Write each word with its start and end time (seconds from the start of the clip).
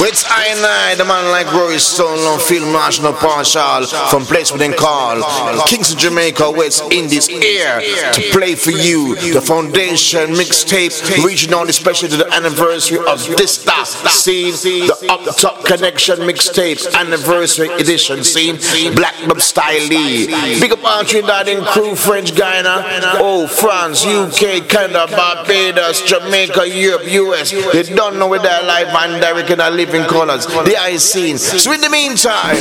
With 0.00 0.24
I 0.30 0.46
and 0.48 0.64
I, 0.64 0.94
the 0.94 1.04
man 1.04 1.30
like 1.30 1.52
Rory 1.52 1.78
Stone, 1.78 2.20
on 2.20 2.40
film 2.40 2.72
national 2.72 3.12
partial 3.12 3.84
from 4.08 4.24
place 4.24 4.50
within 4.50 4.72
call. 4.72 5.22
And 5.22 5.60
Kingston, 5.68 5.98
Jamaica, 5.98 6.50
West 6.52 6.90
Indies 6.90 7.28
air 7.28 7.80
to 8.12 8.20
play 8.32 8.54
for 8.54 8.70
you 8.70 9.14
the 9.34 9.42
foundation 9.42 10.30
mixtape, 10.30 10.96
regional, 11.22 11.68
especially 11.68 12.08
to 12.08 12.16
the 12.16 12.32
anniversary 12.32 12.96
of 12.96 13.20
Dysta 13.36 13.84
scene, 14.08 14.52
the 14.64 15.06
up 15.10 15.36
top 15.36 15.60
ConeXXion 15.68 16.24
mixtape 16.24 16.80
anniversary 16.98 17.68
edition 17.68 18.24
scene, 18.24 18.56
Black 18.94 19.14
Bob 19.28 19.42
Style 19.42 19.86
Lee. 19.88 20.26
Big 20.60 20.72
up 20.72 20.82
all 20.82 21.04
Trinidad 21.04 21.46
and 21.48 21.66
crew, 21.66 21.94
French 21.94 22.34
Guyana, 22.34 22.82
oh 23.20 23.46
France, 23.46 24.06
UK, 24.06 24.66
Canada, 24.66 25.06
Barbados, 25.10 26.00
Jamaica, 26.02 26.66
Europe, 26.66 27.02
US. 27.04 27.50
They 27.50 27.82
don't 27.82 28.18
know 28.18 28.28
where 28.28 28.40
they're 28.40 28.62
live 28.62 28.88
and 28.88 29.20
direct 29.20 29.50
in 29.50 29.60
a 29.60 29.89
living 29.90 30.08
colors. 30.08 30.46
The 30.46 30.76
eye 30.76 30.96
scene. 30.96 31.38
So 31.38 31.72
in 31.72 31.80
the 31.80 31.90
meantime. 31.90 32.56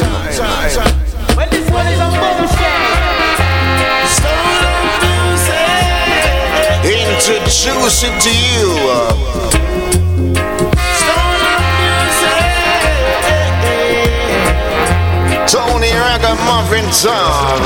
Well, 1.35 1.49
this 1.49 1.69
one 1.69 1.87
is 1.87 1.99
a 1.99 2.09
Introduce 6.81 8.03
it 8.03 8.21
to 8.21 8.31
you. 8.31 8.69
Uh, 8.89 9.13
Tony 15.45 15.91
Ragamuffin 15.91 16.89
Tom. 17.01 17.61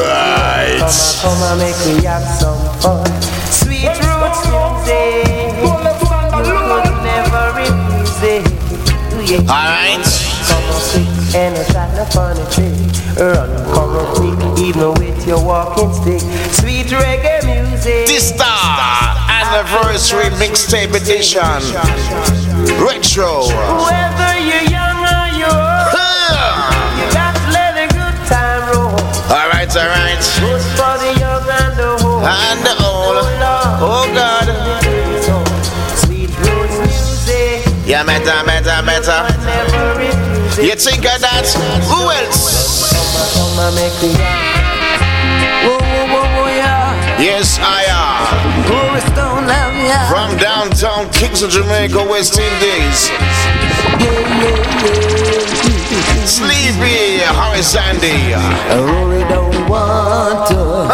Right. 0.00 0.90
Come 1.22 1.42
and 1.42 1.58
make 1.60 1.78
me 1.86 2.04
have 2.04 2.26
some 2.40 2.58
fun. 2.80 3.23
Alright. 9.42 10.06
Come 10.46 10.64
on 10.70 10.80
quick 10.90 11.24
and 11.34 11.56
a 11.56 11.64
shot 11.72 11.90
of 11.98 12.08
funny 12.12 12.44
trick. 12.54 12.70
Run, 13.18 13.50
come 13.74 13.96
on 13.98 14.06
quick, 14.14 14.38
even 14.62 14.94
with 14.94 15.26
your 15.26 15.44
walking 15.44 15.92
stick. 15.92 16.20
Sweet 16.52 16.86
reggae 16.86 17.42
music. 17.42 18.06
Dysta 18.06 18.46
anniversary 19.26 20.30
mixtape 20.38 20.94
edition. 20.94 21.42
Retro. 22.78 23.50
Whether 23.82 24.38
you're 24.38 24.70
young 24.70 25.02
or 25.02 25.26
you're 25.34 25.50
old, 25.50 26.54
you 26.94 27.06
got 27.10 27.34
to 27.34 27.50
let 27.50 27.74
a 27.74 27.86
good 27.90 28.16
time 28.30 28.62
roll. 28.70 28.94
Alright, 29.34 29.74
alright. 29.76 30.03
Never. 39.06 40.62
You 40.62 40.74
think 40.76 41.04
of 41.04 41.20
that? 41.20 41.44
Who 41.92 42.08
else? 42.08 42.40
Yes, 47.20 47.58
I 47.60 47.84
am. 47.92 48.64
Rory 48.64 49.00
Stone 49.12 49.46
love, 49.46 49.74
yeah. 49.76 50.08
From 50.08 50.38
downtown 50.38 51.12
Kingston, 51.12 51.50
Jamaica, 51.50 52.02
West 52.08 52.38
Indies. 52.38 53.10
Sleepy, 56.24 57.20
Horace 57.28 57.76
Andy. 57.76 58.32
Rory 58.72 59.22
don't 59.28 59.68
want 59.68 60.48
to. 60.48 60.88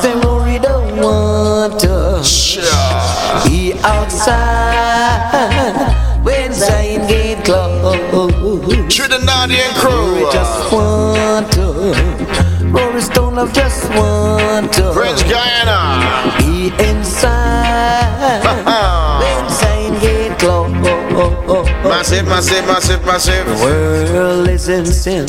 Say 0.00 0.14
Rory 0.26 0.58
don't 0.58 0.96
want 0.96 1.78
to. 1.80 2.24
Sure. 2.24 2.64
He 3.46 3.74
outside 3.84 5.51
Trinidadian 9.52 9.74
crew. 9.74 10.32
Just 10.32 10.72
want 10.72 11.52
to. 11.52 12.66
Rory 12.66 13.00
Stone 13.02 13.34
love 13.34 13.52
just 13.52 13.88
want 13.90 14.72
to. 14.74 14.92
French 14.94 15.22
Guyana. 15.28 16.40
He 16.40 16.68
inside 16.88 18.42
Massive, 22.02 22.26
massive, 22.26 22.66
massive, 22.66 23.06
massive. 23.06 23.46
world 23.60 24.48
is 24.48 24.68
in 24.68 24.84
sin. 24.84 25.24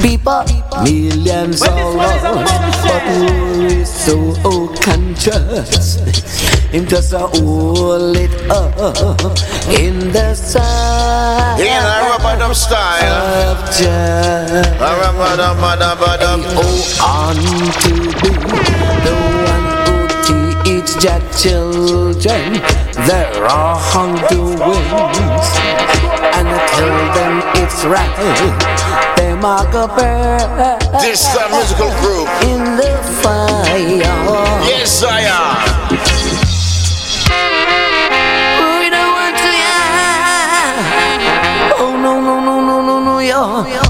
People, 0.00 0.44
millions 0.82 1.60
all 1.60 1.92
lost, 1.94 2.24
but 2.84 3.02
who 3.02 3.66
is 3.66 3.92
so 3.92 4.32
conscious? 4.80 5.96
Him 6.70 6.86
just 6.86 7.12
a 7.12 7.18
hold 7.18 8.16
it 8.16 8.30
up 8.50 8.78
in 9.68 10.10
the 10.10 10.34
sun. 10.34 11.60
In 11.60 11.66
a 11.68 12.08
rubber 12.08 12.38
dub 12.38 12.54
style. 12.56 13.58
of 13.58 13.70
Jah. 13.76 14.62
A 14.80 14.96
rubber 15.02 15.36
dub, 15.36 15.58
rubber 15.58 16.16
dub. 16.16 16.40
Oh, 16.56 16.96
on 17.04 17.36
to 17.82 17.92
be 18.22 18.30
the 19.04 19.12
one 19.12 19.44
who 19.44 19.49
teach 20.80 21.02
Jah 21.02 21.20
children 21.36 22.52
there 23.06 23.44
are 23.44 23.76
wings, 23.94 25.48
and 26.36 26.48
I 26.48 26.58
tell 26.76 26.98
them 27.16 27.42
it's 27.62 27.84
right. 27.84 29.16
Them 29.16 29.44
are 29.44 29.70
go 29.72 29.86
burn 29.88 30.78
This 31.00 31.26
is 31.26 31.36
a 31.36 31.48
musical 31.50 31.90
group. 32.00 32.28
in 32.44 32.76
the 32.76 32.92
fire. 33.22 33.88
Yes, 34.64 35.02
I 35.02 35.20
am. 35.20 35.56
We 38.80 38.90
don't 38.90 39.12
want 39.18 39.36
to. 39.36 39.52
Oh 41.82 41.96
no 41.96 42.20
no 42.20 42.40
no 42.40 42.60
no 42.60 42.82
no 42.82 43.00
no 43.04 43.18
yeah. 43.18 43.82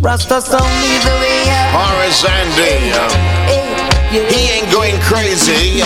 Rasta 0.00 0.40
sound 0.40 0.64
me 0.82 0.98
the 1.04 1.14
way. 1.20 1.44
Horace 1.72 2.24
Andy. 2.24 2.92
Um, 2.92 3.10
hey, 3.48 3.76
yeah. 3.76 3.83
He 4.14 4.46
ain't 4.46 4.70
going 4.70 4.94
crazy. 5.00 5.82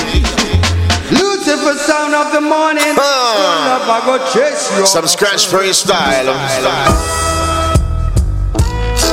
Lucifer 1.10 1.78
sound 1.80 2.14
of 2.14 2.30
the 2.30 2.42
morning. 2.42 2.84
Turn 2.84 3.00
up, 3.00 3.88
I 3.88 4.02
go 4.04 4.18
chase 4.30 4.68
you. 4.76 4.84
Some 4.84 5.06
scratch 5.06 5.46
freestyle. 5.48 6.28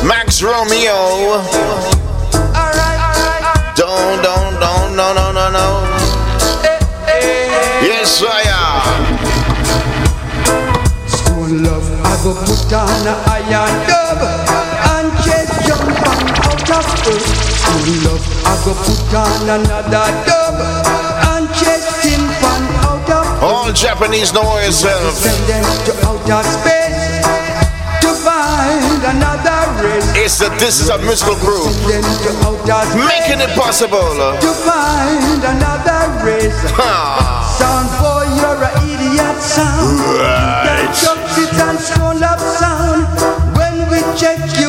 Max 0.06 0.44
Romeo. 0.44 1.40
Don't, 3.78 4.22
don't, 4.22 4.60
don't, 4.60 4.96
no, 4.98 5.14
no, 5.14 5.32
no, 5.32 5.50
no. 5.50 5.68
Yes, 7.88 8.22
I 8.22 8.44
am. 8.52 9.00
Stone 11.08 11.64
love, 11.64 11.88
I 12.04 12.20
go 12.22 12.34
put 12.44 12.74
on 12.74 13.08
a 13.08 13.16
iron 13.32 13.76
dub 13.88 14.20
and 14.92 15.08
chase 15.24 15.56
jump 15.66 15.88
on 15.88 16.20
out 16.44 16.70
of 16.70 17.08
earth. 17.08 17.45
Stone 17.76 18.04
love, 18.08 18.24
I 18.48 18.56
go 18.64 18.72
put 18.88 19.14
on 19.20 19.60
another 19.60 20.08
dub 20.24 20.56
and 21.36 21.44
chase 21.60 21.84
tin 22.02 22.24
pan 22.40 22.64
out 22.88 23.10
of 23.12 23.44
All 23.44 23.74
Japanese 23.74 24.32
know 24.32 24.48
yourself. 24.64 25.12
Uh, 25.12 25.28
Send 25.28 25.44
them 25.52 25.66
to 25.84 25.92
outer 26.08 26.48
space 26.48 27.20
to 28.00 28.10
find 28.24 29.04
another 29.12 29.60
race. 29.84 30.08
It's 30.16 30.40
that 30.40 30.56
this 30.58 30.80
is 30.80 30.88
a 30.88 30.98
musical 31.04 31.36
group. 31.44 31.68
Send 31.84 32.00
them 32.00 32.16
to 32.24 32.32
outer 32.48 32.88
space 32.88 33.12
Making 33.12 33.40
it 33.44 33.52
possible. 33.60 34.08
to 34.40 34.52
find 34.64 35.44
another 35.44 36.02
race. 36.24 36.56
Sound 37.60 37.92
boy, 38.00 38.24
you're 38.40 38.64
an 38.64 38.72
idiot 38.88 39.36
sound. 39.44 40.00
Right. 40.16 40.88
That 40.96 41.76
and 41.76 41.80
stone 41.80 42.20
love 42.24 42.40
sound. 42.40 43.04
When 43.60 43.76
we 43.92 44.00
check 44.16 44.40
you 44.60 44.65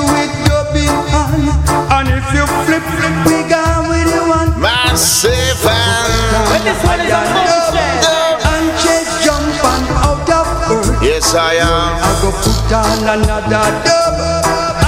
flip, 2.81 2.85
flip, 3.01 3.17
we 3.27 3.49
gone 3.49 3.89
with 3.89 4.09
you 4.13 4.29
one. 4.29 4.53
Massive 4.61 5.33
and 5.65 6.65
This 6.65 6.81
one 6.85 7.01
is 7.01 7.13
a 7.13 7.21
motion. 7.33 7.93
And 8.53 8.67
chase 8.81 9.13
jump 9.25 9.65
and 9.65 9.87
out 10.05 10.29
of 10.29 10.47
earth. 10.71 11.03
yes, 11.03 11.35
I 11.35 11.55
am. 11.57 11.97
I 12.05 12.11
go 12.21 12.31
put 12.45 12.73
on 12.73 13.01
another 13.17 13.69
dub 13.85 14.17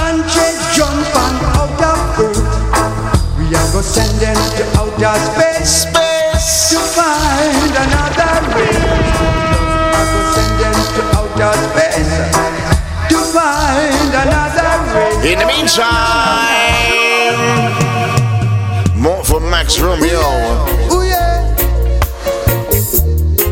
and 0.05 0.21
chase 0.29 0.61
jump 0.75 0.93
and 0.93 1.37
out 1.57 1.81
of 1.81 1.99
earth. 2.19 2.37
We 3.37 3.45
are 3.55 3.69
go 3.73 3.81
send 3.81 4.13
them 4.21 4.37
to 4.57 4.63
outer 4.77 5.15
space. 5.33 5.89
Space. 5.89 6.69
to 6.71 6.79
find 6.93 7.73
another 7.73 8.33
way. 8.53 8.75
I 9.97 10.01
go 10.13 10.19
send 10.33 10.53
them 10.61 10.77
to 10.95 11.01
outer 11.17 11.53
space 11.65 12.11
to 13.09 13.17
find 13.33 14.11
another 14.13 14.73
way. 14.93 15.31
In 15.33 15.39
the 15.39 15.45
meantime, 15.45 16.48
Max 19.69 19.81
Romeo. 19.81 20.19
Ooh 20.91 21.03
yeah. 21.03 21.55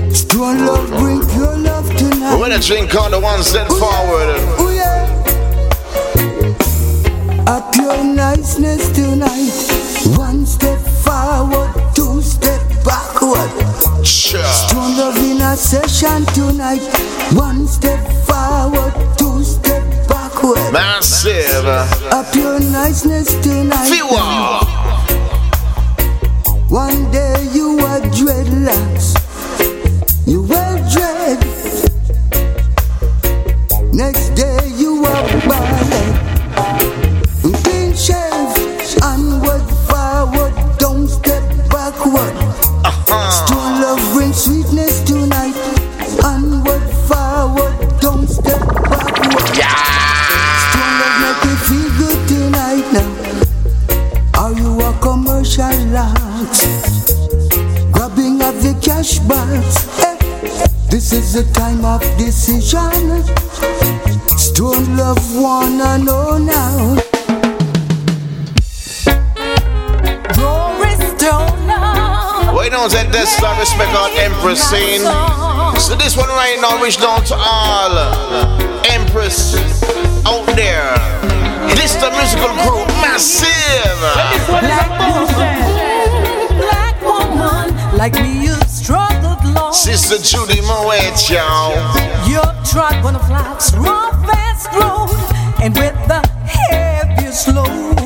Stone 0.10 0.66
love, 0.66 0.90
bring 0.98 1.22
your 1.38 1.56
love 1.58 1.96
tonight. 1.96 2.38
When 2.40 2.54
a 2.54 2.60
drink 2.60 2.96
on 2.96 3.12
the 3.12 3.20
one 3.20 3.44
step 3.44 3.68
forward. 3.68 4.40
Ooh 4.60 4.74
yeah. 4.74 5.06
Up 7.46 7.76
your 7.76 8.04
niceness 8.04 8.90
tonight. 8.94 9.54
One 10.18 10.48
step 10.48 10.80
forward, 10.80 11.72
two 11.94 12.24
step 12.24 12.62
backward. 12.84 13.52
Sure. 14.04 14.44
Stone 14.44 14.98
love 14.98 15.18
in 15.18 15.40
a 15.40 15.56
session 15.56 16.26
tonight. 16.34 16.82
One 17.34 17.68
step 17.68 18.00
forward, 18.26 18.92
two 19.20 19.44
step 19.44 19.84
backward. 20.08 20.74
Massive. 20.74 21.68
Up 22.12 22.34
your 22.34 22.60
niceness 22.60 23.36
tonight. 23.44 23.88
Fewer. 23.88 24.77
One 26.70 27.10
day 27.12 27.48
you 27.54 27.80
are 27.80 28.02
dreadlocks. 28.12 29.16
You 30.28 30.42
wear 30.44 30.76
dread. 30.92 31.40
Next 33.94 34.30
day 34.36 34.68
you 34.76 35.06
are 35.06 35.48
ballet. 35.48 35.77
Is 61.38 61.46
the 61.46 61.54
time 61.54 61.86
of 61.86 62.02
decision. 62.18 63.22
Stone 64.38 64.98
love 64.98 65.22
wanna 65.36 66.00
know 66.00 66.38
now. 66.40 66.96
We 72.58 72.70
know 72.70 72.88
that 72.90 73.10
this 73.12 73.40
love 73.40 73.60
respect 73.60 73.94
our 73.94 74.10
Empress 74.18 74.64
scene. 74.64 75.02
So 75.80 75.94
this 75.94 76.18
one 76.18 76.30
right 76.30 76.58
now 76.60 76.82
reach 76.82 76.98
down 76.98 77.24
to 77.26 77.36
all 77.36 77.94
Empress 78.90 79.54
out 80.26 80.48
there. 80.56 80.98
This 81.76 81.94
the 82.02 82.10
musical 82.18 82.50
group 82.66 82.88
Massive. 82.98 84.02
One 84.50 84.66
is 84.66 85.38
a. 85.38 85.54
Black 86.58 86.98
woman 87.04 87.96
like 87.96 88.14
me, 88.16 88.48
long. 88.48 88.77
Sister 89.88 90.18
Judy 90.18 90.60
Mowatt, 90.64 91.30
y'all. 91.30 91.72
You 92.28 92.42
trod 92.70 93.02
one 93.06 93.16
of 93.16 93.30
life's 93.30 93.74
roughest 93.74 94.68
road, 94.74 95.10
and 95.64 95.74
with 95.78 95.96
the 96.10 96.22
heaviest 96.46 97.48
load. 97.48 97.97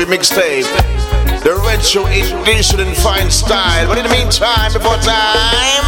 Anniversary 0.00 0.18
mixtape. 0.18 1.42
The 1.42 1.54
retro 1.66 2.06
edition 2.06 2.80
in 2.80 2.94
fine 2.94 3.30
style. 3.30 3.86
But 3.86 3.98
in 3.98 4.04
the 4.04 4.10
meantime, 4.10 4.72
before 4.72 4.96
time. 4.96 5.84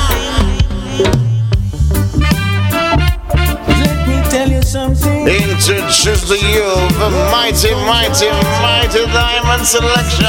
Let 3.69 4.09
me 4.09 4.31
tell 4.31 4.51
you 4.51 4.63
something. 4.63 5.29
Introduce 5.29 6.29
to 6.29 6.37
you 6.37 6.69
the 6.99 7.11
mighty, 7.31 7.75
mighty, 7.87 8.31
mighty 8.61 9.05
diamond 9.13 9.67
selection. 9.67 10.25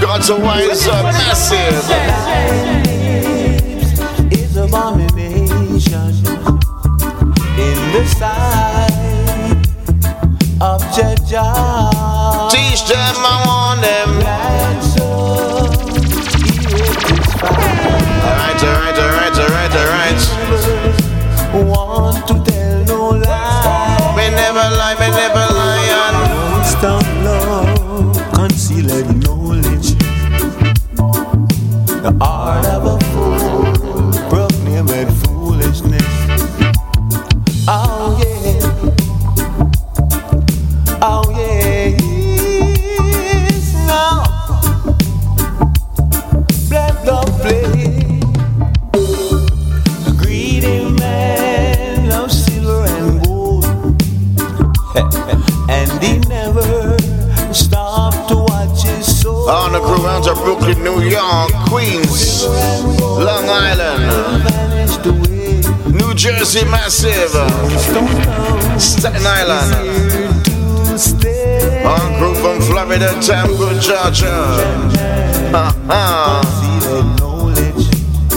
Got 0.00 0.22
to 0.24 0.36
wise 0.36 0.86
up 0.88 1.04
massive. 1.04 1.84
It's 4.32 4.56
abomination 4.56 6.14
in 7.56 7.92
the 7.92 8.04
sight 8.18 8.33
Alright, 18.74 18.98
alright, 18.98 19.36
alright, 19.38 19.74
alright. 19.80 20.22
Want 21.70 22.26
to 22.26 22.34
tell 22.50 22.84
no 22.86 23.10
lie. 23.10 24.14
Me 24.16 24.26
never 24.30 24.66
lie, 24.78 24.96
me 24.98 25.08
never 25.14 25.46
lie. 25.54 25.90
and 26.02 26.66
Stop 26.66 27.06
love, 27.22 28.32
concealed 28.32 29.08
knowledge. 29.22 29.94
The 32.02 32.10
temple 73.26 73.78
judge. 73.80 74.22
Uh-huh. 75.54 76.42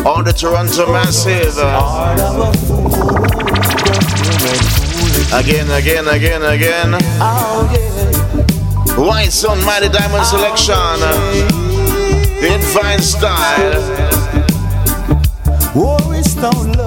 All 0.05 0.23
the 0.23 0.31
Toronto 0.31 0.93
massive. 0.93 1.57
Again, 5.33 5.69
again, 5.71 6.07
again, 6.07 6.41
again. 6.43 6.91
White 8.97 9.43
on 9.43 9.61
Mighty 9.65 9.89
Diamond 9.89 10.25
Selection. 10.25 11.01
In 12.41 12.61
fine 12.61 13.01
style. 13.01 14.07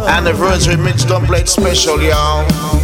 Anniversary 0.09 0.77
mixed 0.77 1.11
on 1.11 1.27
play 1.27 1.45
special, 1.45 2.01
y'all. 2.01 2.80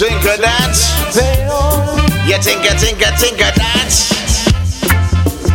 Tinker 0.00 0.38
dance. 0.38 0.88
Yeah, 2.26 2.38
tinker, 2.38 2.74
tinker, 2.78 3.12
tinker 3.18 3.52
dance. 3.54 4.08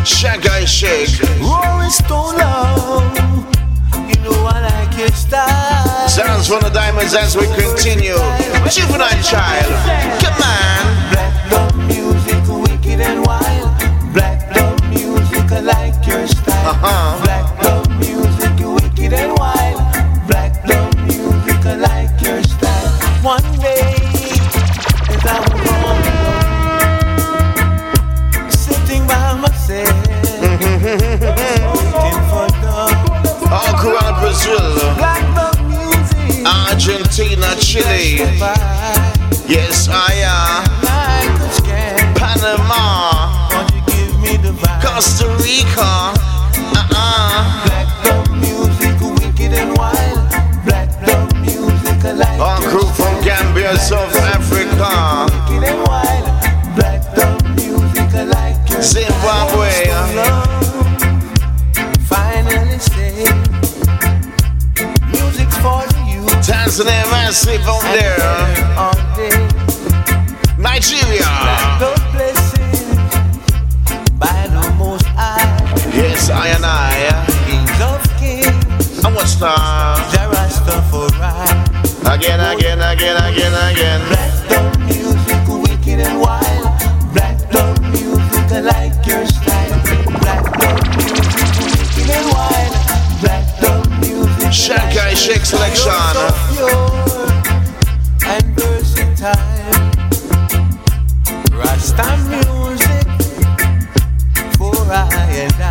Shanghai 0.07 0.65
shake. 0.65 1.19
Rolling 1.41 1.89
Stone 1.89 2.37
love. 2.37 3.17
You 4.07 4.21
know 4.21 4.45
I 4.45 4.61
like 4.61 4.99
your 4.99 5.07
style. 5.07 6.07
Sounds 6.07 6.47
from 6.47 6.59
the 6.61 6.69
diamonds 6.69 7.15
as 7.15 7.35
we 7.35 7.47
continue. 7.55 8.17
Juvenile 8.69 9.23
child. 9.23 10.21
Come 10.21 10.43
on. 10.43 10.64
Chile. 37.75 38.23
Yes, 39.51 39.89
I 39.91 40.23
am. 40.23 40.63
Panama? 42.15 43.51
Costa 44.81 45.27
Rica. 45.43 46.15
Uh-uh. 46.71 47.67
Black 47.67 48.31
music, 48.31 48.95
wicked 49.01 49.51
and 49.59 49.75
wild. 49.77 50.23
Black 50.63 50.87
music, 51.41 52.39
All 52.39 52.61
crew 52.61 52.87
from 52.95 53.21
Gambia, 53.25 53.75
South 53.77 54.14
out 67.65 67.81
there. 67.93 68.19
All 68.77 68.93
day, 69.15 69.31
Nigeria. 70.57 71.23
the 71.79 71.95
blessing 72.11 72.97
by 74.19 74.47
the 74.47 74.75
Most 74.77 75.05
High, 75.05 75.45
Yes, 75.95 76.29
I 76.29 76.47
and 76.49 76.65
I. 76.65 76.95
And 79.05 79.15
what's 79.15 79.35
that? 79.35 79.55
Jah 80.11 80.27
Rastafari. 80.33 81.15
Again, 82.13 82.39
again, 82.41 82.81
again, 82.81 83.17
again, 83.23 83.53
again. 83.71 84.01
Black 84.09 84.49
love 84.51 84.79
music, 84.79 85.47
wicked 85.47 85.99
and 86.01 86.19
wild. 86.19 87.13
Black 87.13 87.53
love 87.53 87.79
music, 87.93 88.51
I 88.51 88.59
like 88.59 89.05
your 89.05 89.25
Shankai 94.65 95.15
Shake 95.15 95.45
Selection. 95.45 95.91
versatile. 98.55 99.35
Rasta 101.51 102.17
music 102.25 103.07
for 104.57 104.73
I 104.89 105.05
and 105.43 105.61
I. 105.61 105.69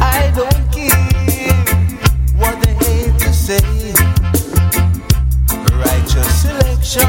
I 0.00 0.30
don't 0.36 0.66
care 0.70 1.64
what 2.36 2.62
they 2.62 2.74
hate 2.84 3.18
to 3.20 3.32
say. 3.32 3.94
Righteous 5.80 6.42
selection. 6.42 7.08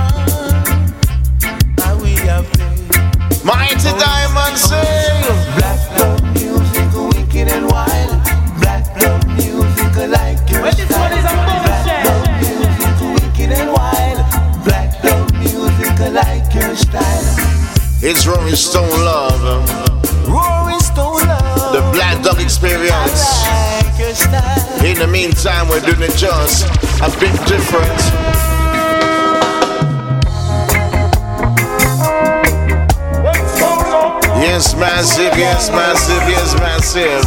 Mighty 3.44 3.92
Diamond 4.00 4.58
sing. 4.58 5.01
It's 18.04 18.26
Rolling 18.26 18.56
Stone 18.56 18.90
Love. 18.90 19.44
Rory 20.28 20.80
Stone 20.80 21.22
love, 21.22 21.72
The 21.72 21.82
Black 21.94 22.24
Dog 22.24 22.42
Experience. 22.42 23.46
like. 23.46 24.84
In 24.84 24.98
the 24.98 25.06
meantime, 25.06 25.70
we're 25.70 25.82
doing 25.82 26.02
it 26.02 26.18
just 26.18 26.66
a 26.98 27.12
bit 27.20 27.30
different. 27.46 28.02
Yes, 34.42 34.74
massive, 34.76 35.38
yes, 35.38 35.70
massive, 35.70 36.28
yes, 36.28 36.56
massive. 36.58 37.22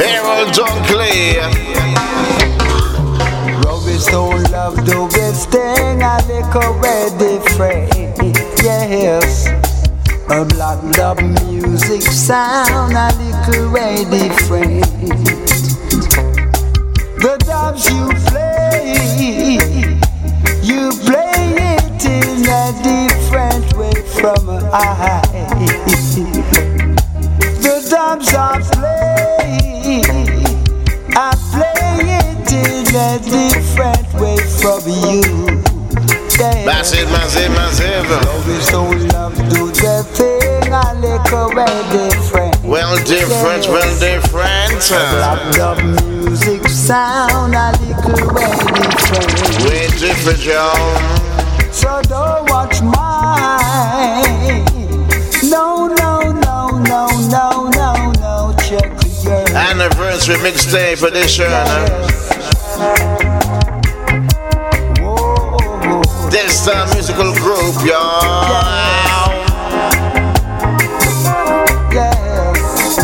Errol 0.00 0.46
Dunkley. 0.56 1.36
Rory 3.62 3.98
Stone 3.98 4.42
love 4.44 4.76
the 4.86 5.06
best 5.12 5.50
thing 5.50 6.02
I 6.02 6.21
little 6.42 6.80
way 6.80 7.08
different. 7.18 7.92
Yes. 8.62 9.46
A 10.30 10.44
black 10.44 10.80
dub 10.94 11.20
music 11.20 12.02
sound 12.02 12.94
a 12.94 13.10
little 13.18 13.72
way 13.72 14.04
different. 14.04 14.84
The 17.18 17.36
dubs 17.46 17.88
you 17.90 18.08
play, 18.28 18.94
you 20.62 20.90
play 21.06 21.54
it 21.74 22.04
in 22.04 22.46
a 22.48 22.72
different 22.82 23.76
way 23.76 23.94
from 24.18 24.48
I. 24.72 25.22
The 27.62 27.86
dubs 27.88 28.34
I 28.34 28.60
play, 28.72 30.02
I 31.14 31.34
play 31.52 31.94
it 32.18 32.52
in 32.52 32.94
a 32.94 33.18
different 33.18 34.08
way 34.20 34.36
from 34.60 34.82
you. 34.88 35.61
Yeah. 36.38 36.64
Massive, 36.64 37.08
massive, 37.10 37.50
massive. 37.52 38.08
We 38.46 38.60
so 38.60 38.84
love 39.12 39.36
do 39.50 39.68
the 39.68 40.02
thing 40.16 40.72
a 40.72 40.94
little 40.98 41.48
way 41.54 41.66
different. 41.92 42.56
Well, 42.64 42.96
different, 43.04 43.68
well, 43.68 43.98
different. 44.00 44.88
Black 44.88 45.54
dub 45.54 45.78
music 45.82 46.66
sound 46.68 47.54
a 47.54 47.72
little 47.82 48.32
way 48.32 48.50
different. 48.80 49.64
Way 49.68 49.88
different, 49.98 50.44
y'all. 50.44 51.22
So 51.70 52.00
don't 52.02 52.48
watch 52.48 52.80
mine. 52.82 54.64
No, 55.50 55.86
no, 55.86 56.32
no, 56.32 56.68
no, 56.78 57.08
no, 57.28 57.68
no, 57.68 58.12
no. 58.12 58.54
Check 58.58 58.90
your 59.22 59.56
Anniversary 59.56 60.36
mixtape 60.36 61.06
edition. 61.06 61.50
Whoa. 62.78 63.21
This 66.62 66.70
uh, 66.72 66.86
musical 66.94 67.34
group, 67.34 67.74
y'all. 67.82 68.46
Yes. 71.90 73.02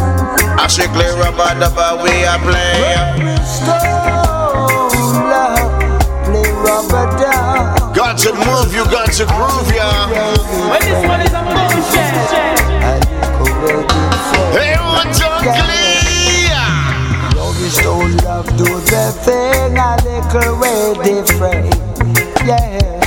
I 0.55 0.69
should 0.71 0.91
clear 0.95 1.19
up 1.27 1.35
the 1.59 1.67
bar 1.75 1.99
we 2.01 2.23
are 2.23 2.39
playing. 2.39 3.35
Stone 3.43 5.11
love, 5.27 5.75
play 6.23 6.47
rubber 6.63 7.11
down. 7.19 7.75
Got 7.95 8.19
to 8.19 8.31
move, 8.33 8.73
you 8.73 8.85
got 8.95 9.11
to 9.11 9.27
groove, 9.27 9.75
y'all. 9.75 10.07
Well, 10.07 10.79
this 10.79 11.03
one 11.09 11.21
is 11.27 11.35
a 11.35 11.43
bullshit. 11.43 12.15
A 12.79 12.95
little 13.11 13.59
way 13.59 13.83
different. 13.91 14.55
Hey, 14.55 14.79
what 14.79 15.11
Dunkley? 15.19 16.07
Rolling 17.35 17.75
Stone 17.75 18.15
love 18.19 18.47
do 18.57 18.71
the 18.87 19.11
thing 19.27 19.75
a 19.77 19.99
little 20.07 20.55
way 20.61 20.95
different. 21.03 21.75
Yes. 22.47 22.98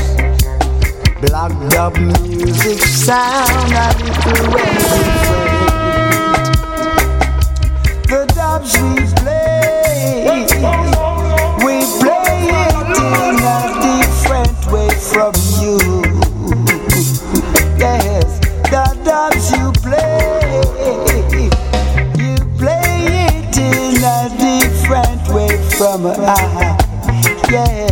Black 1.51 1.70
dub 1.70 1.98
music 1.98 2.79
sound 2.79 3.74
way 3.74 3.98
different. 3.98 3.98
The 8.08 8.25
dubs 8.36 8.74
we 8.77 8.96
play, 9.20 10.46
we 11.65 11.75
play 12.00 12.39
it 12.55 12.75
in 13.00 13.36
a 13.43 13.60
different 13.81 14.60
way 14.72 14.91
from 15.12 15.34
you. 15.60 15.77
Yes, 17.77 18.39
the 18.70 18.86
dubs 19.03 19.46
you 19.51 19.72
play, 19.81 20.63
you 22.17 22.36
play 22.58 22.98
it 23.27 23.58
in 23.58 24.03
a 24.03 24.29
different 24.38 25.24
way 25.34 25.53
from 25.77 26.01
I. 26.05 26.77
Yes, 27.50 27.90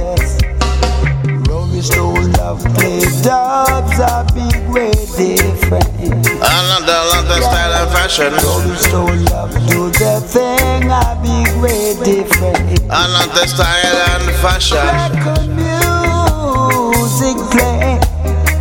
dubs 3.29 3.99
a 3.99 4.25
big 4.33 4.57
way 4.73 4.89
different. 5.13 5.85
Another, 6.41 6.97
another 7.13 7.41
style 7.45 7.73
and 7.79 7.89
fashion. 7.93 8.31
Rolling 8.41 8.75
Stone 8.75 9.25
love 9.25 9.53
do 9.69 9.81
the 10.01 10.15
thing 10.33 10.89
a 10.89 11.13
big 11.21 11.49
way 11.61 11.93
different. 12.01 12.81
Another 12.89 13.45
style 13.45 13.97
and 14.13 14.25
fashion. 14.41 14.89
Record 15.13 15.45
music 15.61 17.37
play, 17.53 18.01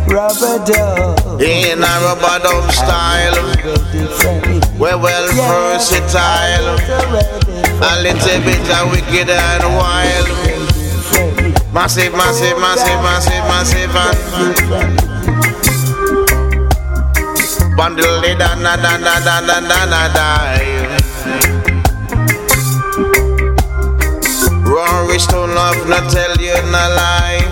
rubber 0.05 0.57
dub. 0.69 1.41
In 1.41 1.81
a 1.81 1.93
rubber 2.05 2.37
dub 2.45 2.71
style. 2.71 3.39
We're 4.77 4.97
well 4.97 5.27
versatile. 5.33 6.77
A 7.81 7.89
A 7.89 8.01
little 8.03 8.39
bit 8.45 8.69
of 8.77 8.91
wicked 8.91 9.29
and 9.29 9.63
wild. 9.75 10.58
Massive, 11.71 12.11
massive, 12.13 12.57
massive, 12.59 12.99
massive, 13.03 13.45
massive, 13.45 13.95
and 13.95 14.17
bundle 17.77 18.23
it 18.23 18.39
da 18.39 18.55
da 18.55 18.75
da 18.75 18.97
da 18.97 19.19
da 19.19 19.39
da 19.41 19.59
da 19.61 19.85
da 19.85 20.07
da. 20.13 20.27
Rory 24.65 25.19
Stone 25.19 25.53
love, 25.53 25.87
not 25.87 26.09
tell 26.11 26.35
you 26.37 26.55
no 26.73 26.83
lie. 26.97 27.45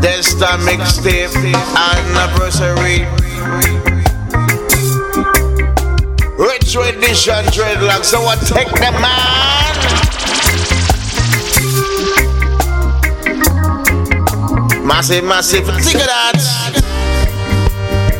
That's 0.00 0.34
the 0.34 0.56
mixtape 0.64 1.36
anniversary. 1.92 3.06
Rich 6.38 6.76
edition 6.76 7.44
dreadlocks, 7.52 8.06
so 8.06 8.22
I 8.22 8.36
take 8.36 8.70
the 8.70 8.90
man. 9.00 10.03
Massive, 14.94 15.24
massive, 15.24 15.66
think 15.82 15.96
of 15.96 16.06
that. 16.06 16.38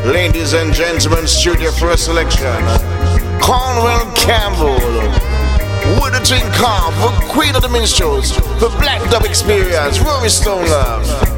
Ladies 0.04 0.54
and 0.54 0.74
gentlemen, 0.74 1.24
studio 1.28 1.70
first 1.70 2.06
selection. 2.06 2.50
Cornell 3.40 4.12
Campbell. 4.16 4.74
With 6.02 6.14
the 6.14 6.22
twin 6.26 6.42
car 6.52 6.90
for 6.94 7.12
Queen 7.28 7.54
of 7.54 7.62
the 7.62 7.68
Minstrels. 7.68 8.32
For 8.58 8.70
Black 8.80 9.08
Dub 9.08 9.24
Experience. 9.24 10.00
Rory 10.00 10.28
Stone 10.28 10.66
Love. 10.66 11.33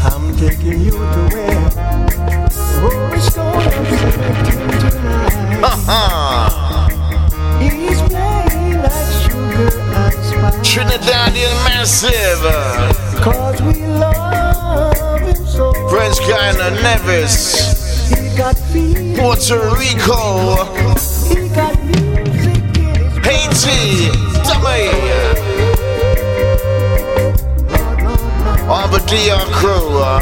I'm 0.00 0.36
taking 0.36 0.80
you 0.80 0.92
to 0.92 1.28
where 1.32 1.70
Rory 2.80 3.20
Stone 3.20 3.62
is 3.62 4.87
Trinidad 10.62 11.34
is 11.34 11.52
massive. 11.64 12.40
Cause 13.20 13.60
we 13.62 13.84
love 13.86 15.20
him 15.20 15.46
so. 15.46 15.72
French 15.88 16.18
Guyana 16.20 16.70
Nevis. 16.80 18.08
Puerto 19.18 19.58
Rico. 19.76 20.64
Haiti. 23.24 24.10
Dummy. 24.44 24.90
the 28.92 28.98
DR 29.08 29.44
crew. 29.52 29.98
Uh. 29.98 30.20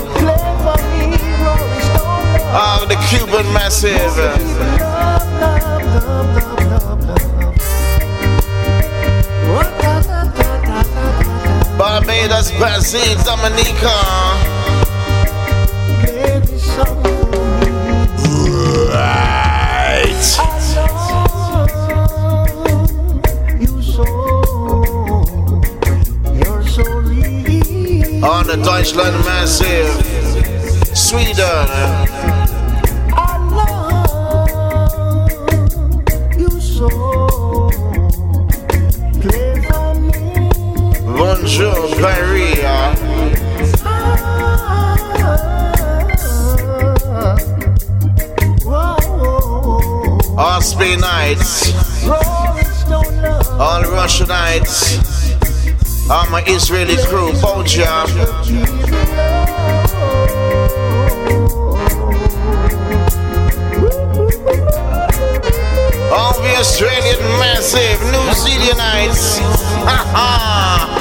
all 2.54 2.86
the 2.86 2.96
Cuban 3.10 3.52
massive. 3.52 4.75
Barbados, 11.78 12.50
Brazil, 12.58 13.16
Dominica. 13.24 13.96
Right. 18.92 20.36
On 28.22 28.46
the 28.46 28.56
Deutschland 28.62 29.24
Massive, 29.24 29.86
Sweden. 30.96 32.15
Paris. 41.98 43.82
Whoa. 48.64 50.18
All 50.36 50.60
Spain 50.60 51.00
nights. 51.00 51.72
Rolling 52.04 52.64
Stone 52.64 53.22
love. 53.22 53.60
All 53.60 53.82
All 56.10 56.26
my 56.30 56.44
Israeli 56.46 56.96
crew. 57.06 57.32
Boja. 57.40 58.06
All 66.12 66.34
the 66.40 66.56
Australian 66.58 67.20
Massive. 67.40 68.00
New 68.12 68.32
Zealandites. 68.34 69.38
Ha 69.84 69.98
ha. 70.14 70.95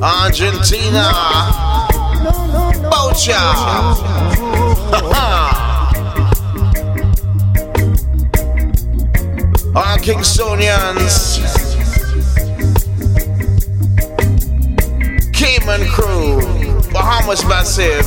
Argentina. 0.00 1.12
Bocha. 2.90 3.38
Our 9.74 9.98
Kingsonians. 9.98 11.38
Cayman 15.32 15.84
crew. 15.88 16.40
Bahamas 16.92 17.44
Massive. 17.44 18.06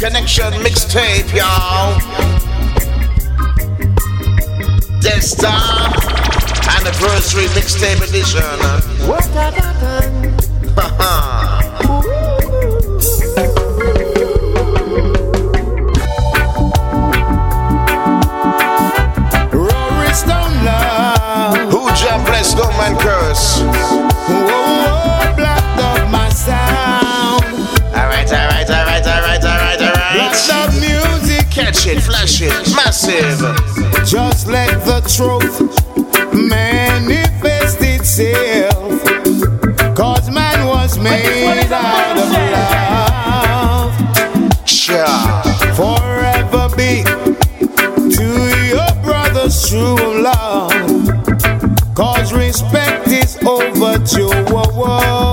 ConeXXion 0.00 0.52
mixtape, 0.64 1.30
y'all. 1.36 2.00
This 5.02 5.34
time, 5.34 5.92
Anniversary 6.78 7.44
mixtape 7.48 8.00
edition. 8.08 8.40
What 9.06 9.24
of 30.60 30.70
music. 30.80 31.48
Catch 31.50 31.86
it, 31.86 32.00
flash 32.00 32.40
it, 32.42 32.52
massive. 32.74 33.38
Just 34.06 34.46
let 34.46 34.84
the 34.84 35.00
truth 35.16 35.60
manifest 36.32 37.78
itself. 37.80 39.02
Cause 39.96 40.30
man 40.30 40.66
was 40.66 40.98
made 40.98 41.72
out 41.72 42.18
of 42.18 42.30
love. 42.56 43.92
Sure. 44.68 45.06
Forever 45.74 46.68
be 46.76 47.02
to 48.16 48.26
your 48.72 48.92
brother's 49.02 49.68
true 49.68 50.22
love. 50.22 50.72
Cause 51.94 52.32
respect 52.32 53.08
is 53.08 53.36
overdue. 53.44 54.30
Whoa, 54.52 54.70
whoa. 54.72 55.29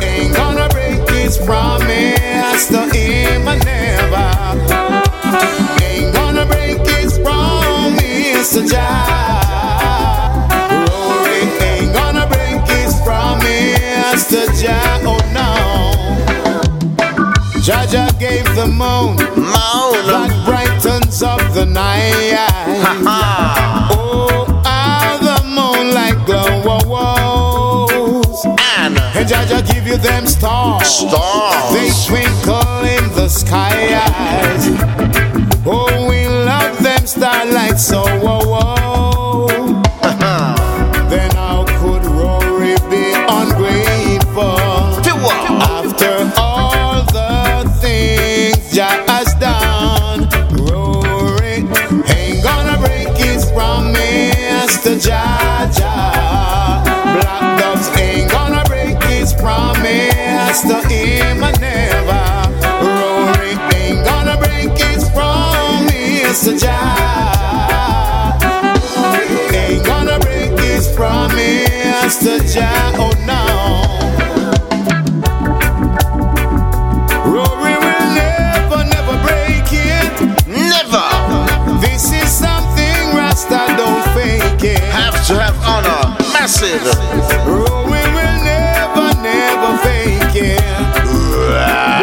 Ain't 0.00 0.34
gonna 0.34 0.66
break 0.70 1.06
his 1.10 1.36
promise 1.36 2.68
to 2.68 2.88
him 2.88 3.44
never. 3.44 4.30
Ain't 5.82 6.14
gonna 6.14 6.46
break 6.46 6.78
his 6.88 7.18
promise 7.18 8.50
to 8.54 8.66
Jah. 8.66 10.48
Rory 10.88 11.42
ain't 11.68 11.92
gonna 11.92 12.26
break 12.28 12.66
his 12.66 12.94
promise 13.02 14.28
to 14.30 14.46
Jah. 14.58 14.98
Oh 15.04 15.20
no. 15.34 15.52
Jah 17.60 17.86
Jah 17.90 18.10
gave 18.18 18.46
the 18.54 18.66
moon 18.66 19.25
And 29.16 29.26
Jah 29.26 29.46
Jah 29.46 29.62
give 29.62 29.86
you 29.86 29.96
them 29.96 30.26
stars. 30.26 30.86
stars. 30.86 31.72
They 31.72 31.88
twinkle 32.06 32.84
in 32.84 33.04
the 33.14 33.28
skies. 33.28 34.68
Oh, 35.64 36.06
we 36.08 36.28
love 36.28 36.82
them 36.82 37.06
starlight 37.06 37.78
so. 37.78 38.02
Whoa, 38.20 38.40
whoa. 38.44 38.75
To 72.20 72.38
Jah. 72.52 72.92
Oh 72.96 73.12
no. 73.26 73.42
Rory 77.30 77.74
will 77.82 78.06
never, 78.14 78.80
never 78.84 79.16
break 79.22 79.68
it. 79.72 80.12
Never 80.46 81.06
This 81.80 82.12
is 82.12 82.30
something 82.30 83.14
Rasta 83.16 83.74
don't 83.76 84.02
fake 84.14 84.62
it. 84.64 84.80
have 84.92 85.14
to 85.26 85.34
have 85.38 85.56
honor. 85.64 86.16
Massive. 86.32 86.82
Rory 87.46 88.04
will 88.16 88.36
never, 88.44 89.08
never 89.22 89.76
fake 89.84 90.36
it. 90.36 90.62
Right. 91.50 92.02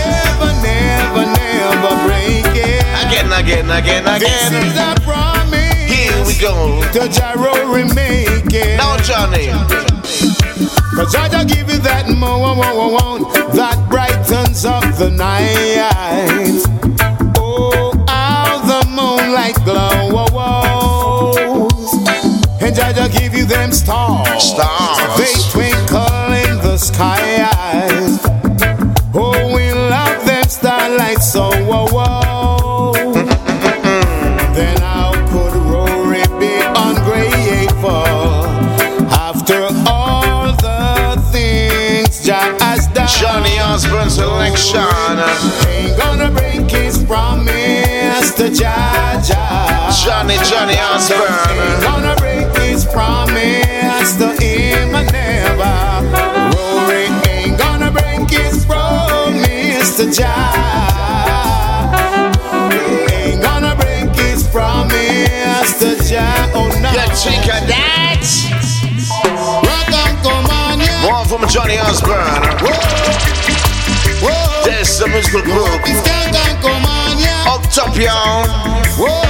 Never, 0.00 0.52
never, 0.62 1.24
never 1.26 1.92
break 2.06 2.46
it. 2.54 2.84
Again, 3.06 3.32
again, 3.32 3.70
again, 3.70 4.04
This 4.20 4.46
is 4.52 4.72
again. 4.72 4.98
a. 5.00 5.03
Go. 6.44 6.82
To 6.92 7.00
make 7.94 8.52
it. 8.52 8.76
Now, 8.76 8.98
Johnny. 8.98 9.48
Cause 10.94 11.10
Jah 11.10 11.42
give 11.48 11.70
you 11.70 11.78
that 11.78 12.04
mo 12.06 12.38
mo 12.38 12.54
mo 12.54 12.90
mo 12.90 13.32
that 13.54 13.88
brightens 13.88 14.66
up 14.66 14.84
the 14.98 15.08
night. 15.08 15.80
Oh, 17.38 17.94
how 18.06 18.60
the 18.60 18.86
moonlight 18.90 19.56
glows. 19.64 19.88
And 22.60 22.76
Jah 22.76 23.08
give 23.08 23.32
you 23.32 23.46
them 23.46 23.72
stars. 23.72 24.42
Stars. 24.42 25.16
They 25.16 25.32
twinkle 25.50 26.32
in 26.44 26.58
the 26.60 26.76
skies. 26.76 28.33
Selection. 44.64 45.68
ain't 45.68 45.96
gonna 45.98 46.30
break 46.30 46.70
his 46.70 47.02
promise 47.04 48.34
to 48.34 48.50
Jah. 48.50 49.20
Johnny, 50.04 50.36
Johnny 50.48 50.74
Ain't 50.74 51.82
gonna 51.82 52.14
break 52.16 52.46
his 52.58 52.84
promise 52.84 54.16
to 54.16 54.28
him 54.42 54.92
never. 54.92 55.74
Rory 56.56 57.08
ain't 57.28 57.58
gonna 57.58 57.90
break 57.90 58.28
his 58.30 58.64
promise 58.64 59.96
to 59.96 60.10
Jah. 60.10 60.32
Ain't 63.12 63.42
gonna 63.42 63.74
break 63.76 64.14
his 64.16 64.46
promise 64.48 65.78
to 65.78 65.96
Jah. 66.08 66.50
Oh 66.54 66.68
no. 66.80 66.90
You 66.90 67.06
think 67.16 67.44
of 67.44 67.66
that? 67.68 68.20
And 69.96 70.22
come 70.22 70.46
on, 70.46 70.80
yeah. 70.80 71.04
More 71.04 71.24
from 71.24 71.48
Johnny 71.48 71.78
Osborne. 71.78 72.42
Whoa, 72.60 73.33
whoa. 75.14 75.22
The 75.22 75.42
group. 75.46 75.84
This 75.86 76.02
can 76.02 76.32
can 76.32 76.60
come 76.60 76.84
on, 76.84 77.18
yeah. 77.18 77.52
Up 77.52 77.62
top, 77.70 77.94
y'all. 77.96 78.46
Whoa, 78.98 79.22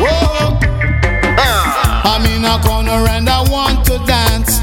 whoa. 0.00 0.58
Ah. 1.38 2.16
I'm 2.16 2.24
in 2.24 2.44
a 2.44 2.56
corner 2.64 3.04
and 3.10 3.28
I 3.28 3.42
want 3.50 3.84
to 3.86 3.98
dance. 4.06 4.60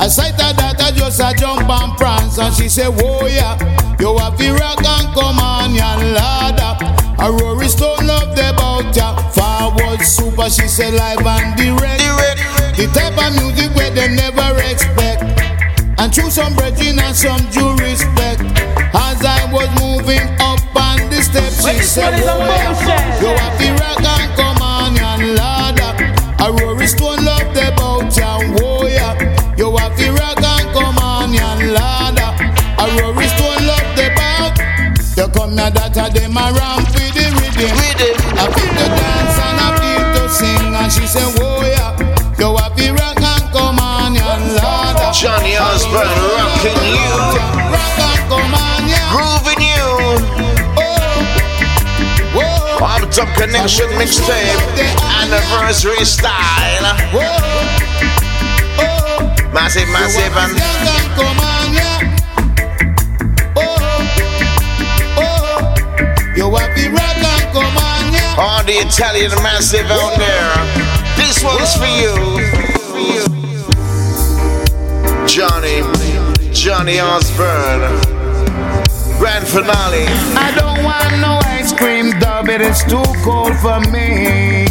I 0.00 0.08
sight 0.08 0.40
her 0.40 0.52
that 0.54 0.80
I 0.80 0.92
just 0.92 1.20
a 1.20 1.34
jump 1.36 1.68
and 1.68 1.96
prance 1.98 2.38
and 2.38 2.54
she 2.54 2.68
say, 2.68 2.86
Whoa 2.86 3.26
yeah, 3.26 3.58
you 4.00 4.16
have 4.16 4.38
the 4.38 4.56
rock 4.56 4.80
and 4.80 5.12
come 5.12 5.38
on 5.38 5.74
ya 5.74 5.96
ladder. 5.96 6.72
A 7.20 7.32
Rory 7.32 7.68
Stone 7.68 8.06
love 8.06 8.34
the 8.36 8.54
bout 8.56 8.94
ya. 8.96 9.16
Forward 9.34 10.00
super, 10.00 10.48
she 10.48 10.68
say 10.68 10.90
live 10.92 11.26
and 11.26 11.56
direct. 11.56 12.00
Ready? 12.00 12.42
The 12.78 12.86
type 12.94 13.18
of 13.18 13.34
music 13.36 13.74
where 13.74 13.90
them 13.90 14.14
never 14.14 14.56
expect. 14.62 15.22
And 15.98 16.14
through 16.14 16.30
some 16.30 16.54
brethren 16.54 17.00
and 17.00 17.16
some 17.16 17.42
due 17.50 17.74
respect. 17.82 18.57
As 19.18 19.24
I 19.24 19.52
was 19.52 19.66
moving 19.82 20.22
up 20.38 20.62
on 20.78 21.10
the 21.10 21.18
steps, 21.18 21.66
she 21.66 21.82
said, 21.82 22.22
one 22.22 22.38
is 22.70 22.86
a 22.86 22.94
"Whoa, 22.94 23.18
you 23.18 23.34
have 23.34 23.58
the 23.58 23.74
rock 23.82 23.98
and 23.98 24.30
come 24.38 24.62
on 24.62 24.94
and 24.94 25.34
ladder. 25.34 25.90
A 26.38 26.52
Rory 26.54 26.86
Stone 26.86 27.24
love 27.26 27.50
the 27.50 27.66
ya, 28.14 28.38
whoa 28.54 28.86
yeah. 28.86 29.18
You 29.58 29.74
have 29.76 29.98
the 29.98 30.14
rock 30.14 30.38
and 30.38 30.70
come 30.70 30.98
on 31.02 31.34
and 31.34 31.72
ladder. 31.74 32.30
A 32.78 32.84
Rory 32.94 33.26
Stone 33.26 33.66
love 33.66 33.90
the 33.98 34.06
bout. 34.14 34.54
You 35.18 35.26
come 35.34 35.58
here 35.58 35.70
that 35.74 35.98
a 35.98 36.06
them 36.14 36.38
ramp 36.38 36.86
with 36.94 37.10
the 37.10 37.26
rhythm. 37.34 38.14
I 38.38 38.46
feel 38.54 38.70
to 38.70 38.86
dance 38.86 39.38
and 39.42 39.58
I 39.58 39.68
feel 39.82 40.04
to 40.14 40.22
sing 40.30 40.74
and 40.78 40.92
she 40.94 41.10
whoa 41.42 41.66
yeah. 41.66 41.90
You 42.38 42.54
have 42.54 42.76
the 42.78 42.94
rock 42.94 43.18
and 43.18 43.50
come 43.50 43.82
on 43.82 44.14
and 44.14 44.54
ladder. 44.54 45.10
Johnny 45.10 45.58
Osborne 45.58 46.37
top 53.18 53.28
ConeXXion 53.34 53.90
mixtape. 53.98 54.62
Anniversary 55.22 56.04
style. 56.04 56.84
Massive, 59.52 59.88
massive, 59.88 60.36
and. 60.38 60.54
Oh, 63.56 63.76
oh, 65.16 65.58
all 68.38 68.62
the 68.64 68.74
Italian 68.86 69.32
massive 69.42 69.90
out 69.90 70.16
there. 70.16 70.54
This 71.16 71.42
one's 71.42 71.74
for 71.74 71.90
you. 71.98 72.14
Johnny, 75.26 75.82
Johnny 76.52 77.00
Osborne. 77.00 77.82
Grand 79.18 79.48
finale. 79.48 80.06
I 80.38 80.52
don't 80.54 80.84
want 80.84 81.18
no 81.20 81.40
cream 81.78 82.10
dub, 82.18 82.48
it 82.48 82.60
is 82.60 82.82
too 82.84 83.04
cold 83.22 83.54
for 83.58 83.78
me. 83.92 84.66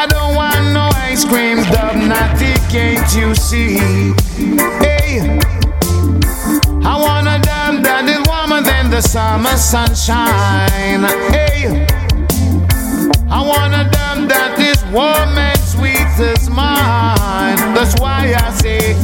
I 0.00 0.06
don't 0.08 0.34
want 0.34 0.72
no 0.74 0.90
ice 0.94 1.24
cream 1.24 1.62
dub, 1.74 1.94
not 1.94 2.36
the 2.38 2.54
can't 2.72 3.08
you 3.14 3.34
see? 3.36 3.78
Hey, 4.82 5.20
I 6.82 6.94
want 7.04 7.28
a 7.28 7.38
dub 7.40 7.84
that 7.84 8.04
is 8.08 8.20
warmer 8.28 8.62
than 8.62 8.90
the 8.90 9.00
summer 9.00 9.56
sunshine. 9.56 11.04
Hey, 11.30 11.86
I 13.30 13.40
want 13.46 13.74
a 13.74 13.84
dub 13.94 14.28
that 14.28 14.58
is 14.58 14.82
warm 14.92 15.38
and 15.38 15.60
sweet 15.60 16.10
as 16.18 16.50
mine. 16.50 17.56
That's 17.76 17.94
why 18.00 18.34
I 18.36 18.50
say, 18.50 18.94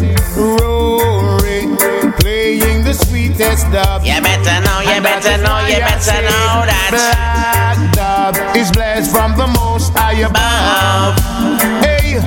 sweetest 3.41 3.73
dub. 3.73 4.05
You 4.05 4.21
better 4.21 4.61
know, 4.65 4.81
you 4.81 5.01
better 5.01 5.37
know, 5.43 5.61
you 5.67 5.81
better 5.81 6.21
know 6.23 6.69
that. 6.69 6.91
Black 6.93 7.79
dove 7.95 8.57
is 8.57 8.71
blessed 8.71 9.11
from 9.11 9.37
the 9.37 9.47
most 9.47 9.93
high 9.97 10.21
above. 10.21 11.17
Hey, 11.81 12.21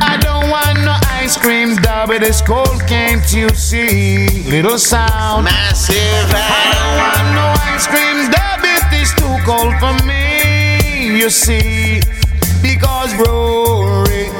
I 0.00 0.16
don't 0.20 0.50
want 0.50 0.84
no 0.84 0.94
ice 1.18 1.36
cream 1.36 1.76
dove, 1.76 2.10
it 2.10 2.22
is 2.22 2.40
cold, 2.42 2.80
can't 2.86 3.26
you 3.32 3.48
see? 3.50 4.28
Little 4.48 4.78
sound. 4.78 5.44
Massive. 5.44 5.96
I 6.30 6.70
don't 6.78 6.94
want 7.02 7.26
no 7.34 7.46
ice 7.74 7.86
cream 7.86 8.30
dub, 8.30 8.62
it 8.62 8.86
is 8.94 9.10
too 9.18 9.36
cold 9.44 9.74
for 9.82 9.94
me, 10.06 11.18
you 11.18 11.30
see. 11.30 12.00
Because 12.62 13.14
Rory 13.16 14.30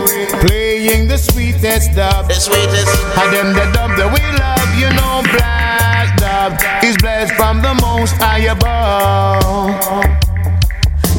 playing 0.47 1.09
the 1.09 1.19
sweetest 1.19 1.95
dub. 1.95 2.29
The 2.29 2.35
sweetest. 2.35 2.87
And 3.19 3.33
them 3.33 3.53
the 3.55 3.67
dub 3.73 3.97
that 3.99 4.11
we 4.15 4.23
love, 4.39 4.58
you 4.79 4.91
know, 4.91 5.23
black 5.33 6.17
dub 6.17 6.53
is 6.85 6.97
blessed 6.99 7.35
from 7.35 7.61
the 7.63 7.75
most 7.83 8.15
high 8.17 8.47
above. 8.47 9.75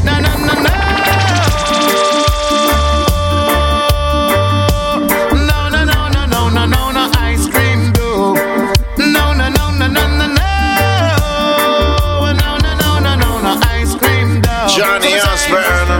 Na 0.06 0.19
na 0.19 0.32
na 0.48 0.54
na. 0.65 0.76
No 5.50 5.69
no 5.69 5.84
no 5.84 6.08
no 6.15 6.26
no 6.26 6.50
no 6.50 6.65
no 6.65 6.91
no 6.91 7.04
ice 7.15 7.48
cream 7.50 7.91
do. 7.91 8.34
No 8.98 9.34
no 9.34 9.50
no 9.50 9.65
no 9.80 9.88
no 9.88 10.04
no 10.19 10.28
no. 10.28 10.48
No 12.39 12.52
no 12.62 12.72
no 12.80 12.89
no 13.06 13.15
no 13.24 13.32
no 13.45 13.60
ice 13.76 13.95
cream 13.95 14.41
do. 14.41 14.56
Johnny 14.76 15.19
So 15.19 15.36
say, 15.36 15.52
Osborne. 15.52 15.91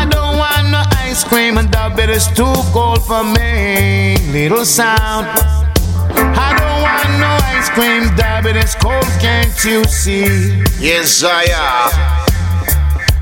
I 0.00 0.06
don't 0.10 0.36
want 0.36 0.70
no 0.70 0.82
ice 1.00 1.24
cream 1.24 1.56
and 1.58 1.70
dub, 1.70 1.98
it 1.98 2.10
is 2.10 2.26
too 2.28 2.54
cold 2.72 3.02
for 3.06 3.24
me. 3.24 4.16
Little 4.32 4.64
sound. 4.64 5.53
Ice 7.64 7.70
cream 7.70 8.56
is 8.56 8.74
cold, 8.76 9.04
can't 9.20 9.64
you 9.64 9.84
see? 9.84 10.62
Yes, 10.80 11.22
I 11.24 11.44
am. 11.44 11.90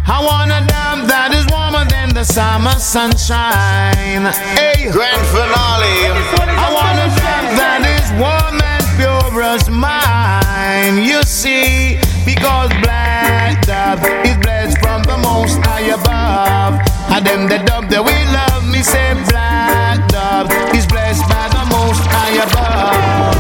I 0.05 0.19
want 0.19 0.51
a 0.51 0.61
dub 0.67 1.07
that 1.09 1.31
is 1.33 1.47
warmer 1.47 1.85
than 1.89 2.15
the 2.15 2.25
summer 2.25 2.75
sunshine. 2.79 4.27
Hey, 4.59 4.91
Grand 4.91 5.23
finale. 5.31 6.11
I 6.59 6.69
want 6.75 6.99
a 6.99 7.09
dub 7.23 7.45
that 7.61 7.83
is 7.87 8.07
warm 8.19 8.59
and 8.59 8.85
pure 8.99 9.43
as 9.43 9.71
mine. 9.71 11.03
You 11.03 11.23
see, 11.23 11.99
because 12.27 12.71
black 12.83 13.63
dub 13.63 14.01
is 14.27 14.37
blessed 14.43 14.79
from 14.83 15.03
the 15.03 15.19
most 15.19 15.59
high 15.63 15.95
above. 15.95 16.83
And 17.15 17.27
them 17.27 17.49
the 17.49 17.59
dub 17.65 17.89
that 17.91 18.03
we 18.03 18.17
love, 18.35 18.67
me 18.67 18.83
say 18.83 19.15
black 19.31 20.09
dub 20.09 20.51
is 20.75 20.87
blessed 20.87 21.29
by 21.29 21.47
the 21.49 21.65
most 21.71 22.03
high 22.11 22.43
above. 22.43 23.32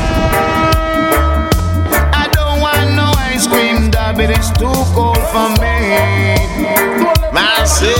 Too 4.62 4.84
cold 4.94 5.18
for 5.34 5.48
me. 5.58 5.74
Massive. 7.34 7.98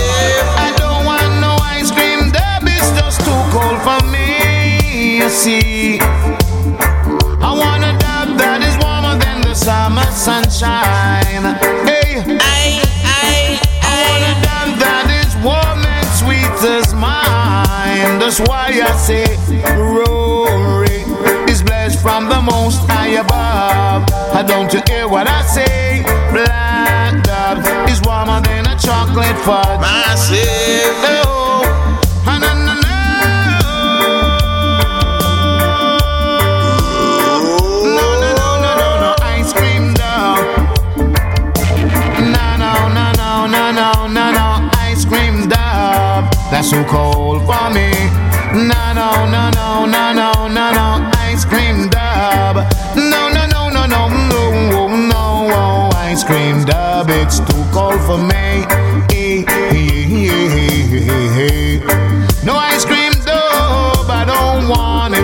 I 0.65 0.71
don't 0.77 1.03
want 1.05 1.27
no 1.43 1.57
ice 1.59 1.91
cream 1.91 2.31
dub, 2.31 2.63
it's 2.63 2.89
just 2.95 3.19
too 3.27 3.41
cold 3.51 3.79
for 3.83 3.99
me. 4.07 5.19
You 5.19 5.27
see, 5.29 5.99
I 5.99 7.51
want 7.51 7.83
a 7.83 7.91
dub 7.99 8.37
that 8.39 8.63
is 8.63 8.75
warmer 8.79 9.19
than 9.19 9.41
the 9.41 9.53
summer 9.53 10.07
sunshine. 10.07 11.43
Hey, 11.83 12.23
Aye, 12.23 12.79
aye, 13.11 13.59
I 13.83 13.95
want 14.07 14.23
a 14.31 14.35
dub 14.47 14.69
that 14.79 15.07
is 15.19 15.31
warm 15.43 15.83
and 15.83 16.07
sweet 16.15 16.55
as 16.63 16.93
mine. 16.93 18.19
That's 18.23 18.39
why 18.39 18.71
I 18.71 18.95
say, 18.95 19.25
Rory 19.75 21.03
is 21.51 21.61
blessed 21.61 21.99
from 22.01 22.29
the 22.29 22.41
most 22.41 22.79
high 22.87 23.19
above. 23.19 24.07
I 24.33 24.43
don't 24.47 24.71
you 24.73 24.81
hear 24.87 25.09
what 25.09 25.27
I 25.27 25.41
say? 25.43 26.22
Chocolate 28.83 29.37
fudge. 29.45 29.79
Massive. 29.79 30.43
Oh, 31.23 31.63
na 32.25 32.37
na 32.39 32.73
na. 32.83 32.95
No, 37.95 38.07
no, 38.21 38.29
no, 38.39 38.49
no, 38.63 38.71
no, 38.81 38.89
no, 39.03 39.11
ice 39.37 39.53
cream 39.53 39.93
dog. 39.93 40.43
No, 42.35 42.45
no, 42.63 42.73
no, 42.97 43.05
no, 43.21 43.47
no, 43.47 43.71
no, 43.71 44.07
no, 44.07 44.25
no, 44.39 44.69
ice 44.89 45.05
cream 45.05 45.47
dog. 45.47 46.27
That's 46.51 46.69
too 46.71 46.83
cold 46.85 47.45
for 47.47 47.69
me. 47.71 47.89
No, 48.51 48.83
no, 48.99 49.09
no, 49.31 49.49
no, 49.59 49.85
no, 49.85 50.11
no, 50.11 50.47
no, 50.57 50.65
no, 50.79 50.87
ice 51.29 51.45
cream 51.45 51.87
dub. 51.87 52.55
No, 52.97 53.29
no, 53.31 53.47
no, 53.47 53.69
no, 53.69 53.87
no, 53.87 54.09
no, 54.27 54.87
no, 55.07 55.89
ice 55.95 56.23
cream 56.25 56.65
dub. 56.65 57.09
It's 57.09 57.39
too 57.39 57.63
cold 57.71 58.01
for 58.01 58.17
me. 58.17 58.42
Eh, 60.95 60.99
eh. 60.99 61.79
No 62.43 62.55
ice 62.55 62.85
cream 62.85 63.13
dub, 63.25 64.07
I 64.07 64.23
don't 64.25 64.69
want 64.69 65.15
it. 65.15 65.23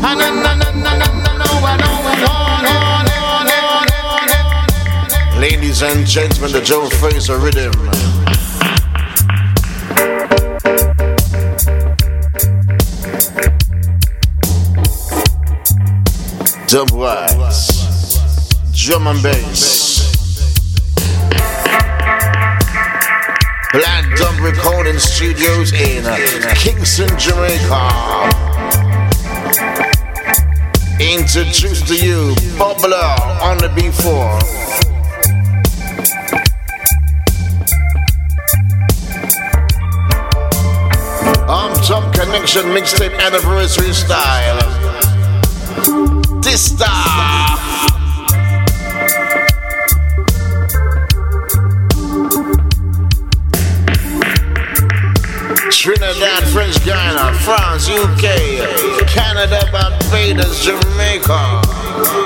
No, 0.00 0.14
no, 0.14 0.30
no, 0.32 0.54
no, 0.54 0.70
no, 0.70 0.96
no, 0.96 1.08
no, 1.38 1.44
I 1.66 1.76
don't 1.76 2.04
want 2.04 2.62
it. 5.34 5.40
Ladies 5.40 5.82
and 5.82 6.06
gentlemen, 6.06 6.52
the 6.52 6.60
Joe 6.60 6.88
Frazier 6.88 7.38
rhythm. 7.38 7.72
Dub 16.68 16.90
wax. 16.92 18.20
Drum 18.72 19.08
and 19.08 19.20
bass. 19.20 19.77
Recording 24.88 25.06
Studios 25.06 25.72
in 25.74 26.02
Kingston, 26.54 27.08
Jamaica. 27.18 27.90
Introduce 30.98 31.82
to 31.82 31.94
you 31.94 32.34
Bubbler 32.56 33.20
on 33.42 33.58
the 33.58 33.68
B4. 33.76 34.40
I'm 41.50 41.74
Tom 41.82 42.10
Connection 42.12 42.62
mixtape 42.72 43.12
anniversary 43.18 43.92
style. 43.92 44.58
Dysta. 46.40 47.47
France, 57.48 57.88
UK, 57.88 59.08
Canada, 59.08 59.66
Barbados, 59.72 60.62
Jamaica. 60.62 61.62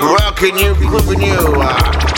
Rocking 0.01 0.57
you, 0.57 0.75
grooving 0.75 1.21
you. 1.21 1.37
Uh. 1.37 2.12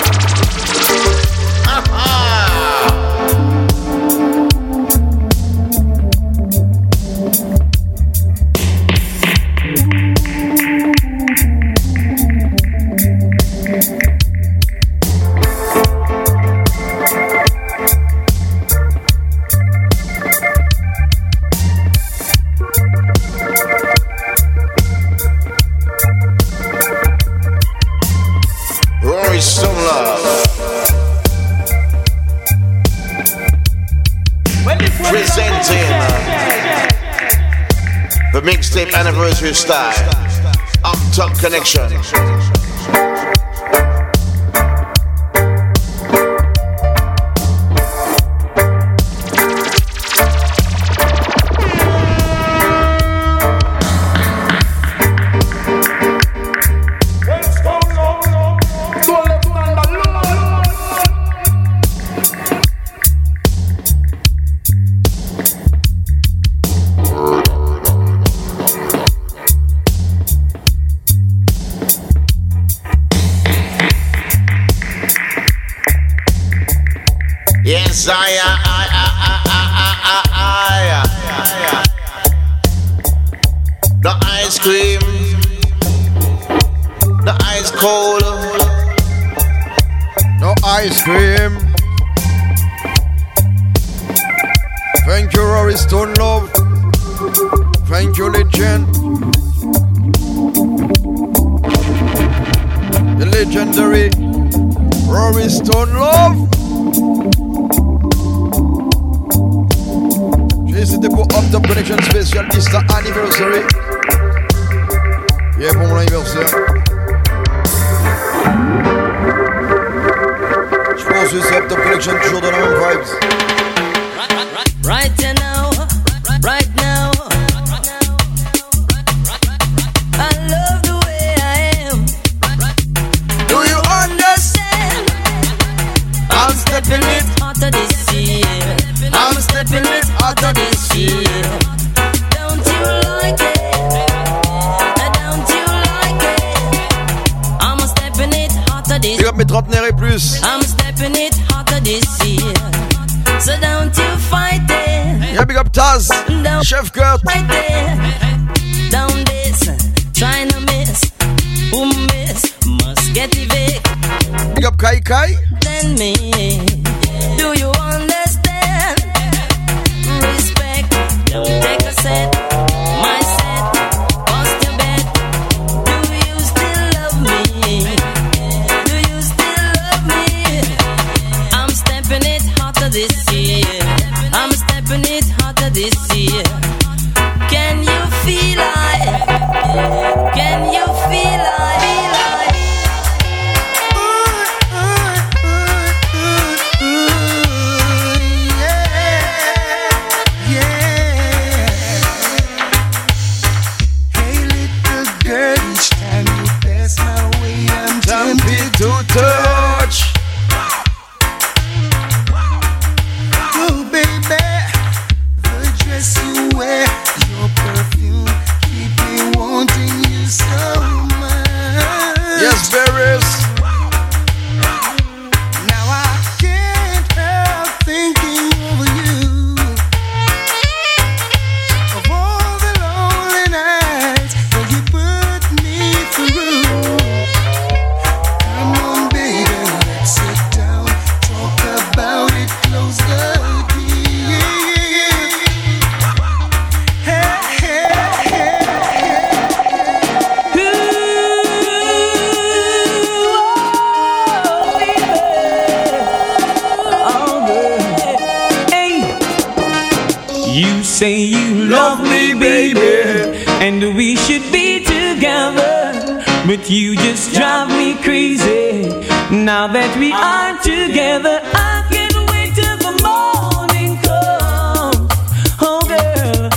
say 260.96 261.20
you 261.20 261.66
love 261.66 262.02
me, 262.02 262.34
baby, 262.34 263.36
and 263.60 263.98
we 263.98 264.16
should 264.16 264.50
be 264.50 264.80
together. 264.80 266.24
But 266.48 266.70
you 266.70 266.96
just 266.96 267.34
drive 267.36 267.68
me 267.68 268.02
crazy. 268.02 268.88
Now 269.30 269.68
that 269.68 269.92
we 270.00 270.14
are 270.14 270.56
together, 270.64 271.42
I 271.52 271.84
can't 271.92 272.16
wait 272.32 272.56
till 272.56 272.78
the 272.78 272.96
morning 273.04 274.00
comes. 274.08 275.12
Oh, 275.60 275.84
girl, 275.84 276.48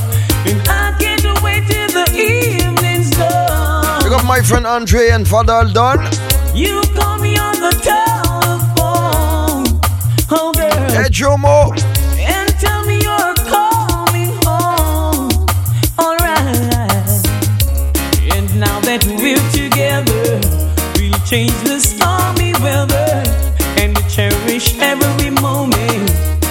and 0.46 0.61
I 0.68 0.94
can't 1.01 1.42
wait 1.42 1.66
till 1.66 1.88
the 1.88 2.07
evening's 2.14 3.11
done. 3.11 4.03
Pick 4.05 4.12
up 4.12 4.24
my 4.24 4.40
friend 4.40 4.68
Andre 4.68 5.11
and 5.11 5.27
Father 5.27 5.55
Aldon. 5.55 5.98
You 6.55 6.81
call 6.94 7.18
me 7.18 7.37
on 7.38 7.57
the 7.59 7.74
telephone. 7.83 9.66
Oh, 10.31 10.53
girl. 10.55 10.90
Hey, 10.94 11.11
Jomo. 11.11 11.88
Change 21.29 21.52
the 21.64 21.79
stormy 21.79 22.54
weather, 22.62 23.22
and 23.76 23.94
we 23.94 24.02
cherish 24.08 24.74
every 24.81 25.29
moment 25.29 26.08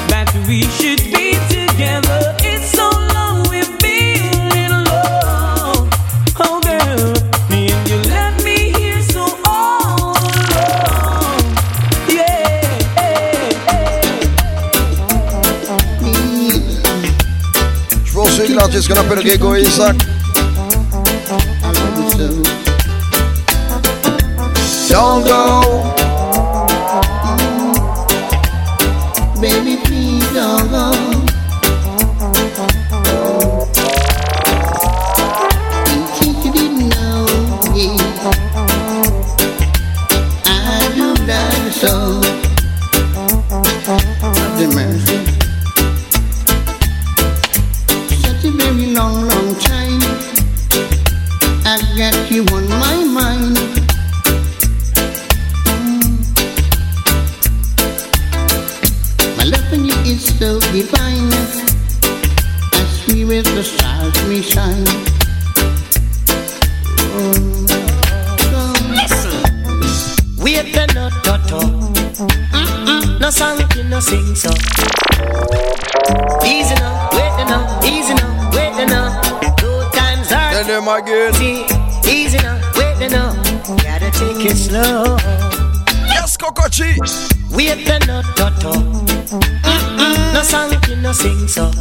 that 0.07 0.31
we 0.47 0.61
should 0.77 1.01
be 1.11 1.33
together. 1.49 2.35
It's 2.43 2.69
so 2.77 2.87
long 3.11 3.49
we've 3.49 3.75
been 3.79 4.55
in 4.55 4.83
love, 4.83 5.89
oh 6.39 6.61
girl, 6.61 7.13
me 7.49 7.71
and 7.71 7.89
you 7.89 7.97
left 8.11 8.43
me 8.43 8.71
here 8.77 9.01
so 9.01 9.25
all 9.45 10.13
alone, 10.13 11.55
yeah. 12.07 12.61
Hey, 12.99 13.57
hey. 13.65 14.01
Mm. 16.01 16.61
Rosie, 18.13 18.53
laat 18.53 18.71
je 18.71 18.77
eens 18.77 18.87
gaan 18.87 19.05
op 19.05 19.09
een 19.09 19.23
keer 19.23 19.39
gooien 19.39 19.71
zak. 19.71 20.16
Don't 24.97 25.23
go 25.27 25.56
now, 77.49 77.65
now, 77.81 77.85
easy 77.85 78.13
now, 78.13 78.49
wait 78.53 78.87
now. 78.87 79.21
Good 79.57 79.93
times 79.93 80.31
are 80.31 80.51
Tell 80.51 80.63
them 80.63 80.87
again. 80.87 81.33
easy, 81.35 81.65
easy 82.09 82.37
now, 82.39 82.59
wait 82.75 83.09
now. 83.11 83.33
Gotta 83.83 84.11
take 84.11 84.45
it 84.51 84.55
slow. 84.57 85.17
Yes, 86.07 86.37
Kokochi. 86.37 86.97
Wait 87.55 87.87
a 87.89 87.99
no 88.07 88.21
toto. 88.35 88.71
Mm-mm, 88.73 90.33
no 90.33 90.41
song 90.43 90.73
you 90.87 90.95
no 90.97 91.11
sing 91.11 91.47
so. 91.47 91.71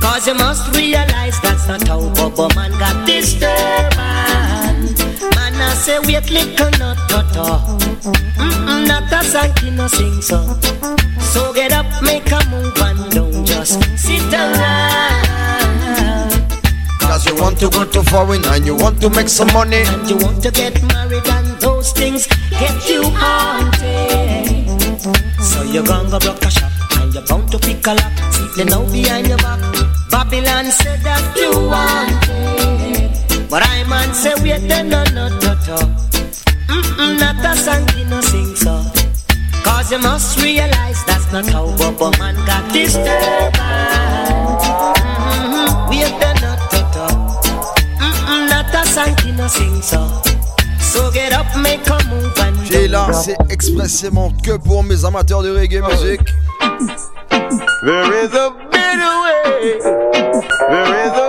Cause 0.00 0.26
you 0.26 0.34
must 0.34 0.74
realize 0.76 1.38
that's 1.40 1.66
not 1.68 1.86
how 1.86 2.00
Bubba 2.14 2.54
man 2.56 2.70
got 2.78 3.06
disturbed. 3.06 3.96
Man, 3.96 5.54
I 5.54 5.74
say 5.74 5.98
wait 6.00 6.30
little 6.30 6.70
no 6.78 6.94
toto. 7.08 7.60
Mm-mm, 8.36 8.86
not 8.88 9.12
a 9.12 9.24
song 9.24 9.52
you 9.64 9.70
no 9.72 9.86
sing 9.88 10.20
so. 10.22 10.38
So 11.20 11.52
get 11.52 11.72
up, 11.72 11.86
make 12.02 12.30
a 12.32 12.40
move 12.50 12.72
and 12.78 12.97
sit 13.68 14.32
around. 14.32 15.28
Cause 17.00 17.26
you 17.26 17.34
want 17.36 17.58
to 17.60 17.68
go 17.68 17.84
to 17.84 18.02
foreign 18.04 18.44
and 18.46 18.64
you 18.64 18.74
want 18.74 19.00
to 19.00 19.10
make 19.10 19.28
some 19.28 19.52
money. 19.52 19.82
And 19.84 20.08
you 20.08 20.16
want 20.16 20.42
to 20.42 20.50
get 20.50 20.82
married 20.84 21.26
and 21.26 21.60
those 21.60 21.92
things 21.92 22.26
get 22.50 22.88
you 22.88 23.02
haunted. 23.04 24.68
So 25.42 25.62
you're 25.64 25.84
gonna 25.84 26.10
go 26.10 26.18
broke 26.18 26.44
a 26.44 26.50
shop 26.50 26.72
and 27.00 27.12
you're 27.14 27.26
bound 27.26 27.50
to 27.52 27.58
pick 27.58 27.86
a 27.86 27.94
lock. 27.94 28.12
Sitting 28.32 28.72
out 28.72 28.90
behind 28.90 29.28
your 29.28 29.38
back. 29.38 29.60
Babylon 30.10 30.70
said 30.70 31.00
that 31.00 31.36
you 31.36 31.50
wanted. 31.68 33.48
But 33.50 33.62
I 33.66 33.84
man 33.84 34.14
say 34.14 34.34
wait 34.42 34.62
no 34.62 34.82
no 34.82 35.04
no 35.04 35.28
no. 35.28 35.78
Mm-mm, 36.68 37.18
not 37.20 37.44
a 37.44 37.56
song 37.56 37.86
no 38.10 38.20
sing. 38.20 38.47
Cause 39.88 39.96
you 39.96 40.02
must 40.10 40.42
realize 40.42 41.02
that's 41.06 41.32
not 41.32 41.46
how 41.46 41.68
Bubba 41.76 42.12
man 42.18 42.34
got. 42.44 42.62
Mm-hmm, 42.64 42.92
no 45.88 46.20
no 46.42 46.52
no. 46.92 47.06
Mm-mm, 47.96 48.42
not 48.50 48.74
a 48.74 48.76
you 49.26 49.32
no 49.32 49.46
sing 49.48 49.80
so. 49.80 50.06
So 50.78 51.10
get 51.10 51.32
up, 51.32 51.46
make 51.62 51.88
a 51.88 51.98
move 52.10 52.38
and 52.38 52.66
J'ai 52.66 52.86
là, 52.86 53.10
c'est 53.14 53.38
expressément 53.48 54.30
que 54.44 54.58
pour 54.58 54.84
mes 54.84 55.06
amateurs 55.06 55.42
de 55.42 55.48
reggae 55.50 55.80
music. 55.80 56.20
There 57.82 58.12
is 58.24 58.34
a 58.34 58.50
better 58.70 59.14
way. 59.22 59.78
There 60.68 61.06
is 61.06 61.12
a 61.16 61.27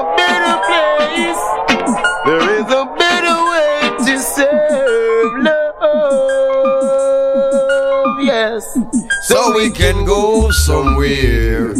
So 9.49 9.55
we 9.55 9.71
can 9.71 10.05
go 10.05 10.51
somewhere. 10.51 11.73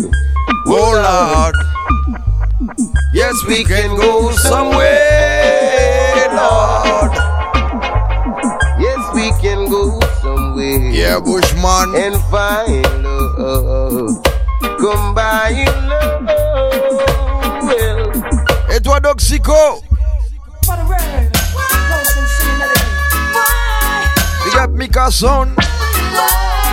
Oh 0.65 0.91
Lord. 1.05 1.55
Yes, 3.13 3.35
we 3.47 3.63
can 3.63 3.95
go 3.95 4.31
somewhere, 4.31 6.25
Lord. 6.33 7.13
Yes, 8.81 9.13
we 9.13 9.29
can 9.39 9.69
go 9.69 9.99
somewhere. 10.19 10.89
Yeah, 10.89 11.19
Bushman. 11.19 11.93
And 11.93 12.15
find 12.31 13.03
love. 13.03 14.17
Combine 14.79 15.65
love. 15.85 16.25
Well, 17.69 18.11
Et 18.71 18.81
toi, 18.81 18.99
Doxico? 18.99 19.83
Big 24.43 24.55
up 24.57 24.71
Mika 24.71 25.11
Son. 25.11 25.53
I 26.21 26.68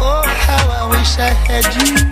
Oh, 0.00 0.24
how 0.26 0.68
I 0.68 0.88
wish 0.90 1.18
I 1.18 1.30
had 1.30 1.64
you. 1.74 2.07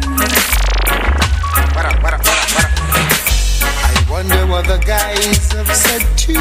I 4.57 4.61
wonder 4.61 4.71
what 4.71 4.81
the 4.81 4.87
guys 4.87 5.53
have 5.53 5.69
said 5.77 6.03
to 6.17 6.33
you. 6.33 6.39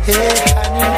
Hey, 0.00 0.32
honey. 0.56 0.96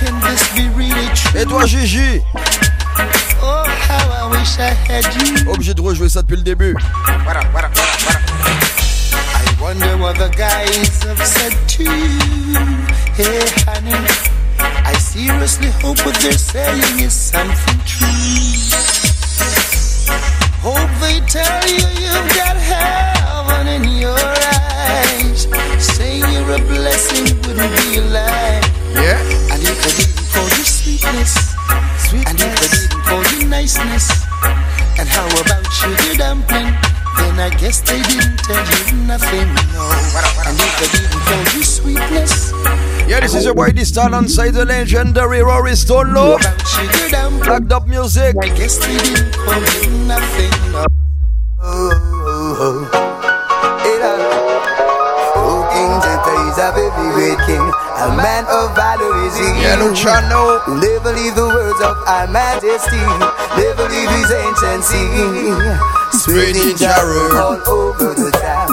Can 0.00 0.14
this 0.26 0.42
be 0.56 0.64
really 0.74 1.08
true? 1.14 1.40
Et 1.40 1.44
toi, 1.44 1.66
Gigi? 1.66 2.20
Oh, 3.40 3.64
how 3.86 4.10
I 4.10 4.26
wish 4.32 4.58
I 4.58 4.74
had 4.74 5.04
you. 5.14 5.48
Obligé 5.52 5.72
de 5.72 5.80
rejouer 5.80 6.08
ça 6.08 6.22
depuis 6.22 6.36
le 6.38 6.42
début. 6.42 6.74
I 6.76 6.84
wonder 9.60 9.96
what 9.96 10.14
the 10.14 10.28
guys 10.36 11.02
have 11.04 11.24
said 11.24 11.54
to 11.68 11.84
you. 11.84 12.58
Hey, 13.14 13.46
honey. 13.68 13.94
I 14.84 14.94
seriously 14.98 15.70
hope 15.80 16.04
what 16.04 16.16
they're 16.16 16.32
saying 16.32 16.98
is 16.98 17.12
something 17.12 17.78
true. 17.86 18.87
Hope 20.68 21.00
they 21.00 21.18
tell 21.24 21.64
you 21.64 21.80
you've 21.96 22.28
got 22.36 22.52
heaven 22.60 23.68
in 23.68 23.88
your 23.88 24.12
eyes. 24.12 25.48
Say 25.80 26.18
you're 26.18 26.44
a 26.44 26.60
blessing 26.60 27.24
wouldn't 27.40 27.72
be 27.80 27.96
a 27.96 28.04
lie. 28.04 28.60
Yeah. 28.92 29.16
And 29.48 29.64
if 29.64 29.80
they 29.80 29.96
didn't 29.96 30.28
call 30.28 30.44
you 30.44 30.64
sweetness, 30.68 31.56
sweetness. 32.04 32.28
and 32.28 32.36
if 32.36 32.52
they 32.60 32.68
didn't 32.84 33.00
call 33.00 33.24
you 33.32 33.48
niceness, 33.48 34.12
and 35.00 35.08
how 35.08 35.24
about 35.40 35.64
sugar 35.72 36.18
dumpling? 36.20 36.68
Then 37.16 37.40
I 37.40 37.48
guess 37.56 37.80
they 37.80 38.02
didn't 38.02 38.36
tell 38.44 38.60
you 38.60 39.08
nothing. 39.08 39.48
No. 39.72 39.88
And 40.44 40.52
if 40.52 40.72
they 40.84 40.88
didn't 41.00 41.16
call 41.24 41.44
you 41.56 41.64
sweetness, 41.64 42.52
Yeah, 43.08 43.20
this 43.20 43.34
is 43.34 43.46
your 43.46 43.54
boy 43.54 43.70
Dysta 43.70 44.06
alongside 44.06 44.50
the 44.52 44.66
legendary 44.66 45.40
Rory 45.42 45.74
Stone 45.76 46.12
Love. 46.12 46.40
about 46.44 46.60
sugar 46.68 47.08
dumpling, 47.08 47.40
Blacked 47.40 47.72
up 47.72 47.88
music. 47.88 48.36
I 48.36 48.48
guess 48.52 48.76
they 48.76 49.00
didn't 49.00 49.32
you 49.32 50.04
nothing. 50.04 50.52
No. 50.68 50.84
Oh, 55.40 55.64
King 55.72 55.92
Jenta 56.04 56.32
is 56.52 56.58
a 56.60 56.68
very 56.76 56.92
great 57.16 57.40
king, 57.48 57.64
a 57.64 58.12
man 58.12 58.44
of 58.44 58.76
valor 58.76 59.24
is 59.24 59.40
he. 59.40 59.56
Yeah, 59.56 59.80
Luciano. 59.80 60.60
Never 60.76 61.16
leave 61.16 61.32
the 61.34 61.48
words 61.48 61.80
of 61.80 61.96
our 62.04 62.28
majesty, 62.28 63.00
never 63.56 63.88
leave 63.88 64.12
his 64.20 64.28
anciency. 64.36 65.08
Spreading 66.12 66.76
Jarrah 66.76 67.40
all 67.40 67.56
over 67.72 68.12
the 68.12 68.30
town, 68.36 68.68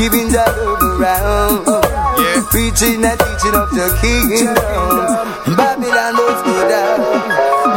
giving 0.00 0.30
Jarrah 0.32 0.80
around. 0.96 2.03
Preaching 2.14 3.02
and 3.04 3.18
teaching 3.18 3.54
of 3.54 3.68
the 3.70 3.90
kingdom, 4.00 4.54
Babylon 5.56 6.14
must 6.14 6.44
go 6.46 6.68
down. 6.68 7.00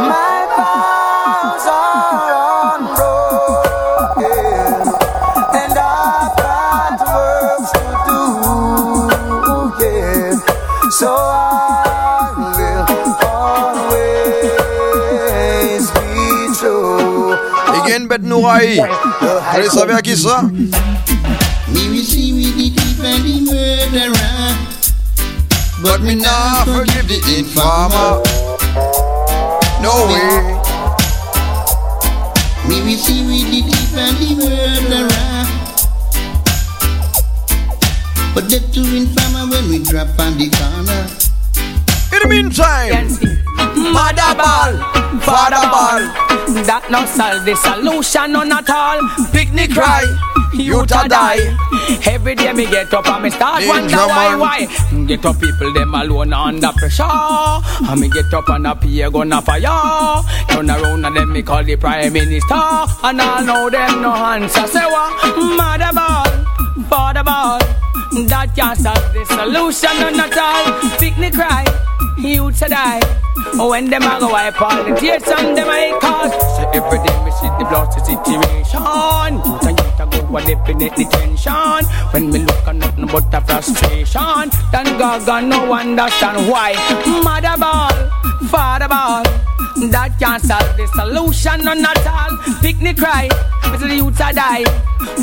My 0.06 0.46
vows 0.54 1.66
are 1.66 2.78
unbroken, 2.78 4.22
and 5.58 5.74
I've 5.74 6.30
got 6.38 7.02
works 7.10 7.70
to 7.74 7.86
do. 8.06 8.22
Yeah, 9.82 10.38
so 10.90 11.10
I 11.10 12.30
will 12.54 12.86
always 13.98 15.84
be 15.90 16.14
true. 16.54 17.34
Again, 17.82 18.02
Bet 18.06 18.22
Nouraï. 18.22 18.78
Allez, 19.52 19.68
savez 19.68 19.94
à 19.94 20.00
qui 20.02 20.16
ça? 20.16 20.42
Me 21.74 21.88
we 21.90 22.02
see 22.02 22.32
we 22.32 22.50
the 22.52 22.70
thief 22.70 23.00
and 23.04 23.24
the 23.24 23.40
murderer, 23.44 24.56
But 25.82 26.00
me 26.02 26.14
not 26.14 26.64
forgive 26.64 27.08
the 27.08 27.18
informer. 27.38 28.22
No 29.82 29.94
way. 30.10 30.58
Me 32.68 32.82
we 32.84 32.94
see 32.96 33.26
we 33.26 33.44
the 33.44 33.60
thief 33.68 33.88
spread 33.88 34.14
the 34.16 34.30
word 34.40 34.92
around. 34.92 35.48
But 38.34 38.48
they're 38.50 38.68
too 38.72 38.84
inflammable 38.84 39.50
when 39.50 39.68
we 39.68 39.78
drop 39.84 40.18
on 40.18 40.38
the 40.38 40.48
corner. 40.50 41.06
In 42.12 42.18
the 42.22 42.28
meantime, 42.28 43.38
Mother 43.58 44.34
ball, 44.38 44.72
father 45.22 45.64
ball. 45.70 46.00
That 46.64 46.86
not 46.90 47.08
solve 47.08 47.44
the 47.44 47.54
solution, 47.56 48.32
none 48.32 48.52
at 48.52 48.70
all. 48.70 49.00
Picnic 49.32 49.72
cry, 49.72 50.04
you 50.58 50.84
to 50.84 51.08
die. 51.08 51.56
Every 52.06 52.34
day 52.34 52.52
me 52.52 52.66
get 52.66 52.92
up 52.92 53.06
and 53.08 53.22
me 53.22 53.30
start 53.30 53.60
Danger 53.60 53.72
wonder 53.72 53.96
why, 53.96 54.36
why. 54.36 55.04
Get 55.06 55.24
up 55.24 55.40
people 55.40 55.72
them 55.72 55.94
alone 55.94 56.32
under 56.32 56.72
pressure. 56.72 57.04
And 57.04 58.00
me 58.00 58.08
get 58.08 58.32
up 58.34 58.48
and 58.48 58.66
a 58.66 58.74
peer 58.74 59.10
gonna 59.10 59.40
fire. 59.42 60.22
Turn 60.48 60.70
around 60.70 61.04
and 61.04 61.16
then 61.16 61.32
me 61.32 61.42
call 61.42 61.64
the 61.64 61.76
prime 61.76 62.12
minister. 62.12 62.54
And 62.54 63.20
I 63.20 63.42
know 63.44 63.70
them 63.70 64.02
no 64.02 64.12
answer. 64.14 64.66
Say 64.66 64.84
what? 64.84 65.36
Mother 65.56 65.92
ball, 65.94 66.84
father 66.88 67.24
ball. 67.24 67.58
That 68.26 68.52
can't 68.56 68.78
solve 68.78 69.12
the 69.12 69.24
solution, 69.26 69.90
none 70.00 70.20
at 70.20 70.36
all. 70.36 70.98
Picnic 70.98 71.34
cry, 71.34 71.64
you 72.18 72.50
to 72.50 72.68
die. 72.68 73.00
When 73.54 73.88
them 73.90 74.02
a 74.02 74.18
go 74.20 74.28
wipe 74.28 74.60
all 74.60 74.84
the 74.84 74.94
tears 74.98 75.22
from 75.22 75.54
them 75.54 75.68
I 75.68 75.96
cause 76.00 76.32
So 76.56 76.68
every 76.70 76.98
day 76.98 77.24
we 77.24 77.30
see 77.30 77.46
the 77.58 77.66
blood 77.68 77.90
situation 77.94 78.82
Youth 78.82 79.66
and 79.66 79.77
youth 79.77 79.77
a 80.00 80.06
go 80.06 80.36
a 80.36 80.40
definite 80.44 80.94
detention. 80.96 81.84
When 82.12 82.30
me 82.30 82.38
look 82.40 82.66
at 82.66 82.76
nothing 82.76 83.06
but 83.06 83.34
a 83.34 83.40
frustration. 83.40 84.50
Then 84.72 84.98
God 84.98 85.44
no 85.44 85.72
understand 85.72 86.50
why. 86.50 86.74
Mother 87.22 87.56
ball, 87.58 87.92
father 88.48 88.88
ball 88.88 89.22
That 89.90 90.18
can't 90.18 90.42
solve 90.42 90.76
the 90.76 90.86
solution 90.88 91.64
none 91.64 91.84
at 91.84 92.06
all. 92.06 92.36
Picnic 92.60 92.96
cry, 92.96 93.28
but 93.70 93.80
the 93.80 93.94
youth 93.96 94.20
a 94.20 94.32
die 94.32 94.64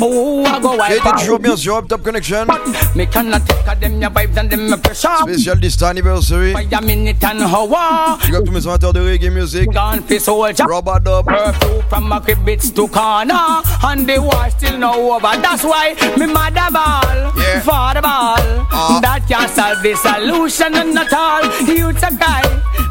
Oh, 0.00 0.44
I 0.46 0.58
go 0.60 0.74
était 0.74 1.00
all 1.06 1.12
toujours 1.18 1.38
bien 1.38 1.56
sûr 1.56 1.82
Top 1.86 2.02
ConeXXion. 2.02 2.46
Me 2.94 3.06
cannot 3.06 3.40
take 3.46 3.80
them 3.80 4.00
your 4.00 4.10
vibes 4.10 4.36
and 4.38 4.50
them 4.50 4.68
your 4.68 4.78
pressure 4.78 5.08
Spécial 5.22 5.60
this 5.60 5.82
anniversary. 5.82 6.52
By 6.52 6.66
a 6.70 6.80
minute 6.82 7.22
and 7.22 7.42
hour 7.42 8.18
Big 8.24 8.34
up 8.34 8.44
tous 8.44 8.52
mes 8.52 8.66
amateurs 8.66 8.92
de 8.92 9.00
reggae 9.00 9.30
music. 9.30 9.70
Gone 9.72 10.02
for 10.02 10.18
soldier 10.18 10.64
Rubber 10.64 10.98
dub. 11.00 11.26
Curfew 11.28 11.82
from 11.88 12.12
a 12.12 12.20
crib 12.20 12.48
it's 12.48 12.70
to 12.70 12.88
corner 12.88 13.62
And 13.82 14.06
the 14.06 14.18
war 14.20 14.48
still 14.50 14.78
no 14.78 15.12
over 15.14 15.36
That's 15.40 15.62
why 15.64 15.94
me 16.16 16.26
mother 16.26 16.68
ball 16.72 17.32
Yeah. 17.36 17.60
Father 17.60 18.00
ball 18.02 18.66
Ah. 18.72 18.98
That 19.02 19.26
can't 19.28 19.50
solve 19.50 19.82
the 19.82 19.94
solution 19.94 20.72
None 20.72 20.96
at 20.98 21.12
all 21.12 21.44
Youth 21.66 22.02
a 22.02 22.14
guy 22.14 22.42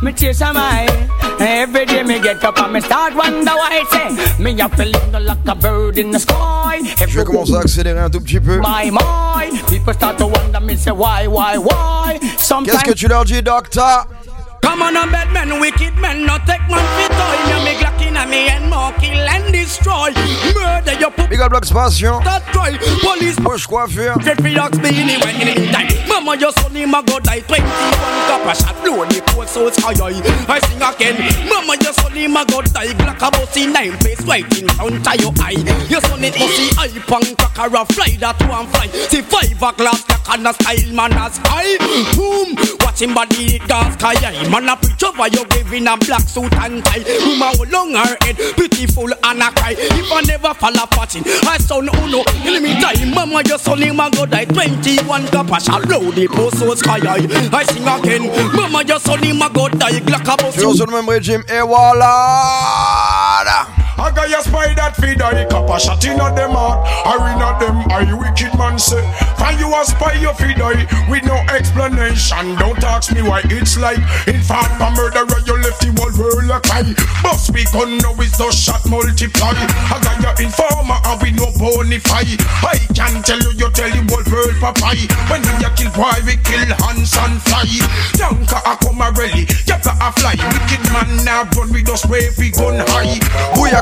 Me 0.01 0.13
chase 0.13 0.41
a 0.41 0.53
my 0.53 0.85
Every 1.39 1.85
day 1.85 2.03
me 2.03 2.19
get 2.19 2.43
up 2.43 2.59
and 2.59 2.73
me 2.73 2.81
start 2.81 3.15
wonder 3.15 3.51
why 3.51 3.83
Say 3.91 4.43
me 4.43 4.59
a 4.59 4.69
feeling 4.69 5.11
like 5.11 5.37
a 5.47 5.55
bird 5.55 5.97
in 5.97 6.11
the 6.11 6.19
sky. 6.19 6.81
Je 7.07 7.17
vais 7.19 7.23
commencer 7.25 7.55
à 7.55 7.59
accélérer 7.59 7.99
un 7.99 8.09
tout 8.09 8.19
petit 8.21 8.39
peu. 8.39 8.59
My, 8.59 8.91
my 8.91 9.49
People 9.69 9.93
start 9.93 10.17
to 10.17 10.27
wonder 10.27 10.59
me 10.59 10.75
say 10.75 10.91
why, 10.91 11.27
why, 11.27 11.57
why? 11.57 12.19
Sometimes 12.37 12.65
Qu'est-ce 12.65 12.83
que 12.83 12.97
tu 12.97 13.07
leur 13.07 13.25
dis, 13.25 13.41
docteur 13.41 14.07
Come 14.65 14.81
on, 14.81 14.97
a 14.97 15.05
bad 15.05 15.31
men, 15.31 15.59
wicked 15.61 15.93
men, 16.01 16.25
not 16.25 16.41
take 16.47 16.65
man 16.65 16.81
for 16.97 17.13
toy. 17.13 17.37
Me 17.53 17.57
me 17.61 17.73
Glock 17.77 18.01
in 18.01 18.17
a 18.17 18.25
me 18.25 18.49
and 18.49 18.67
more 18.67 18.91
kill 18.97 19.13
and 19.13 19.53
destroy. 19.53 20.09
Murder 20.57 20.97
your 20.97 21.11
pop 21.11 21.29
Big 21.29 21.39
up 21.39 21.51
Block 21.51 21.69
Passion. 21.69 22.17
that 22.25 22.41
try. 22.49 22.73
Police 23.05 23.37
Push 23.37 23.67
coiffure. 23.67 24.17
Get 24.25 24.41
free 24.41 24.57
ox 24.57 24.75
be 24.79 24.89
anywhere 24.89 25.37
in 25.37 25.45
the 25.45 25.53
meantime. 25.61 25.93
Mama, 26.09 26.35
your 26.41 26.51
son 26.53 26.73
him 26.73 26.95
a 26.95 27.03
go 27.05 27.19
die. 27.19 27.45
21 27.45 27.61
cup 27.61 28.41
a 28.41 28.53
shot, 28.57 28.73
blow 28.81 29.05
the 29.05 29.21
cold 29.29 29.47
so 29.47 29.67
it's 29.67 29.77
high. 29.77 29.93
I 29.93 30.57
sing 30.65 30.81
again. 30.81 31.13
Mama, 31.45 31.77
your 31.85 31.93
son 31.93 32.17
him 32.17 32.33
a 32.33 32.41
go 32.49 32.65
die. 32.65 32.89
Glock 32.97 33.21
a 33.21 33.29
bossy 33.29 33.67
nine 33.67 33.93
face 34.01 34.25
right 34.25 34.49
in 34.57 34.67
front 34.69 34.97
of 34.97 35.15
your 35.21 35.33
eye. 35.45 35.61
Your 35.93 36.01
son 36.01 36.25
it 36.25 36.33
bossy 36.33 36.73
eye 36.81 36.97
punk 37.05 37.37
cracker 37.37 37.69
a 37.69 37.85
fly 37.93 38.17
that 38.17 38.41
one 38.49 38.65
fly. 38.73 38.89
See 39.13 39.21
five 39.21 39.53
o'clock 39.61 39.77
clock 39.77 40.14
and 40.29 40.47
a 40.47 40.53
style 40.53 40.93
man 40.93 41.13
a 41.13 41.31
sky. 41.31 41.77
Boom, 42.15 42.55
watch 42.81 43.01
him 43.01 43.13
body 43.13 43.59
gas 43.67 43.93
sky. 43.95 44.13
Man 44.49 44.69
a 44.69 44.75
preach 44.75 45.03
over 45.03 45.27
your 45.29 45.45
grave 45.45 45.73
in 45.73 45.87
a 45.87 45.97
black 45.97 46.21
suit 46.21 46.53
and 46.53 46.83
tie. 46.85 47.03
Woman 47.25 47.55
hold 47.55 47.71
long 47.71 47.91
her 47.93 48.17
head, 48.21 48.37
pitiful 48.57 49.11
and 49.23 49.41
a 49.41 49.51
cry. 49.51 49.75
If 49.77 50.11
I 50.11 50.21
never 50.21 50.53
fall 50.53 50.75
a 50.75 50.87
patching, 50.87 51.23
I 51.45 51.57
son 51.57 51.89
uno. 51.89 52.23
In 52.45 52.61
me 52.63 52.79
time, 52.81 53.13
mama 53.13 53.41
your 53.45 53.59
son 53.59 53.81
him 53.81 53.99
a 53.99 54.09
go 54.11 54.25
die. 54.25 54.45
21 54.45 55.27
cup 55.27 55.51
a 55.51 55.59
shall 55.59 55.81
blow 55.81 56.11
the 56.11 56.27
post 56.27 56.59
so 56.59 56.73
sky 56.75 56.99
high. 56.99 57.25
I 57.53 57.63
sing 57.63 57.87
again, 57.87 58.27
mama 58.55 58.83
your 58.85 58.99
son 58.99 59.23
him 59.23 59.41
a 59.41 59.49
go 59.49 59.69
die. 59.69 59.99
Glock 59.99 60.27
a 60.27 60.37
bust 60.37 60.55
Toujours 60.55 60.75
sur 60.75 60.85
le 60.87 60.93
même 60.93 61.09
régime. 61.09 61.43
I 63.97 64.11
got 64.11 64.29
your 64.29 64.41
spy 64.43 64.73
that 64.75 64.95
feed 64.99 65.21
I 65.23 65.47
a 65.47 65.79
shot 65.79 66.03
in 66.03 66.19
them 66.19 66.51
heart. 66.51 66.83
I 67.07 67.15
in 67.31 67.39
them 67.39 67.77
I 67.87 68.03
wicked 68.11 68.51
man 68.59 68.75
say. 68.75 68.99
Find 69.39 69.55
you 69.55 69.71
a 69.71 69.87
spy 69.87 70.19
your 70.19 70.35
feed 70.35 70.59
I 70.59 70.83
with 71.07 71.23
no 71.23 71.39
explanation. 71.55 72.59
Don't 72.59 72.83
ask 72.83 73.15
me 73.15 73.23
why 73.23 73.39
it's 73.47 73.79
like. 73.79 74.03
In 74.27 74.43
fact 74.43 74.83
a 74.83 74.91
murderer 74.99 75.39
you 75.47 75.55
left 75.63 75.79
the 75.79 75.95
whole 75.95 76.11
world 76.19 76.51
a 76.51 76.59
cry. 76.59 76.83
But 77.23 77.39
speak 77.39 77.71
on 77.71 77.95
now 78.03 78.19
is 78.19 78.35
the 78.35 78.51
shot 78.51 78.83
multiply. 78.83 79.55
I 79.55 79.95
got 80.03 80.19
your 80.19 80.35
informer 80.43 80.99
and 80.99 81.17
we 81.23 81.31
no 81.31 81.47
bonify 81.55 82.27
I 82.67 82.75
can 82.91 83.23
tell 83.23 83.39
you 83.39 83.55
you 83.55 83.71
tell 83.71 83.87
the 83.87 84.03
whole 84.11 84.27
world 84.27 84.59
papai 84.59 85.07
When 85.31 85.39
a 85.63 85.71
kill 85.71 85.91
boy 85.95 86.19
we 86.27 86.35
kill 86.43 86.67
hands 86.83 87.15
and 87.15 87.39
fly. 87.47 87.63
Danka 88.19 88.59
a 88.59 88.75
come 88.75 88.99
a 88.99 89.07
rally 89.15 89.47
You 89.63 89.79
a 89.79 90.09
fly. 90.19 90.35
Wicked 90.35 90.83
man 90.91 91.23
now 91.23 91.47
run 91.55 91.71
we 91.71 91.79
just 91.79 92.11
wave 92.11 92.35
we 92.35 92.51
gun 92.51 92.83
high 92.91 93.15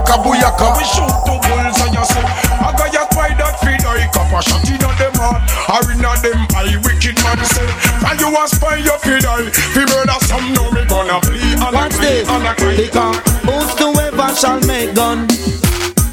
Booyaka 0.04 0.24
booyaka. 0.24 0.78
We 0.78 0.84
shoot 0.84 1.14
two 1.26 1.38
bulls 1.48 1.80
and 1.82 1.94
you 1.96 2.06
say 2.06 2.24
I 2.60 2.74
got 2.78 2.92
your 2.94 3.08
spy 3.12 3.32
that 3.40 3.56
feed 3.64 3.84
I 3.86 4.08
cup 4.12 4.32
a 4.32 4.40
shot 4.44 4.68
in 4.68 4.84
a 4.84 4.90
them 5.00 5.16
heart. 5.16 5.42
Or 5.72 5.92
in 5.92 6.04
a 6.04 6.12
them 6.20 6.44
eye 6.56 6.76
wicked 6.84 7.16
man 7.24 7.40
say 7.46 7.68
Can 8.04 8.20
you 8.20 8.30
a 8.36 8.44
spy 8.48 8.78
your 8.84 9.00
feed 9.00 9.26
I 9.26 9.48
Fi 9.50 9.82
murder 9.88 10.20
some 10.28 10.54
now 10.54 10.70
me 10.72 10.84
gonna 10.86 11.22
flee 11.24 11.56
and 11.56 11.64
a 11.64 11.72
Watch 11.72 11.96
this, 11.98 12.28
and 12.28 12.44
because 12.78 13.18
whosoever 13.48 14.36
shall 14.36 14.60
make 14.68 14.94
gun, 14.96 15.28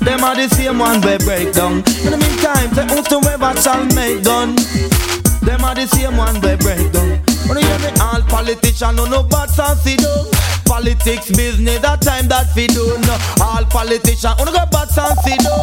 them 0.06 0.24
are 0.24 0.36
the 0.36 0.48
same 0.54 0.78
one 0.78 1.00
we 1.02 1.18
break 1.18 1.52
down. 1.52 1.82
In 2.06 2.10
the 2.14 2.18
meantime, 2.18 2.70
say 2.74 2.86
whosoever 2.88 3.52
shall 3.60 3.84
make 3.94 4.22
gun, 4.24 4.54
them 5.42 5.64
are 5.64 5.74
the 5.74 5.86
same 5.86 6.16
one 6.16 6.34
we 6.40 6.56
break 6.56 6.92
down. 6.92 7.29
When 7.50 7.58
you 7.58 7.66
hear 7.66 7.78
me, 7.80 7.90
all 7.98 8.22
politicians 8.30 8.94
no 8.94 9.06
no 9.06 9.24
bad 9.24 9.50
do. 9.50 10.30
Politics 10.70 11.32
business, 11.34 11.80
that 11.80 12.00
time 12.00 12.28
that 12.28 12.46
fi 12.54 12.68
do 12.68 12.94
no. 13.02 13.18
All 13.42 13.64
politicians, 13.66 14.38
wanna 14.38 14.54
go 14.54 14.62
bad 14.70 14.86
do. 14.86 15.56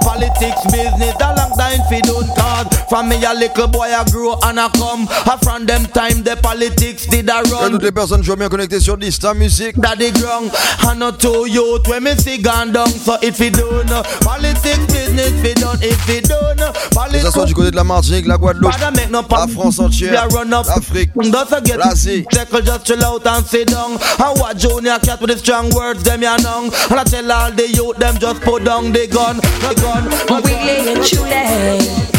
Politics 0.00 0.64
business, 0.72 1.12
that 1.20 1.36
long 1.36 1.52
time 1.52 1.84
fi 1.90 2.00
do 2.00 2.16
cause 2.32 2.72
from 2.88 3.08
me 3.10 3.22
a 3.24 3.34
little 3.34 3.68
boy 3.68 3.92
I 3.92 4.04
grow 4.10 4.38
and 4.44 4.58
I 4.58 4.68
come. 4.70 5.06
And 5.10 5.40
from 5.42 5.66
them 5.66 5.84
time 5.92 6.22
the 6.22 6.36
politics 6.40 7.04
did 7.06 7.28
a 7.28 7.42
run. 7.50 7.72
toutes 7.72 7.82
les 7.82 7.92
personnes 7.92 8.22
bien 8.22 8.48
connectées 8.48 8.80
sur 8.80 8.96
Dista 8.96 9.34
Music. 9.34 9.78
Daddy 9.78 10.12
ground 10.12 10.50
and 10.88 10.98
not 10.98 11.18
to 11.20 11.46
youth 11.46 11.86
when 11.88 12.04
me 12.04 12.14
see 12.16 12.38
gone 12.38 12.72
down 12.72 12.88
so 12.88 13.16
if 13.20 13.38
you 13.38 13.50
don't 13.50 13.86
know 13.86 14.02
politics 14.22 14.86
business 14.86 15.32
fi 15.42 15.52
done 15.60 15.78
if 15.82 16.08
you 16.08 16.20
don't 16.22 16.56
know 16.56 16.72
Que 17.10 17.20
ça 17.20 17.30
soit 17.30 17.44
du 17.44 17.54
côté 17.54 17.70
de 17.70 17.76
la 17.76 17.84
Martinique, 17.84 18.26
la 18.26 18.36
Guadeloupe, 18.36 18.72
no 19.10 19.22
la 19.30 19.46
France 19.46 19.78
entière, 19.78 20.26
l'Afrique 20.66 21.10
Don't 21.34 21.48
forget 21.48 21.78
l'Asie. 21.80 22.22
Tackle 22.30 22.60
just 22.60 22.86
chill 22.86 23.04
out 23.04 23.26
and 23.26 23.44
sit 23.44 23.66
down 23.66 23.98
And 24.22 24.38
what 24.38 24.56
junior 24.56 25.00
cat 25.00 25.20
with 25.20 25.30
the 25.30 25.36
strong 25.36 25.68
words 25.74 26.04
them 26.04 26.22
ya 26.22 26.36
know 26.36 26.70
And 26.90 27.00
I 27.00 27.02
tell 27.02 27.32
all 27.32 27.50
the 27.50 27.66
youth 27.74 27.96
them 27.96 28.18
just 28.18 28.40
put 28.42 28.62
down 28.62 28.92
the 28.92 29.08
gun 29.08 29.38
The 29.58 29.74
gun 29.82 30.04
Wiggly 30.30 30.94
and 30.94 31.02
chule. 31.02 32.14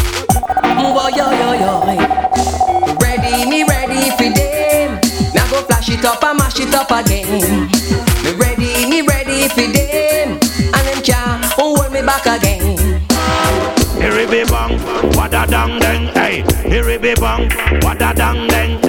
Boy, 0.76 1.16
yo, 1.16 1.32
yo, 1.32 1.52
yo. 1.56 1.80
Ready, 3.00 3.48
me 3.48 3.64
ready 3.64 4.10
for 4.20 4.28
them. 4.36 5.00
Now 5.32 5.48
go 5.48 5.62
flash 5.64 5.88
it 5.88 6.04
up 6.04 6.22
and 6.22 6.36
mash 6.36 6.60
it 6.60 6.74
up 6.74 6.90
again. 6.90 7.70
Me 8.20 8.32
ready, 8.36 8.84
me 8.84 9.00
ready 9.00 9.48
for 9.48 9.64
them. 9.64 10.38
And 10.76 10.84
them 10.88 11.02
can't 11.02 11.42
hold 11.56 11.90
me 11.90 12.02
back 12.02 12.26
again. 12.26 12.76
Here 13.96 14.28
be 14.28 14.44
bang, 14.44 14.78
what 15.16 15.16
wada 15.16 15.46
dang 15.48 15.78
dang, 15.80 16.06
hey. 16.14 16.44
Here 16.68 16.98
be 16.98 17.14
bang, 17.14 17.48
what 17.80 17.98
wada 17.98 18.12
dang 18.14 18.46
dang, 18.48 18.85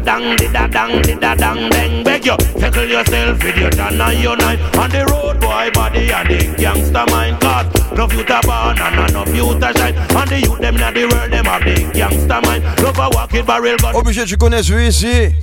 wada 0.00 0.04
dang 0.04 0.36
di 0.36 0.46
da 0.48 0.66
dang 0.66 1.02
di 1.02 1.14
da 1.14 1.34
dang 1.34 1.70
dang. 1.70 2.04
Beg 2.04 2.24
you, 2.26 2.36
tackle 2.58 2.84
yourself 2.84 3.42
with 3.42 3.56
your 3.56 3.70
gun 3.70 4.00
and 4.00 4.22
your 4.22 4.32
on 4.32 4.90
the 4.90 5.06
road, 5.10 5.40
boy 5.40 5.70
body 5.72 6.10
and 6.12 6.28
the 6.28 6.54
gangster 6.56 7.04
mind. 7.10 7.40
Cause 7.40 7.66
no 7.96 8.08
future 8.08 8.40
born 8.44 8.78
and 8.78 9.12
no 9.12 9.24
future 9.24 9.72
shine. 9.76 9.94
And 9.94 10.30
the 10.30 10.40
youth 10.40 10.58
them 10.58 10.76
na 10.76 10.90
the 10.90 11.06
world 11.06 11.30
them 11.30 11.44
have 11.44 11.64
the 11.64 11.90
gangster 11.92 12.40
mind. 12.42 12.64
Love 12.82 12.98
a 12.98 13.08
walk 13.10 13.34
it 13.34 13.46
barrel 13.46 13.76
gun. 13.76 13.94
Obligé, 13.94 14.24
tu 14.24 14.36
connais 14.36 14.62
celui-ci. 14.62 15.34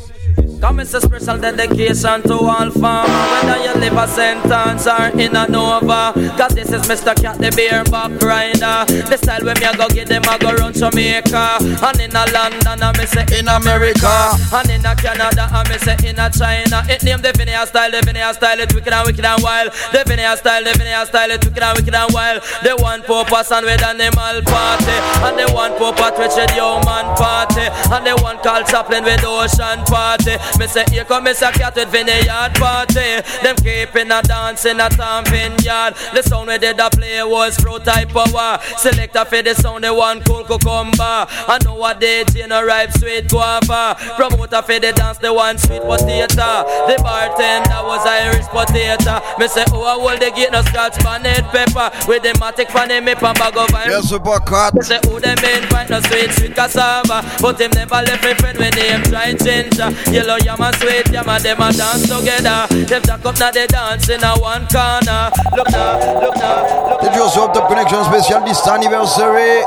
Come 0.61 0.79
it's 0.79 0.93
a 0.93 1.01
special 1.01 1.37
dedication 1.37 2.21
to 2.23 2.33
all 2.33 2.69
farmer 2.71 3.05
Whether 3.07 3.63
you 3.63 3.73
live 3.77 3.97
a 3.97 4.07
sentence 4.07 4.87
or 4.87 5.13
in 5.19 5.35
a 5.35 5.47
Nova. 5.47 6.13
Cause 6.37 6.55
this 6.55 6.71
is 6.73 6.81
Mr. 6.89 7.13
Cat 7.13 7.37
the 7.37 7.53
beer 7.55 7.83
back 7.85 8.11
rider. 8.21 8.85
The 9.05 9.17
style 9.17 9.45
when 9.45 9.57
me 9.61 9.65
a 9.65 9.77
go 9.77 9.87
get 9.89 10.09
them 10.09 10.23
a 10.25 10.37
go 10.37 10.53
run 10.57 10.73
Jamaica. 10.73 11.61
And 11.61 12.01
in 12.01 12.15
a 12.15 12.25
London 12.33 12.83
I 12.83 12.89
me 12.97 13.05
say 13.05 13.25
in 13.37 13.47
America. 13.47 14.33
And 14.49 14.69
in 14.69 14.85
a 14.85 14.95
Canada 14.97 15.45
I 15.45 15.61
me 15.69 15.77
say 15.77 15.97
in 16.09 16.17
a 16.17 16.25
China. 16.33 16.81
It 16.89 17.05
name 17.05 17.21
the 17.21 17.29
Vinaya 17.37 17.65
style, 17.65 17.91
the 17.91 18.01
Vinaya 18.01 18.33
style 18.33 18.59
It 18.59 18.73
wicked 18.73 18.93
and 18.93 19.05
wicked 19.05 19.25
and 19.25 19.41
wild. 19.43 19.71
The 19.93 20.01
Vinaya 20.09 20.37
style, 20.37 20.63
the 20.63 20.73
Vinaya 20.73 21.05
style 21.05 21.31
It 21.31 21.45
wicked 21.45 21.61
and 21.61 21.77
wicked 21.77 21.93
and 21.93 22.13
wild. 22.13 22.41
The 22.65 22.73
one 22.81 23.03
Papa 23.03 23.45
son 23.45 23.63
with 23.63 23.83
animal 23.85 24.41
party. 24.41 24.97
And 25.21 25.37
the 25.37 25.45
one 25.53 25.77
Twitch 25.77 26.33
with 26.33 26.51
human 26.57 27.05
party. 27.13 27.69
And 27.93 28.05
the 28.05 28.17
one 28.25 28.41
called 28.41 28.65
Chaplin 28.65 29.05
with 29.05 29.23
ocean 29.23 29.85
party 29.85 30.26
Me 30.59 30.67
say 30.67 30.83
here 30.91 31.05
come 31.05 31.25
Mr. 31.25 31.51
Cat 31.53 31.75
with 31.75 31.89
vineyard 31.89 32.53
party. 32.55 33.21
Them 33.41 33.55
keeping 33.57 34.11
a 34.11 34.21
dance 34.21 34.65
in 34.65 34.79
a 34.79 34.89
town 34.89 35.23
vineyard. 35.25 35.95
The 36.13 36.21
sound 36.23 36.47
we 36.49 36.57
did 36.57 36.79
a 36.79 36.89
play 36.89 37.23
was 37.23 37.57
fruit 37.57 37.83
type 37.85 38.09
power 38.09 38.59
Selector 38.77 39.25
for 39.25 39.41
the 39.41 39.55
sound 39.55 39.83
the 39.83 39.93
one 39.93 40.21
cool 40.23 40.43
cucumber. 40.43 41.25
I 41.47 41.59
know 41.63 41.75
what 41.75 42.01
DJ 42.01 42.47
no 42.47 42.65
ripe 42.65 42.91
sweet 42.91 43.29
guava. 43.29 43.95
Promoter 44.15 44.61
for 44.61 44.79
the 44.79 44.91
dance 44.93 45.17
the 45.19 45.33
one 45.33 45.57
sweet 45.57 45.81
potato. 45.81 46.67
The 46.87 46.99
bartender 47.01 47.81
was 47.87 48.05
Irish 48.05 48.47
potato. 48.47 49.21
Me 49.39 49.47
say 49.47 49.63
oh 49.71 49.83
I 49.83 49.93
hold 49.95 50.19
the 50.19 50.31
gate 50.31 50.51
no 50.51 50.61
scotch 50.63 51.01
bonnet 51.03 51.45
pepper. 51.51 51.91
With 52.07 52.23
the 52.23 52.33
matic 52.39 52.67
pan 52.67 52.89
him 52.89 53.07
up 53.07 53.23
and 53.23 53.37
bag 53.37 53.55
of 53.55 53.73
iron. 53.73 53.91
Yes, 53.91 54.09
super 54.09 54.39
cut. 54.39 54.73
Me 54.75 54.81
say 54.81 54.99
who 55.05 55.19
them 55.19 55.37
invite 55.39 55.89
no 55.89 56.01
sweet 56.01 56.31
sweet 56.31 56.55
cassava. 56.55 57.23
But 57.41 57.61
him 57.61 57.71
never 57.71 58.01
left 58.03 58.23
me 58.23 58.33
friend 58.35 58.57
when 58.57 58.73
him 58.73 59.03
try 59.03 59.33
ginger 59.33 59.87
Yellow 60.17 60.37
yam 60.43 60.59
and 60.59 60.75
sweet 60.77 61.07
yam 61.11 61.29
and 61.29 61.43
them 61.43 61.61
a 61.61 61.71
dance 61.71 62.09
together 62.09 62.65
Them 62.89 63.01
jack 63.03 63.23
up 63.23 63.37
now 63.39 63.51
they 63.51 63.67
dance 63.67 64.09
in 64.09 64.23
a 64.23 64.33
one 64.39 64.65
corner 64.67 65.29
Look 65.55 65.69
now, 65.69 66.21
look 66.21 66.35
now, 66.37 66.89
look 66.89 66.99
C'est 67.03 67.11
toujours 67.11 67.31
sur 67.31 67.51
Top 67.51 67.67
ConeXXion 67.67 68.03
spécial 68.05 68.43
10 68.43 68.67
anniversary. 68.67 69.61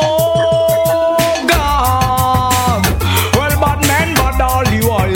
Oh 0.00 1.44
God. 1.46 2.86
Well, 3.36 3.60
bad 3.60 3.80
man, 3.86 4.14
bad 4.14 4.40
all 4.40 4.64
the 4.64 4.80
while. 4.86 5.12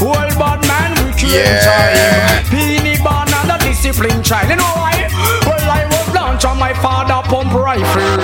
Well, 0.00 0.30
bad 0.38 0.66
man, 0.66 0.90
we 1.04 1.12
kill 1.12 1.30
Yeah. 1.30 1.60
time. 1.60 2.44
Peony 2.50 2.96
banana, 2.98 3.58
discipline 3.60 4.22
child. 4.22 4.48
You 4.48 4.56
know 4.56 4.72
why? 4.74 5.08
Well, 5.46 5.70
I 5.70 5.84
was 5.86 6.14
launched 6.14 6.46
on 6.46 6.58
my 6.58 6.72
father 6.74 7.20
pump 7.28 7.52
rifle. 7.52 8.20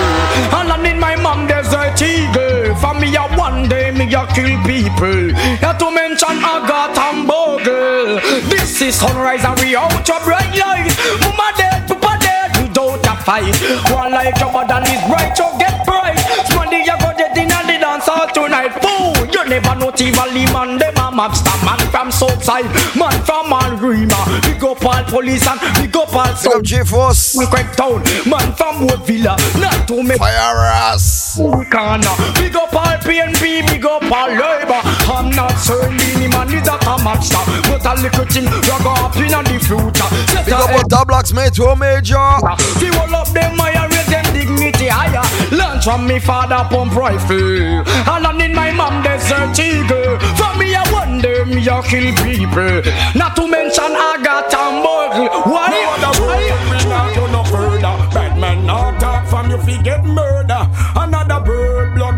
And 0.57 0.69
land 0.69 0.87
in 0.87 0.99
my 0.99 1.15
mom 1.15 1.47
desert 1.47 2.01
eagle. 2.01 2.09
For 2.09 2.29
me, 2.31 2.39
a 2.39 2.40
one 4.11 4.27
day, 4.33 4.57
me 4.57 4.85
a 4.85 4.91
kill 4.93 4.93
people. 4.93 5.31
Not 5.61 5.79
to 5.79 5.91
mention 5.91 6.37
Agatha 6.43 7.01
and 7.01 7.27
Bogle. 7.27 8.19
This 8.49 8.81
is 8.81 8.95
sunrise 8.95 9.43
and 9.43 9.59
we 9.59 9.75
out 9.75 10.07
your 10.07 10.19
bright 10.23 10.55
light. 10.57 10.91
Mama 11.21 11.51
dead, 11.57 11.87
papa 11.87 12.17
dead, 12.19 12.51
without 12.61 13.05
a 13.05 13.23
fight. 13.23 13.55
One 13.91 14.11
like 14.11 14.39
your 14.39 14.51
than 14.67 14.83
is 14.83 15.01
bright, 15.07 15.35
so 15.35 15.57
get 15.57 15.85
bright. 15.85 16.17
Smondy, 16.47 16.85
you 16.85 16.97
go 16.99 17.11
dead 17.17 17.37
in 17.37 17.51
and 17.51 17.69
the 17.69 17.77
dance 17.79 18.07
all 18.07 18.27
tonight. 18.27 18.81
Boo! 18.81 19.13
You 19.31 19.49
never 19.49 19.75
know 19.75 19.91
Tivoli 19.91 20.45
man, 20.51 20.77
them 20.77 20.95
a 20.95 21.11
mobster. 21.11 21.65
Man 21.65 21.79
from 21.91 22.11
Southside, 22.11 22.65
man 22.95 23.23
from 23.23 23.51
Algrima. 23.51 24.41
Big 24.43 24.63
up 24.63 24.85
all 24.85 25.03
police 25.05 25.47
and 25.47 25.59
big 25.75 25.95
up 25.95 26.13
all 26.13 26.33
Big 26.33 26.53
up 26.53 26.63
G-Force. 26.63 27.37
Town, 27.75 28.03
man 28.27 28.53
from 28.55 28.81
Wood 28.87 29.05
Villa. 29.05 29.35
Not 29.57 29.87
to 29.87 30.03
me. 30.03 30.15
Fire 30.17 30.65
ass. 30.65 31.37
Corner. 31.37 32.15
Big 32.35 32.55
up 32.71 32.87
all 32.87 32.97
PNP, 32.97 33.67
big 33.67 33.85
up 33.85 34.03
all 34.03 34.29
labor. 34.29 34.81
I'm 35.11 35.29
not 35.31 35.51
saying 35.57 35.99
any 36.15 36.27
man 36.27 36.47
is 36.53 36.63
that 36.63 36.83
a 36.83 36.95
mobster. 37.03 37.41
But 37.67 37.85
a 37.85 37.93
little 38.01 38.25
thing, 38.25 38.47
you 38.47 38.77
go 38.83 38.91
up 38.95 39.15
in 39.17 39.31
the 39.31 39.57
future. 39.59 40.09
Set 40.31 40.45
Big 40.45 40.53
a 40.53 40.57
up 40.57 40.71
all 40.71 40.87
top 40.87 41.07
blocks, 41.07 41.33
mate, 41.33 41.53
to 41.55 41.75
major. 41.75 42.31
See 42.79 42.91
all 42.95 43.15
up 43.15 43.27
them 43.29 43.57
higher, 43.57 43.87
raise 43.89 44.07
them 44.07 44.25
dignity 44.33 44.87
higher. 44.87 45.23
Learn 45.55 45.81
from 45.81 46.07
me 46.07 46.19
father 46.19 46.63
pump 46.69 46.95
rifle. 46.95 47.83
And 48.07 48.25
on 48.25 48.41
in 48.41 48.53
my 48.53 48.71
mom 48.71 49.03
desert 49.03 49.57
eagle. 49.59 50.19
From 50.35 50.59
me 50.59 50.75
I 50.75 50.83
wonder 50.91 51.45
me 51.45 51.61
a 51.67 51.81
kill 51.83 52.13
people. 52.23 52.81
Not 53.15 53.35
to 53.35 53.47
mention 53.47 53.91
Agatha 53.91 54.57
and 54.57 54.83
Bogle. 54.83 55.27
Why? 55.51 55.67
No 55.71 56.07
other 56.07 56.13
word, 56.21 56.39
we 56.71 56.77
not 56.89 57.15
go 57.15 57.27
no 57.27 57.43
further. 57.43 57.95
Bad 58.13 58.39
man 58.39 58.65
not 58.65 58.99
talk 58.99 59.27
from 59.27 59.49
you 59.49 59.57
fi 59.59 59.81
get 59.81 60.03
murder. 60.05 60.67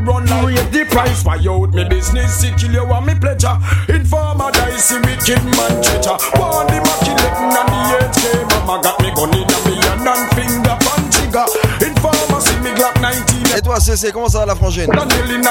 Another 0.03 0.21
bird, 0.21 0.27
blood 0.27 0.29
run 0.29 0.29
and 0.29 0.47
raise 0.47 0.69
the 0.71 0.85
price. 0.85 1.23
Why 1.23 1.39
out 1.47 1.73
me 1.73 1.83
business, 1.85 2.35
see 2.35 2.51
kill 2.57 2.73
you 2.73 2.85
want 2.85 3.05
me 3.05 3.15
pleasure. 3.15 3.57
Informer 3.89 4.51
dicey 4.51 4.95
wicked 4.95 5.43
man 5.43 5.81
treasure. 5.81 6.17
Want 6.35 6.69
the 6.69 6.79
maculating 6.83 7.55
and 7.55 7.69
the 7.69 7.79
HK. 8.11 8.49
Mama 8.49 8.81
got 8.83 8.99
me 9.01 9.11
gun 9.15 9.33
in 9.33 9.43
a 9.43 9.57
million 9.65 10.07
and 10.07 10.25
finger 10.35 10.77
pan 10.79 11.03
trigger. 11.11 11.45
Informer 11.85 12.41
see 12.41 12.59
me 12.59 12.71
Glock 12.75 12.99
19. 13.01 13.57
Et 13.57 13.61
toi, 13.61 13.79
CC, 13.79 14.11
comment 14.11 14.29
ça 14.29 14.39
va 14.39 14.45
la 14.47 14.55
frangine 14.55 14.87
The 14.87 15.05
kneeling 15.05 15.43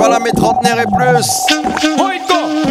parle 0.00 0.14
à 0.14 0.18
mes 0.18 0.32
trentenaires 0.32 0.80
et 0.80 0.86
plus. 0.86 1.46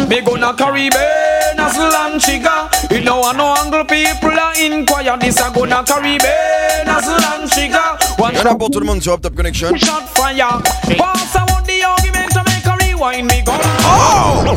Me 0.08 0.20
gonna 0.22 0.52
Caribbean 0.56 1.58
as 1.58 1.78
land 1.78 2.20
chica. 2.20 2.68
You 2.90 3.02
know 3.02 3.22
I 3.22 3.32
know 3.34 3.54
angle 3.62 3.84
people 3.84 4.36
are 4.36 4.52
inquire. 4.58 5.16
This 5.18 5.40
a 5.40 5.50
gonna 5.54 5.84
Caribbean 5.84 6.88
as 6.88 7.06
land 7.06 7.48
chica. 7.52 7.96
One 8.18 8.34
Y'en 8.34 8.50
a 8.50 8.54
pour 8.56 8.70
tout 8.70 8.80
le 8.80 8.86
monde 8.86 9.00
sur 9.00 9.12
Up 9.12 9.22
Top 9.22 9.34
ConeXXion. 9.34 9.76
shot 9.78 10.02
fire. 10.08 10.60
Pass 10.98 11.34
want 11.36 11.64
the 11.66 11.84
argument 11.84 12.30
to 12.32 12.42
make 12.46 12.66
a 12.66 12.76
rewind 12.84 13.26
me 13.28 13.42
gun. 13.42 13.60
Oh! 13.84 14.56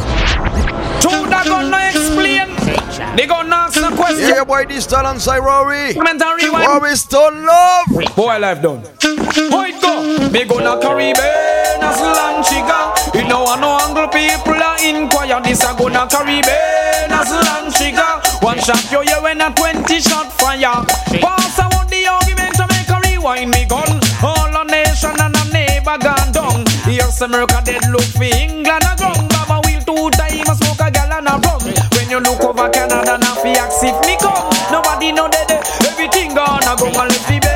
Who 1.04 1.30
that 1.30 1.46
gonna 1.46 1.78
explain? 1.90 2.50
They 3.16 3.28
gonna 3.28 3.56
ask 3.56 3.78
a 3.78 3.96
question. 3.96 4.30
Yeah, 4.30 4.44
boy, 4.44 4.66
this 4.66 4.88
talent 4.88 5.22
say 5.22 5.40
Rory. 5.40 5.94
Comment 5.94 6.20
and 6.20 6.42
rewind. 6.42 6.68
Rory 6.68 6.96
Stone 6.96 7.46
Love. 7.46 8.16
Boy, 8.16 8.40
life 8.40 8.62
done. 8.64 8.82
It 9.04 9.82
go? 9.82 10.30
Me 10.32 10.46
gonna 10.46 10.82
Caribbean 10.82 11.53
as 11.84 12.00
land 12.00 12.42
chica. 12.48 12.80
You 13.14 13.28
know 13.28 13.44
I 13.46 13.60
know 13.60 13.78
angle 13.84 14.08
people 14.08 14.56
are 14.56 14.80
inquire. 14.80 15.42
This 15.44 15.64
a 15.64 15.76
gonna 15.76 16.08
carry 16.08 16.40
Caribbean 16.40 17.12
as 17.12 17.32
land 17.32 17.70
chica. 17.76 18.24
One 18.40 18.60
shot 18.60 18.84
you 18.92 19.02
hear 19.04 19.22
when 19.22 19.42
a 19.42 19.52
twenty 19.54 20.00
shot 20.00 20.32
fire. 20.32 20.82
Pass 21.20 21.60
want 21.60 21.90
the 21.92 22.08
argument 22.08 22.56
to 22.56 22.66
make 22.72 22.90
a 22.90 22.98
rewind 23.04 23.52
me 23.52 23.66
gun. 23.66 24.00
All 24.24 24.56
a 24.56 24.64
nation 24.66 25.16
and 25.20 25.36
a 25.36 25.44
neighbor 25.52 25.98
gone 26.00 26.32
down. 26.32 26.64
Here's 26.88 27.22
America 27.22 27.62
dead 27.64 27.84
look 27.92 28.08
for 28.16 28.24
England 28.24 28.88
a 28.88 28.96
ground. 28.96 29.28
Baba 29.30 29.60
wheel 29.68 29.84
two 29.84 30.10
time 30.16 30.48
a 30.48 30.54
smoke 30.56 30.80
a 30.80 30.88
gal 30.90 31.12
and 31.12 31.28
a 31.28 31.36
rum. 31.44 31.62
When 31.96 32.10
you 32.10 32.20
look 32.20 32.42
over 32.44 32.70
Canada 32.72 33.18
now 33.20 33.36
fi 33.44 33.54
if 33.54 33.98
me 34.08 34.16
come. 34.20 34.48
Nobody 34.72 35.12
know 35.12 35.28
that 35.28 35.52
eh, 35.52 35.62
everything 35.92 36.34
gonna 36.34 36.74
go 36.80 36.88
and 36.88 37.12
let 37.12 37.53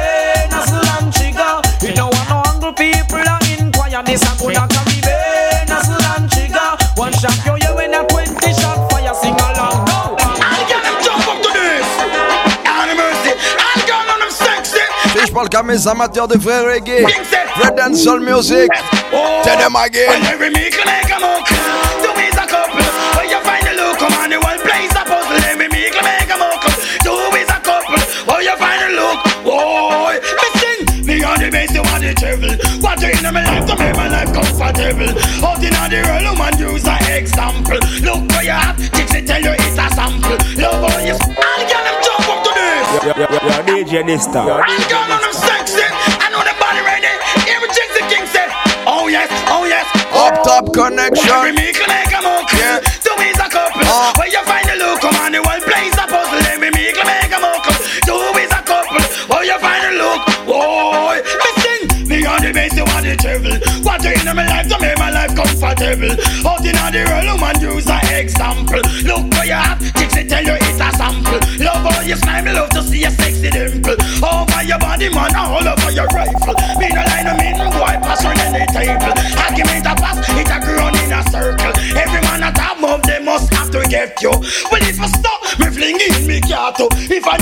find 28.58 28.82
the 28.82 28.90
look. 28.98 29.20
Oh, 29.46 30.10
listen. 30.10 31.06
Me 31.06 31.24
on 31.24 31.40
the 31.40 31.50
base, 31.54 31.74
you 31.74 31.84
want 31.86 32.02
the 32.02 32.14
travel. 32.18 32.54
What 32.82 32.98
you 33.02 33.14
in 33.14 33.34
my 33.34 33.46
life 33.46 33.66
to 33.70 33.76
make 33.78 33.96
my 33.96 34.10
life 34.10 34.34
comfortable. 34.34 35.14
Out 35.46 35.62
in 35.62 35.74
the 35.74 36.00
world, 36.02 36.26
woman 36.34 36.58
use 36.58 36.88
an 36.90 36.98
example. 37.14 37.80
Look 38.02 38.26
where 38.34 38.44
you 38.44 38.58
at. 38.58 38.76
Dixie 38.92 39.22
tell 39.22 39.42
you 39.42 39.54
it's 39.54 39.78
a 39.78 39.86
sample. 39.94 40.38
Love 40.58 40.82
how 40.82 41.00
you. 41.06 41.14
All 41.14 41.62
get 41.70 41.82
them 41.86 41.98
jump 42.02 42.26
up 42.26 42.40
to 42.44 42.52
this. 42.58 42.86
You're 43.06 43.67
DJ 43.88 44.04
Nista. 44.04 44.44
And 44.44 44.84
girl, 44.92 45.00
I'm 45.00 45.32
sexy. 45.32 45.80
I 46.20 46.28
know 46.28 46.44
the 46.44 46.52
body 46.60 46.84
right 46.84 47.00
there. 47.00 47.16
Every 47.56 47.72
chick 47.72 47.88
the 47.96 48.04
king 48.12 48.28
said, 48.28 48.52
Oh 48.84 49.08
yes, 49.08 49.32
oh 49.48 49.64
yes. 49.64 49.88
Up 50.12 50.44
top 50.44 50.76
ConeXXion. 50.76 51.24
Every 51.24 51.56
me 51.56 51.72
can 51.72 51.88
make 51.88 52.12
a 52.12 52.20
move. 52.20 52.44
Yeah. 52.52 52.84
Two 53.00 53.16
is 53.24 53.40
a 53.40 53.48
couple. 53.48 53.88
Uh. 53.88 54.12
Where 54.20 54.28
you 54.28 54.44
find 54.44 54.68
the 54.68 54.76
look, 54.76 55.00
come 55.00 55.16
on, 55.24 55.32
the 55.32 55.40
one 55.40 55.64
plays 55.64 55.96
a 55.96 56.04
puzzle. 56.04 56.36
Let 56.36 56.60
me 56.60 56.68
make 56.76 57.00
a 57.00 57.04
make 57.08 57.32
a 57.32 57.40
move. 57.40 57.64
Two 58.04 58.20
is 58.44 58.52
a 58.52 58.60
couple. 58.68 59.00
Where 59.32 59.48
you 59.48 59.56
find 59.56 59.80
the 59.88 59.92
look. 60.04 60.20
Oh, 60.52 61.16
listen. 61.16 62.12
Me 62.12 62.28
on 62.28 62.44
the 62.44 62.52
bass, 62.52 62.76
you 62.76 62.84
want 62.92 63.08
the 63.08 63.16
travel. 63.16 63.56
What 63.88 64.04
you 64.04 64.12
in 64.20 64.28
my 64.36 64.44
life 64.52 64.68
to 64.68 64.76
make 64.84 65.00
my 65.00 65.16
life 65.16 65.32
comfortable. 65.32 66.12
Out 66.44 66.60
in 66.60 66.76
the 66.76 67.02
world, 67.08 67.40
woman, 67.40 67.56
use 67.64 67.88
an 67.88 68.04
example. 68.20 68.84
Look 69.08 69.32
where 69.32 69.48
you 69.48 69.56
at 69.56 69.80
tell 70.28 70.44
you 70.44 70.56
it's 70.60 70.80
a 70.80 70.90
sample. 70.94 71.40
Love 71.64 71.88
how 71.88 72.02
you 72.04 72.16
smile, 72.16 72.44
me 72.44 72.52
love 72.52 72.70
to 72.72 72.84
see 72.84 73.02
your 73.02 73.12
sexy 73.12 73.50
dimple. 73.50 73.96
Over 74.22 74.64
your 74.64 74.80
body, 74.80 75.10
man, 75.10 75.36
all 75.36 75.64
over 75.64 75.92
your 75.92 76.08
rifle. 76.12 76.56
Me 76.78 76.88
no 76.92 77.02
line, 77.02 77.32
me 77.40 77.50
no 77.56 77.72
boy, 77.72 77.96
pass 78.04 78.26
on 78.26 78.38
any 78.38 78.66
table. 78.76 79.14
Argument 79.40 79.88
a 79.88 79.94
pass, 79.96 80.20
it 80.36 80.52
a 80.52 80.58
grown 80.60 80.96
in 81.02 81.12
a 81.16 81.22
circle. 81.32 81.74
Every 81.96 82.22
man 82.28 82.44
at 82.44 82.60
a 82.60 82.70
move, 82.82 83.02
they 83.04 83.24
must 83.24 83.54
have 83.54 83.72
to 83.72 83.82
get 83.90 84.22
you. 84.22 84.32
Well, 84.70 84.84
if 84.84 85.00
I 85.00 85.08
stop, 85.08 85.40
me 85.60 85.68
fling 85.72 86.00
in 86.00 86.28
me 86.28 86.42
cat. 86.42 86.76
Oh. 86.80 86.90
If 86.92 87.26
I 87.26 87.37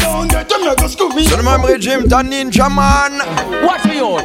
don't 0.76 0.82
get 0.82 0.82
me 0.82 0.82
go 0.82 0.88
school 0.88 1.16
me. 1.16 1.24
C'est 1.26 1.38
le 1.38 1.44
même 1.44 1.64
régime, 1.66 2.08
t'as 2.08 2.24
Ninjaman. 2.24 3.22
Watch 3.64 3.86
me 3.86 4.02
on. 4.02 4.18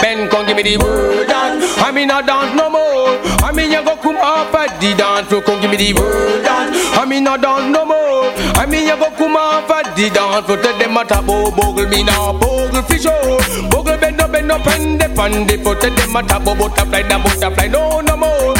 Ben 0.00 0.28
come 0.28 0.46
give 0.46 0.56
me 0.56 0.62
the 0.62 0.76
word 0.78 1.28
and 1.28 1.62
I 1.84 1.90
mean 1.92 2.10
I 2.10 2.22
dance 2.22 2.54
no 2.54 2.70
more. 2.70 3.18
I 3.42 3.52
mean 3.52 3.72
you 3.72 3.82
go 3.82 3.96
come 3.96 4.16
up 4.16 4.54
at 4.54 4.80
the 4.80 4.94
dance 4.94 5.26
floor, 5.28 5.42
come 5.42 5.60
give 5.60 5.70
me 5.70 5.76
the 5.76 5.92
word 6.00 6.46
and 6.46 6.74
I 6.94 7.04
mean 7.04 7.26
I 7.26 7.36
dance 7.36 7.72
no 7.72 7.84
more. 7.84 8.30
I 8.54 8.64
mean 8.66 8.86
you 8.86 8.96
go 8.96 9.10
come 9.10 9.36
up 9.36 9.68
at 9.70 9.96
the 9.96 10.08
dance 10.10 10.46
floor, 10.46 10.58
tell 10.58 10.78
them 10.78 10.96
at 10.96 11.10
a 11.10 11.20
bo 11.22 11.46
oh, 11.46 11.50
bogle 11.50 11.88
me 11.88 12.04
now 12.04 12.32
bogle 12.32 12.82
fish 12.82 13.06
oh. 13.06 13.38
Bogle 13.70 13.98
bend 13.98 14.20
up 14.20 14.30
bend 14.32 14.52
up 14.52 14.66
and 14.68 15.00
the 15.00 15.08
pan 15.08 15.46
the 15.46 15.58
foot, 15.58 15.80
tell 15.80 15.94
them 15.94 16.16
at 16.16 16.30
a 16.30 16.38
bo 16.40 16.54
butterfly 16.54 17.02
the 17.02 17.18
butterfly 17.18 17.66
no 17.66 18.00
no 18.00 18.16
more. 18.16 18.57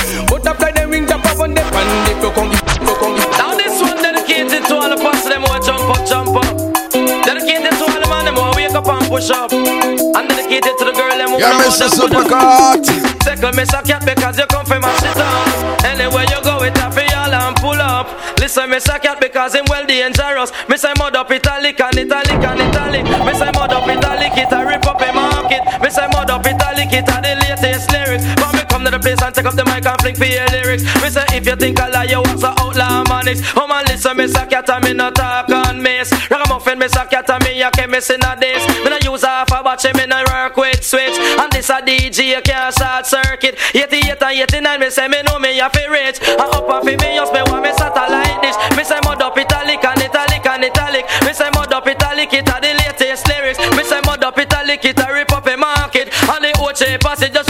Push 9.08 9.30
up. 9.30 9.50
And 9.52 10.28
dedicated 10.28 10.62
to 10.62 10.68
get 10.68 10.78
to 10.78 10.84
the 10.84 10.92
girl 10.92 11.16
them 11.16 11.30
who 11.32 11.38
Yeah, 11.40 11.56
Mr. 11.64 11.88
and. 11.88 11.96
Supercat. 11.96 12.84
Second 13.24 13.56
miss 13.56 13.72
a 13.72 13.82
cat 13.82 14.04
because 14.04 14.38
you 14.38 14.46
come 14.46 14.66
from 14.66 14.82
my 14.82 14.92
shit 15.00 15.16
up. 15.16 15.84
Anywhere 15.84 16.28
you 16.28 16.40
go, 16.44 16.62
it 16.62 16.76
for 16.76 17.00
y'all 17.00 17.32
and 17.32 17.56
pull 17.56 17.80
up. 17.80 18.06
Listen, 18.38 18.70
miss 18.70 18.86
a 18.88 18.98
cat 18.98 19.18
because 19.20 19.54
him 19.54 19.64
well 19.68 19.84
dangerous. 19.86 20.52
Miss 20.68 20.84
I 20.84 20.92
mud 20.98 21.16
up 21.16 21.30
italic 21.30 21.80
and 21.80 21.98
italic 21.98 22.44
and 22.44 22.60
italic. 22.60 23.04
Miss 23.24 23.40
I 23.40 23.50
mud 23.52 23.72
up 23.72 23.88
italic, 23.88 24.36
it 24.36 24.52
a 24.52 24.64
rip 24.64 24.86
up 24.86 25.00
a 25.00 25.12
market. 25.12 25.62
Miss 25.82 25.98
I 25.98 26.06
mud 26.08 26.30
up 26.30 26.46
italic, 26.46 26.92
it 26.92 27.08
a 27.08 27.16
the 27.24 27.34
latest 27.40 27.90
lyrics. 27.90 28.24
But 28.36 28.52
me 28.54 28.62
come 28.68 28.84
to 28.84 28.90
the 28.90 29.00
place 29.00 29.20
and 29.22 29.34
take 29.34 29.46
up 29.46 29.54
the 29.54 29.64
mic 29.64 29.84
and 29.84 30.00
fling 30.00 30.14
for 30.14 30.24
your 30.24 30.46
lyrics. 30.48 30.84
Me 31.02 31.08
say 31.10 31.24
if 31.32 31.46
you 31.46 31.56
think 31.56 31.80
I 31.80 31.88
lie, 31.88 32.04
you 32.04 32.20
was 32.20 32.44
a 32.44 32.52
outlaw 32.60 33.04
manics. 33.08 33.40
Oh 33.56 33.66
man, 33.66 33.84
listen, 33.86 34.16
miss 34.16 34.34
a 34.36 34.46
cat 34.46 34.68
and 34.70 34.84
me 34.84 34.92
no 34.92 35.10
talk 35.10 35.48
on 35.50 35.82
miss. 35.82 36.12
Ragamuffin, 36.30 36.78
miss 36.78 36.94
a 36.96 37.04
cat 37.06 37.28
and 37.30 37.37
me 37.58 37.64
a 37.64 37.70
chemist 37.72 38.10
in 38.10 38.22
a 38.22 38.36
this. 38.38 38.62
Me 38.84 38.90
no 38.90 38.98
use 39.02 39.24
half 39.24 39.50
a 39.50 39.62
batch, 39.62 39.84
me 39.94 40.06
no 40.06 40.22
work 40.30 40.56
with 40.56 40.84
switch. 40.84 41.18
And 41.42 41.50
this 41.50 41.70
a 41.70 41.82
DJ, 41.82 42.42
can't 42.44 42.74
short 42.74 43.06
circuit. 43.06 43.58
88 43.74 44.22
and 44.22 44.38
89, 44.46 44.80
me 44.80 44.90
say 44.90 45.08
me 45.08 45.22
know 45.22 45.38
me 45.38 45.58
a 45.58 45.68
fi 45.68 45.86
rich. 45.86 46.22
And 46.22 46.40
up 46.40 46.70
and 46.70 46.84
fi 46.86 46.94
me 46.94 47.18
just 47.18 47.32
me 47.32 47.42
want 47.50 47.62
me 47.62 47.72
satellite 47.74 48.38
dish. 48.42 48.54
Me 48.76 48.84
say 48.84 49.00
mud 49.02 49.20
up 49.22 49.36
italic 49.36 49.82
and 49.82 50.02
italic 50.02 50.46
and 50.46 50.64
italic. 50.64 51.04
Me 51.26 51.32
say 51.32 51.50
mud 51.50 51.72
up 51.72 51.86
italic, 51.86 52.32
it 52.32 52.46
a 52.46 52.56
the 52.62 52.72
latest 52.78 53.26
lyrics. 53.26 53.58
Me 53.74 53.82
say 53.82 54.00
mud 54.06 54.22
up 54.22 54.38
italic, 54.38 54.84
it 54.84 54.98
a 55.00 55.12
rip 55.12 55.32
up 55.32 55.46
a 55.46 55.56
market. 55.56 56.14
And 56.30 56.44
the 56.44 56.52
Oche 56.62 57.00
passage 57.00 57.32
just 57.32 57.47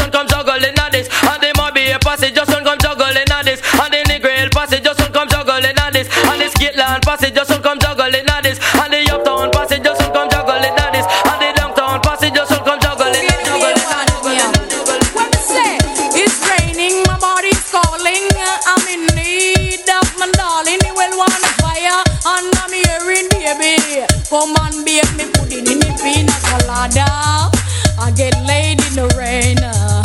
Come 24.28 24.54
and 24.60 24.84
bake 24.84 25.10
me 25.16 25.24
pudding 25.32 25.66
in 25.66 25.78
the 25.80 25.88
pina 26.04 26.36
colada. 26.44 27.50
I 27.98 28.12
get 28.14 28.34
laid 28.46 28.78
in 28.86 28.94
the 28.94 29.08
rain. 29.16 29.56
Uh, 29.56 30.02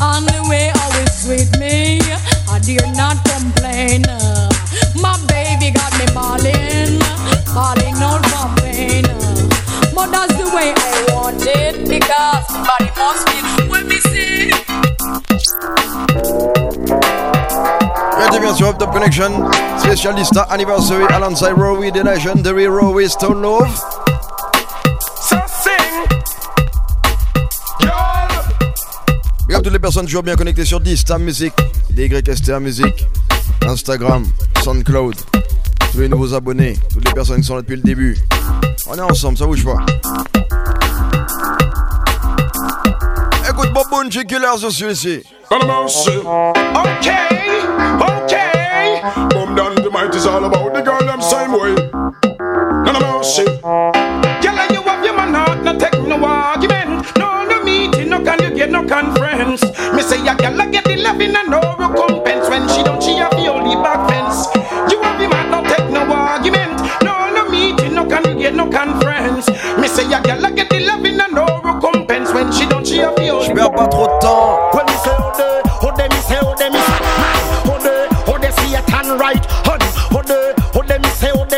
and 0.00 0.28
the 0.28 0.46
way 0.48 0.70
always 0.78 1.10
sweet 1.10 1.50
me, 1.58 1.98
I 2.48 2.60
dare 2.60 2.86
not 2.94 3.18
complain. 3.26 4.06
My 5.02 5.18
baby 5.26 5.72
got 5.74 5.90
me 5.98 6.06
balling, 6.14 7.02
balling 7.52 7.98
out 7.98 8.24
for 8.30 8.46
pain. 8.62 9.02
But 9.92 10.12
that's 10.12 10.36
the 10.38 10.46
way 10.54 10.72
I 10.76 11.06
want 11.12 11.42
it 11.44 11.88
because 11.88 12.46
body 12.62 12.90
must 12.96 13.28
feel 13.28 13.68
when 13.68 13.88
me 13.88 13.98
see. 13.98 14.52
Bienvenue 18.34 18.50
bien 18.50 18.56
sûr, 18.56 18.68
Up 18.70 18.78
Top 18.78 18.92
Connection, 18.92 19.48
Special 19.78 20.16
Lista 20.16 20.42
Anniversary 20.50 21.04
alongside 21.10 21.52
Rowie, 21.56 21.92
the 21.92 22.02
legendary 22.02 22.66
Rowie 22.66 23.08
Stone 23.08 23.40
Love. 23.40 23.68
Big 29.46 29.56
up 29.56 29.62
toutes 29.62 29.72
les 29.72 29.78
personnes 29.78 30.06
toujours 30.06 30.24
bien 30.24 30.34
connectées 30.34 30.64
sur 30.64 30.80
Dista 30.80 31.16
Music, 31.16 31.52
DYSTA 31.90 32.58
Music, 32.58 33.06
Instagram, 33.68 34.26
Soundcloud, 34.64 35.14
tous 35.92 36.00
les 36.00 36.08
nouveaux 36.08 36.34
abonnés, 36.34 36.76
toutes 36.92 37.06
les 37.06 37.14
personnes 37.14 37.40
qui 37.40 37.46
sont 37.46 37.54
là 37.54 37.62
depuis 37.62 37.76
le 37.76 37.82
début. 37.82 38.18
On 38.88 38.96
est 38.96 39.00
ensemble, 39.00 39.38
ça 39.38 39.46
bouge 39.46 39.64
pas. 39.64 39.76
Écoute 43.48 43.72
Bob 43.72 43.86
Bungie 43.92 44.26
Killer 44.26 44.58
sur 44.58 44.72
celui-ci. 44.72 45.22
Okay, 45.52 47.43
okay. 48.00 49.00
Boom 49.30 49.54
down 49.54 49.74
the 49.76 49.90
might 49.90 50.14
is 50.14 50.26
all 50.26 50.44
about 50.44 50.74
the 50.74 50.82
girl 50.82 51.00
them 51.00 51.20
same 51.20 51.52
way. 51.52 51.74
None 52.84 52.96
of 52.96 53.02
mercy. 53.02 53.44
Girl, 53.44 54.58
and 54.58 54.70
you 54.70 54.82
have 54.82 55.04
your 55.04 55.16
man 55.16 55.34
heart, 55.34 55.62
no 55.64 55.78
take 55.78 56.00
no 56.06 56.22
argument. 56.24 57.06
No, 57.16 57.44
no 57.44 57.62
meeting, 57.64 58.10
no 58.10 58.22
can 58.22 58.42
you 58.42 58.54
get 58.54 58.70
no 58.70 58.86
conference. 58.86 59.62
Me 59.94 60.02
say 60.02 60.20
a 60.26 60.34
girl 60.34 60.60
I 60.60 60.70
get 60.70 60.84
the 60.84 60.96
loving 60.96 61.34
and 61.34 61.50
no 61.50 61.60
recompense 61.78 62.48
when 62.48 62.68
she 62.68 62.82
don't 62.82 63.02
she 63.02 63.16
have 63.16 63.30
the 63.32 63.46
only 63.48 63.76
back 63.76 64.08
fence. 64.08 64.46
You 64.90 65.00
have 65.02 65.20
your 65.20 65.30
man, 65.30 65.50
no 65.50 65.62
take 65.64 65.90
no 65.90 66.02
argument. 66.12 66.80
No, 67.02 67.32
no 67.32 67.48
meeting, 67.48 67.94
no 67.94 68.06
can 68.06 68.24
you 68.24 68.34
get 68.38 68.54
no 68.54 68.70
conference. 68.70 69.48
Me 69.80 69.88
say 69.88 70.06
a 70.12 70.20
girl 70.20 70.44
I 70.46 70.50
get 70.52 70.68
the 70.70 70.80
loving 70.80 71.20
and 71.20 71.32
no 71.32 71.46
recompense 71.64 72.32
when 72.32 72.52
she 72.52 72.66
don't 72.66 72.86
she 72.86 72.98
have 72.98 73.16
the 73.16 73.28
only. 73.30 73.46
Je 73.46 73.52
perds 73.52 73.70
pas 73.74 73.88
trop 73.88 74.06
de 74.06 74.20
temps. 74.20 75.33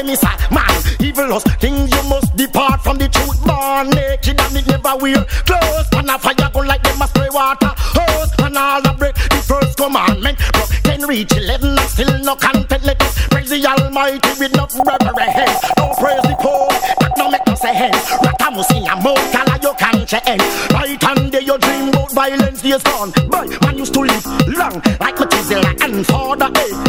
Me 0.07 0.15
say 0.15 0.29
de 0.37 0.55
me 0.55 0.63
say 0.79 1.09
evilous 1.09 1.43
things 1.59 1.91
you 1.91 2.03
must 2.09 2.37
depart 2.37 2.83
from 2.83 2.99
the 2.99 3.09
truth. 3.09 3.43
Born 3.45 3.91
naked 3.91 4.41
and 4.41 4.57
it 4.57 4.67
never 4.67 4.97
wear 4.97 5.25
clothes. 5.45 5.89
And 5.93 6.11
a 6.11 6.19
fire 6.19 6.51
go 6.53 6.61
like 6.61 6.83
them 6.83 7.03
a 7.03 7.09
spray 7.09 7.29
water 7.31 7.73
hose, 7.77 8.33
and 8.39 8.57
all 8.57 8.87
a 8.87 8.95
break 8.95 9.15
the 9.15 9.43
first 9.43 9.77
commandment. 9.77 10.39
But 10.53 10.69
ten 10.85 11.03
reach 11.07 11.33
eleven 11.37 11.79
and 11.79 11.91
still 11.91 12.19
no 12.23 12.37
content. 12.37 12.85
Let 12.85 13.03
us 13.03 13.27
praise 13.29 13.51
the 13.51 13.67
Almighty 13.67 14.31
with 14.39 14.55
no 14.55 14.67
reverence. 14.87 15.61
Don't 15.77 15.97
praise 15.99 16.23
the 16.23 16.37
poor, 16.39 16.69
that 17.01 17.13
no 17.19 17.31
make 17.31 17.47
no 17.47 17.55
sense. 17.55 18.07
Ratamus 18.23 18.71
in 18.71 18.87
a 18.87 18.95
mouth, 19.03 19.33
call 19.35 19.59
your 19.59 19.75
conscience. 19.75 20.47
Right 20.71 21.03
and 21.03 21.33
day 21.33 21.41
your 21.41 21.59
dream 21.59 21.89
about 21.89 22.13
violence, 22.13 22.63
days 22.63 22.83
gone. 22.83 23.11
Boy, 23.29 23.47
man 23.63 23.79
used 23.79 23.95
to 23.95 24.01
live 24.01 24.27
long 24.47 24.81
like 25.01 25.19
Methuselah 25.19 25.75
and 25.83 26.07
father. 26.07 26.51
Hey, 26.55 26.86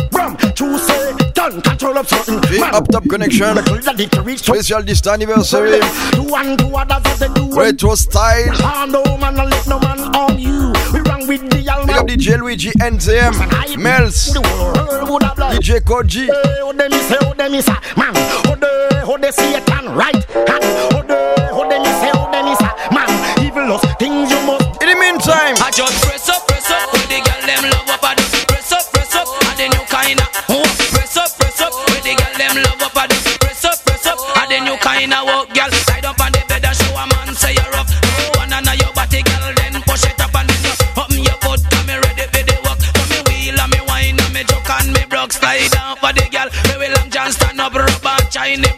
done 1.97 2.05
control 2.05 2.37
of 2.39 2.43
certain 2.43 2.63
Up 2.75 2.87
Top 2.89 3.03
ConeXXion, 3.05 4.37
Special 4.37 4.81
Dysta 4.81 5.13
Anniversary, 5.13 5.79
Do 6.11 6.35
and 6.35 6.57
do 6.57 6.75
others 6.75 7.01
as 7.05 7.19
they 7.19 7.27
do. 7.29 7.51
Retro 7.53 7.95
Style. 7.95 8.87
No 8.87 9.03
man, 9.17 9.35
let 9.35 9.67
no 9.67 9.79
man 9.79 9.99
on 10.15 10.39
you. 10.39 10.73
We 10.93 10.99
run 11.01 11.27
with 11.27 11.49
the 11.49 11.57
Big 11.57 11.95
up 11.95 12.07
DJ 12.07 12.39
Luigi 12.39 12.71
NTM, 12.71 13.77
Mels, 13.77 14.33
DJ 14.33 15.79
Koji. 15.81 16.29
Oh, 16.31 16.69
oh, 16.69 17.61
say, 17.61 17.73
ah, 17.73 17.81
man, 17.97 18.13
oh, 18.47 18.55
they, 18.59 19.01
oh, 19.03 19.17
it 19.55 19.69
and 19.71 19.95
right. 19.95 20.35
And 20.35 20.63
oh, 20.93 21.03
they, 21.07 21.35
oh, 21.51 21.69
them 21.69 22.16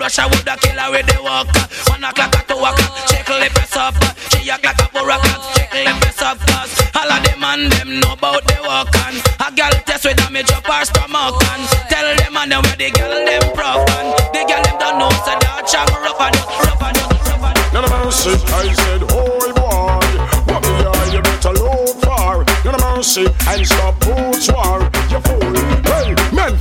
Rush, 0.10 0.18
I 0.18 0.26
would 0.26 0.48
a 0.48 0.58
killer 0.58 0.90
with 0.90 1.06
the 1.06 1.22
walk. 1.22 1.46
One 1.86 2.02
o'clock 2.02 2.34
at 2.34 2.48
two 2.50 2.58
o'clock, 2.58 2.98
shackle 3.06 3.38
the 3.38 3.50
press 3.54 3.78
up. 3.78 3.94
Three 4.34 4.50
o'clock 4.50 4.82
at 4.82 4.90
four 4.90 5.06
o'clock, 5.06 5.42
shackle 5.54 5.86
the 5.86 5.94
press 6.02 6.22
up. 6.26 6.38
Cause 6.50 6.74
all 6.98 7.12
of 7.14 7.22
them 7.22 7.44
and 7.46 7.70
them 7.70 8.00
know 8.02 8.18
about 8.18 8.42
the 8.50 8.58
walk. 8.66 8.90
And 9.06 9.22
a 9.38 9.54
girl 9.54 9.70
test 9.86 10.10
with 10.10 10.18
damage 10.18 10.50
up 10.50 10.66
her 10.66 10.82
stomach. 10.82 11.38
And 11.54 11.62
tell 11.94 12.10
them 12.10 12.38
and 12.42 12.50
them 12.50 12.62
where 12.66 12.80
the 12.82 12.90
girl 12.90 13.14
them 13.22 13.54
prof. 13.54 13.86
And 14.02 14.10
the 14.34 14.42
girl 14.50 14.64
them 14.66 14.78
don't 14.82 14.98
know, 14.98 15.14
so 15.14 15.34
they're 15.38 15.62
chop 15.70 15.94
rough 15.94 16.22
and 16.26 16.36
rough 16.58 16.82
and 16.90 16.98
rough 17.30 17.46
and 17.46 17.74
None 17.78 17.86
of 17.86 17.94
mercy, 17.94 18.34
I 18.50 18.66
said, 18.74 19.06
oh 19.14 19.46
boy, 19.54 20.10
what 20.50 20.62
the 20.66 20.90
eye 20.90 21.10
you 21.14 21.22
better 21.22 21.54
look 21.54 22.02
for. 22.02 22.50
None 22.66 22.74
of 22.74 22.82
mercy, 22.82 23.30
and 23.30 23.62
stop 23.62 23.99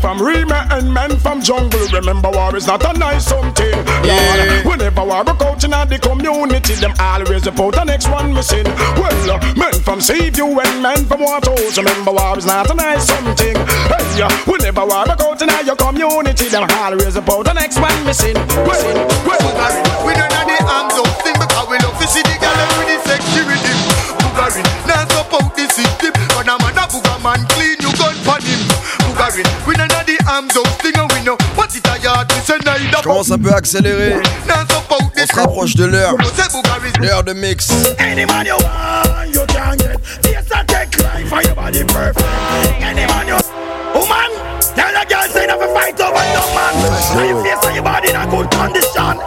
from 0.01 0.21
Rima 0.23 0.67
and 0.71 0.93
men 0.93 1.17
from 1.19 1.41
jungle, 1.43 1.87
remember 1.93 2.31
war 2.31 2.55
is 2.57 2.67
not 2.67 2.83
a 2.85 2.99
nice 2.99 3.27
something. 3.27 3.75
Yeah. 4.05 4.67
Whenever 4.67 5.05
war 5.05 5.25
broke 5.25 5.43
out 5.43 5.65
in 5.65 5.71
the 5.71 5.99
community, 6.01 6.75
them 6.75 6.95
always 6.99 7.45
report 7.47 7.75
the 7.75 7.85
next 7.85 8.09
one 8.09 8.33
missing. 8.33 8.65
Well, 8.97 9.31
uh, 9.31 9.55
men 9.57 9.75
from 9.83 10.01
Seaview 10.01 10.47
and 10.59 10.83
men 10.83 11.05
from 11.07 11.21
Waterhouse, 11.21 11.77
remember 11.79 12.13
war 12.13 12.39
is 12.39 12.47
not 12.47 12.71
a 12.71 12.75
nice 12.75 13.07
something. 13.07 13.57
Hey, 13.57 14.23
uh, 14.23 14.31
whenever 14.47 14.87
war 14.87 15.05
broke 15.05 15.21
out 15.23 15.43
in 15.43 15.51
your 15.67 15.77
community, 15.77 16.49
them 16.49 16.67
always 16.71 17.17
report 17.17 17.47
the 17.47 17.55
next 17.55 17.79
one 17.81 17.95
missing. 18.07 18.35
Well, 18.67 18.85
well, 19.27 19.45
We 20.07 20.15
don't 20.15 20.33
have 20.33 20.47
the 20.47 20.59
arms 20.65 20.95
out 20.95 21.15
thing 21.25 21.35
because 21.39 21.67
we 21.69 21.77
love 21.83 21.99
to 21.99 22.07
see 22.07 22.23
the 22.23 22.37
girl 22.39 22.67
with 22.79 22.89
the 22.89 22.99
sexy 23.09 23.41
rhythm. 23.45 23.79
Boogarin, 24.19 24.67
now 24.87 25.05
support 25.11 25.55
the 25.57 25.67
system. 25.69 26.13
But 26.35 26.47
a 26.47 26.55
man 26.63 26.79
a 26.79 26.85
booga 26.87 27.15
man 27.23 27.41
Boogarin, 29.39 29.67
we 29.67 29.75
don't 29.75 29.93
have 29.93 30.07
the 30.07 30.19
arms 30.31 30.57
out 30.57 30.67
thing 30.83 30.93
and 30.97 31.11
we 31.13 31.23
know 31.25 31.37
what 31.55 31.75
it 31.75 31.87
a 31.87 31.99
yard 32.03 32.31
we 32.33 32.41
say 32.41 32.59
neither. 32.65 33.03
Commence 33.03 33.31
un 33.31 33.39
peu 33.39 33.53
à 33.53 33.57
accélérer. 33.57 34.15
Now 34.47 34.65
support 34.69 35.03
On 35.17 35.27
se 35.27 35.35
rapproche 35.35 35.75
de 35.77 35.85
l'heure. 35.87 36.15
L'heure 37.01 37.25
de 37.25 37.33
mix. 37.33 37.71
Any 37.99 38.25
man 38.27 38.47
you 38.47 38.57
want, 38.57 39.33
you 39.33 39.45
can 39.47 39.77
get. 39.77 40.01
Yes, 40.25 40.45
I 40.53 40.65
take 40.65 40.99
life 41.03 41.29
for 41.29 41.43
your 41.43 41.55
body 41.55 41.85
perfect. 41.85 42.25
Any 42.81 43.07
man 43.07 43.29
you 43.29 43.37
Woman, 43.95 44.31
tell 44.75 44.95
a 44.95 45.05
girl 45.07 45.29
say 45.33 45.47
never 45.47 45.69
fight 45.73 46.01
over 46.01 46.25
no 46.35 46.43
man. 46.55 46.75
Now 47.15 47.23
you 47.25 47.43
face 47.43 47.65
on 47.65 47.75
your 47.75 47.85
body 47.85 48.11
in 48.11 48.17
a 48.17 48.27
good 48.27 48.51
condition. 48.51 49.19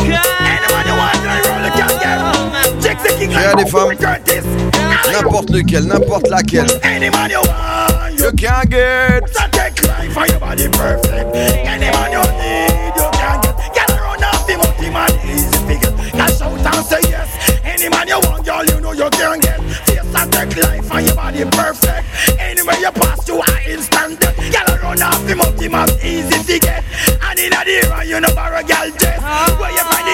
Any 0.00 0.66
man 0.72 0.86
you 0.86 0.96
want, 0.96 1.16
you 1.20 1.30
roll 1.48 1.62
you 1.64 1.72
can 1.76 1.92
get. 2.00 2.82
Chicks 2.82 3.02
the 3.02 3.18
king 3.18 3.30
J'ai 3.30 3.46
like 3.46 3.56
des 3.56 3.70
femmes. 3.70 3.96
Curtis. 3.96 4.79
N'importe 5.08 5.50
lequel, 5.50 5.84
n'importe 5.86 6.28
laquelle. 6.28 6.66
Any 6.82 7.10
man 7.10 7.30
you 7.30 7.38
want, 7.38 8.18
You 8.18 8.30
can 8.32 8.66
get. 8.68 9.22
I 9.38 9.48
take 9.48 9.82
life 9.86 10.12
for 10.12 10.26
your 10.26 10.38
body 10.40 10.68
perfect. 10.68 11.34
Any 11.34 11.90
man 11.90 12.12
you 12.12 12.22
need, 12.38 12.92
you 12.96 13.08
can 13.12 13.40
get. 13.40 13.56
Get 13.74 13.90
around 13.90 14.22
off 14.24 14.46
the 14.46 14.56
multi 14.56 14.90
man 14.90 15.10
easy 15.26 15.58
figure. 15.66 15.92
Cash 16.12 16.40
out 16.42 16.52
and 16.76 16.84
say 16.86 17.00
yes. 17.08 17.60
Any 17.64 17.88
man 17.88 18.08
you 18.08 18.20
want, 18.24 18.44
girl, 18.44 18.64
you 18.64 18.80
know 18.80 18.92
you 18.92 19.08
can 19.10 19.40
get. 19.40 19.60
Face 19.86 20.14
and 20.14 20.32
take 20.32 20.56
life 20.62 20.86
for 20.86 21.00
your 21.00 21.14
body 21.14 21.44
perfect. 21.44 22.04
Anywhere 22.38 22.78
you 22.78 22.90
pass, 22.92 23.26
you 23.26 23.40
are 23.40 23.60
instant. 23.68 24.20
Get 24.20 24.68
around 24.68 25.02
off 25.02 25.24
the 25.26 25.34
multi 25.34 25.68
man 25.68 25.88
easy 26.04 26.38
to 26.44 26.58
get. 26.58 26.84
And 27.22 27.38
in 27.38 27.52
a 27.52 27.62
era, 27.66 28.04
you 28.04 28.20
know 28.20 28.34
borrow 28.34 28.62
girl 28.62 28.90
dress. 28.98 29.20
Where 29.58 29.72
you 29.72 29.84
find 29.88 30.08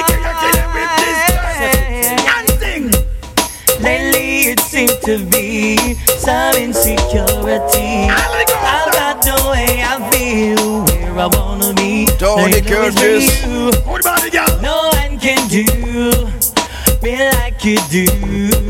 to 5.07 5.25
be 5.27 5.95
some 6.19 6.57
insecurity. 6.57 8.09
About 8.11 9.23
the 9.23 9.39
way 9.53 9.81
I 9.81 10.11
feel, 10.11 10.83
where 10.85 11.19
I 11.21 11.27
wanna 11.29 11.73
be. 11.75 12.07
Tony 12.19 12.55
Like 12.55 12.71
always 12.73 12.95
for 12.95 13.01
Curtis. 13.01 13.47
you. 13.47 14.61
No 14.61 14.91
one 14.93 15.19
can 15.21 15.47
do 15.47 15.63
me 17.03 17.31
like 17.31 17.65
you 17.65 17.79
do. 17.89 18.66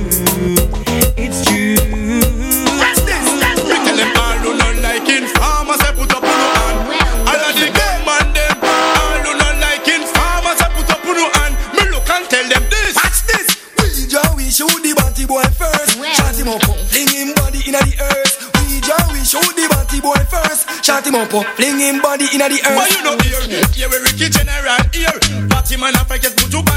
Up, 21.34 21.58
him 21.58 22.00
body 22.02 22.26
inna 22.34 22.48
the 22.48 22.60
earth. 22.62 22.76
But 22.76 22.90
you 22.92 23.02
know 23.02 23.16
here, 23.18 23.64
here 23.74 23.88
we 23.88 23.98
Ricky 23.98 24.28
General 24.30 24.78
here. 24.92 25.48
Party 25.48 25.76
man 25.76 25.94
a 25.94 26.04
fake 26.04 26.28
put 26.36 26.52
you 26.52 26.62
bant 26.62 26.75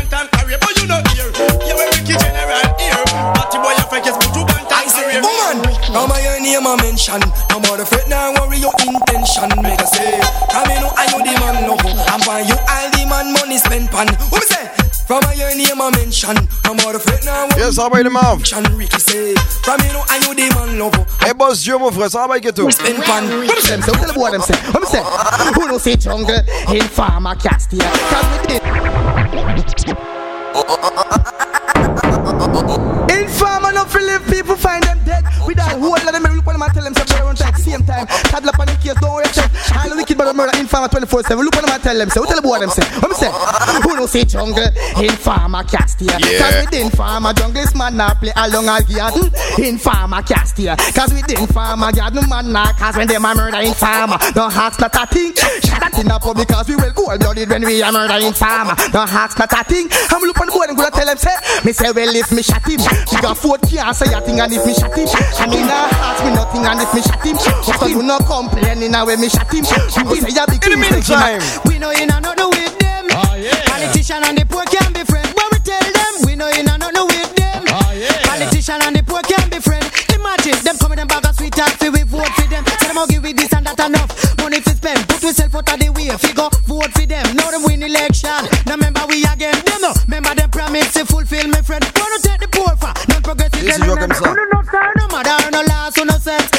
man 20.55 20.77
no 20.77 20.89
go. 20.89 21.05
Eh, 21.25 21.34
boss 21.34 21.61
Dieu, 21.61 21.77
mon 21.77 21.91
frère, 21.91 22.09
ça 22.09 22.27
va, 22.27 22.39
que 22.39 22.49
tout. 22.49 22.69
Spend 22.71 23.01
pan. 23.03 23.23
What 23.23 23.55
me 23.55 23.61
say? 23.61 23.77
What 23.77 23.99
tell 23.99 24.07
the 24.07 24.13
boy 24.13 24.32
them 24.32 24.41
say? 24.41 24.55
What 24.71 24.82
me 24.82 24.88
say? 24.88 25.01
Who 25.55 25.67
no 25.67 25.77
say 25.77 25.95
jungle 25.95 26.41
in 26.73 26.82
farmer 26.84 27.36
cast 27.36 27.71
here? 27.71 27.82
Cause 28.09 28.25
we 28.32 28.47
did. 28.47 28.61
Informer 33.09 33.71
no 33.73 33.86
feel 33.86 34.19
people 34.30 34.55
find 34.55 34.84
them 34.84 34.99
dead. 35.05 35.23
We 35.47 35.53
die 35.53 35.77
whole 35.80 35.95
of 35.95 36.03
them 36.03 36.25
and 36.25 36.36
look 36.36 36.47
on 36.47 36.53
them 36.53 36.61
and 36.63 36.73
tell 36.73 36.84
them 36.84 36.93
say 36.95 37.05
they 37.86 37.91
run 37.91 38.03
at 38.03 38.07
the 38.07 38.07
same 38.07 38.07
time. 38.07 38.07
Toddler 38.32 38.49
up 38.49 38.59
on 38.59 38.67
the 38.67 38.75
case, 38.80 38.97
don't 38.99 39.13
worry 39.13 39.25
yourself. 39.25 39.49
All 39.77 39.89
the 39.89 39.95
wicked 39.95 40.17
brother 40.17 40.34
murder 40.34 40.57
informer 40.57 40.88
24 40.88 41.23
7. 41.23 41.45
Look 41.45 41.55
on 41.57 41.63
them 41.63 41.73
and 41.73 41.84
tell 41.84 41.97
them 41.97 42.09
say, 42.09 42.19
what 42.19 42.30
tell 42.30 42.41
the 42.41 42.45
boy 42.45 42.59
them 42.59 42.69
say? 42.69 42.86
What 42.99 43.09
me 43.09 43.15
say? 43.15 43.32
Who 43.32 43.95
no 43.95 44.05
say 44.05 44.23
jungle 44.25 44.69
in 44.99 45.15
farmer 45.15 45.63
cast 45.63 45.99
here? 45.99 46.15
Yeah. 46.19 46.39
Cause 46.39 46.55
we 46.59 46.65
didn't 46.71 46.95
farmer 46.95 47.34
jungle 47.34 47.61
is 47.63 47.73
man 47.75 47.97
now 47.97 48.13
play 48.13 48.34
along 48.36 48.67
as 48.69 48.86
garden 48.86 49.30
hmm. 49.32 49.63
in 49.63 49.77
farmer 49.77 50.21
cast 50.21 50.57
here. 50.57 50.75
Cause 50.93 51.13
we 51.13 51.21
didn't 51.23 51.47
farmer 51.53 51.91
garden 51.91 52.19
no 52.21 52.27
man 52.27 52.51
now 52.51 52.71
cause 52.73 52.95
when 52.95 53.07
them 53.07 53.25
a 53.25 53.36
murder 53.36 53.61
in 53.61 53.73
farmer. 53.73 54.17
No 54.36 54.49
hearts 54.49 54.80
not 54.80 54.95
a 54.95 55.05
thing. 55.07 55.34
Shut 55.36 55.80
that 55.80 55.95
in 55.99 56.11
a 56.11 56.19
pub 56.19 56.38
because 56.38 56.67
we 56.67 56.75
will 56.75 56.91
cold 56.93 57.19
blooded 57.19 57.49
when 57.49 57.63
we 57.65 57.82
are 57.82 57.91
murder 57.91 58.19
in 58.25 58.34
farmer. 58.34 58.75
No 58.93 59.05
hearts 59.05 59.38
not 59.38 59.51
a 59.53 59.63
thing. 59.63 59.88
I'm 60.11 60.21
look 60.21 60.39
on 60.39 60.47
the 60.47 60.53
boy 60.53 60.65
and 60.67 60.77
gonna 60.77 60.91
tell 60.91 61.05
them 61.05 61.17
say, 61.17 61.36
me 61.63 61.71
say 61.71 61.91
well 61.91 62.15
if 62.15 62.32
me 62.32 62.41
shot 62.41 62.65
him. 62.67 62.82
Me 62.82 63.17
got 63.21 63.38
four 63.38 63.57
can't 63.57 63.95
say 63.95 64.13
a 64.13 64.21
thing 64.21 64.39
and 64.39 64.51
if 64.53 64.65
me 64.65 64.73
shot 64.73 64.93
him. 64.93 65.07
I 65.09 65.47
mean 65.47 65.65
nah 65.65 65.89
ask 65.89 66.23
me 66.23 66.32
nothing 66.34 66.65
and 66.65 66.82
if 66.82 66.93
me 66.93 67.01
shot 67.01 67.23
him. 67.25 67.38
So 67.78 67.86
you 67.86 68.01
no 68.01 68.17
complaining 68.20 68.91
now 68.91 69.05
when 69.05 69.22
me 69.22 69.30
shot 69.30 69.51
him. 69.53 69.61
You 69.63 70.03
go 70.03 70.15
say 70.15 70.34
big 70.49 70.63
In 70.65 70.72
the 70.74 70.78
meantime. 70.78 71.41
we 71.70 71.78
know 71.78 71.91
in 71.91 72.09
another 72.09 72.49
with 72.49 72.74
them. 72.80 73.05
Ah, 73.13 73.38
Politician 73.70 74.24
and 74.26 74.38
the 74.38 74.45
poor 74.49 74.65
can 74.65 74.91
be 74.91 75.03
friends. 75.05 75.30
But 75.38 75.45
we 75.53 75.59
tell 75.61 75.78
them 75.86 76.13
we 76.26 76.34
know 76.36 76.49
in 76.49 76.65
another 76.65 77.05
with 77.05 77.30
them. 77.38 77.63
Ah, 77.70 77.93
Politician 78.26 78.82
and 78.82 78.95
the 78.97 79.03
poor 79.05 79.22
can 79.22 79.49
be 79.53 79.59
friends. 79.61 79.86
Imagine 80.17 80.57
them 80.65 80.78
coming 80.82 80.97
them 80.97 81.07
bag 81.07 81.26
of 81.30 81.36
sweet 81.38 81.53
and 81.61 81.93
we 81.93 82.01
vote 82.03 82.28
for 82.34 82.47
them. 82.49 82.65
Tell 82.65 82.88
them 82.89 82.97
I'll 82.97 83.07
give 83.07 83.24
we 83.24 83.34
this 83.34 83.53
and 83.53 83.65
that 83.67 83.80
enough. 83.80 84.09
Money 84.41 84.61
to 84.61 84.74
spend. 84.74 85.05
Put 85.07 85.22
yourself 85.22 85.53
out 85.55 85.70
of 85.70 85.78
the 85.80 85.89
way. 85.93 86.09
Figure 86.17 86.49
vote 86.65 86.89
for 86.89 87.05
them. 87.05 87.26
Now 87.38 87.51
them 87.53 87.63
win 87.63 87.84
election. 87.84 88.34
Now 88.65 88.82
remember 88.82 89.05
we 89.07 89.24
again. 89.30 89.55
Them 89.63 89.82
no. 89.86 89.93
Remember 90.09 90.34
them 90.34 90.49
promise 90.49 90.91
to 90.97 91.05
fulfill 91.05 91.47
me 91.47 91.61
friend. 91.61 91.86
Wanna 91.95 92.17
take 92.26 92.41
the 92.41 92.49
poor 92.49 92.74
for 92.82 92.91
non-progressive. 93.13 93.61
Toujours 93.61 93.99
comme 93.99 94.15
ça. 94.17 94.34
No 94.97 95.05
matter 95.13 95.38
no 95.53 95.61
or 96.01 96.05
no 96.05 96.17
sense. 96.17 96.59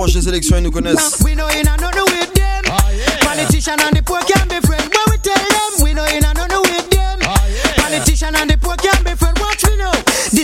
Try 0.00 0.12
deal 0.12 0.32
with 0.32 0.32
poor 0.32 0.32
À 0.32 0.32
people. 0.32 0.32
la 0.32 0.58
ils 0.58 0.62
nous 0.62 0.70
connaissent. 0.70 1.20
We 1.24 1.34
know 1.34 1.48
in 1.48 1.68
another 1.68 2.04
with 2.04 2.32
them. 2.32 2.64
Ah, 2.70 2.78
Politician 3.22 3.78
and 3.80 3.96
the 3.96 4.02
poor 4.02 4.20
can 4.20 4.48
be 4.48 4.66
friends. 4.66 4.89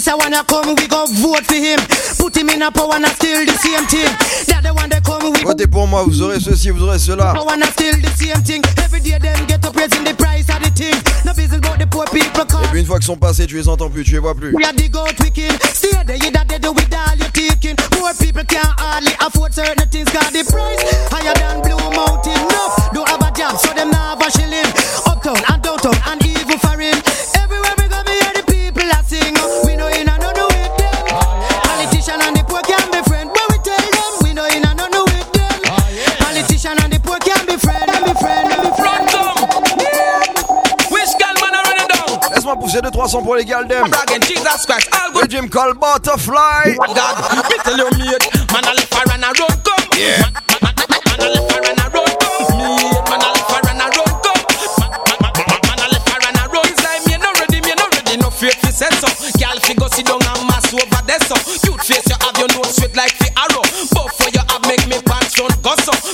This 0.07 0.15
wanna 0.15 0.45
come, 0.45 0.77
we 0.77 0.87
go 0.87 1.05
vote 1.19 1.45
for 1.47 1.59
him. 1.59 1.81
Put 2.19 2.37
him 2.37 2.49
in 2.51 2.63
a 2.63 2.71
power 2.71 2.95
and 2.95 3.07
still 3.07 3.45
the 3.45 3.59
same 3.59 3.83
thing. 3.91 4.07
That 4.47 4.63
the 4.63 4.71
one 4.73 4.89
come, 5.03 5.33
we 5.33 5.43
Votez 5.43 5.67
pour 5.67 5.89
moi, 5.89 6.05
vous 6.05 6.23
aurez 6.23 6.39
ceci, 6.39 6.71
vous 6.71 6.85
aurez 6.85 7.01
cela. 7.01 7.35
power 7.35 7.55
and 7.55 7.65
still 7.75 7.99
the 8.01 8.11
same 8.15 8.41
thing. 8.45 8.63
Every 8.79 9.01
day 9.01 9.19
them 9.19 9.45
get 9.49 9.67
up 9.67 9.75
raising 9.75 10.05
the 10.05 10.15
price 10.15 10.47
of 10.49 10.63
the. 10.63 10.95
No 11.25 11.35
business 11.35 11.59
about 11.59 11.81
the 11.81 11.89
poor 11.89 12.05
people. 12.07 12.41
Et 12.41 12.47
Cause 12.47 12.69
puis 12.71 12.81
une 12.83 12.87
fois 12.87 12.99
qu'ils 12.99 13.07
sont 13.07 13.17
passés, 13.17 13.49
tu 13.49 13.57
les 13.57 13.69
entends 13.69 13.91
plus, 13.91 14.05
tu 14.05 14.13
les 14.13 14.21
vois 14.21 14.37
plus. 14.37 14.55
we 14.55 14.65
are 14.65 14.73
the 14.73 14.89
goat 14.89 15.19
wicked. 15.19 15.51
Stay 15.75 15.91
there, 16.07 16.15
you 16.23 16.31
that 16.31 16.47
they 16.47 16.61
do 16.61 16.71
with 16.71 16.87
all 16.95 17.17
your 17.19 17.31
taking. 17.35 17.75
Poor 17.91 18.15
people 18.15 18.45
can't 18.47 18.79
hardly 18.79 19.11
afford 19.19 19.53
certain 19.55 19.89
things. 19.91 20.07
Got 20.15 20.31
the 20.31 20.45
price 20.47 20.87
higher 21.11 21.35
than 21.35 21.63
Blue 21.67 21.83
Mountain. 21.91 22.39
No, 22.55 22.71
don't 22.95 23.09
have 23.11 23.27
a 23.27 23.35
job, 23.35 23.59
so 23.59 23.75
them 23.75 23.91
not 23.91 24.23
have 24.23 24.23
a 24.23 24.31
shilling. 24.31 24.71
Uptown 25.11 25.43
and 25.51 25.66
j'ai 42.77 42.83
2-300 42.83 43.23
pour 43.23 43.37
les 43.37 43.45
Galdem. 43.45 43.87
Le 43.87 45.29
Jim 45.31 45.49
call 45.49 45.73
Butterfly. 45.75 46.77
Yeah. 49.97 50.23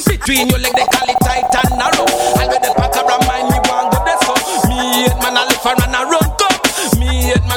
Between 0.07 0.49
your 0.49 0.59
leg, 0.59 0.73
they 0.75 0.85
call 0.85 1.09
it 1.11 1.17
tight 1.25 1.65
and 1.65 1.79
narrow. 1.79 1.92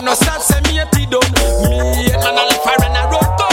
No 0.06 0.14
stop 0.14 0.41
say 0.41 0.62
me 0.62 0.78
hate 0.78 0.88
it 1.01 1.10
done. 1.10 1.26
Me 1.66 2.06
hate 2.06 2.22
man 2.22 2.38
I 2.38 2.45
live 2.45 2.62
for 2.62 2.78
and 2.86 2.95
I 2.95 3.03
run 3.10 3.26
go. 3.41 3.47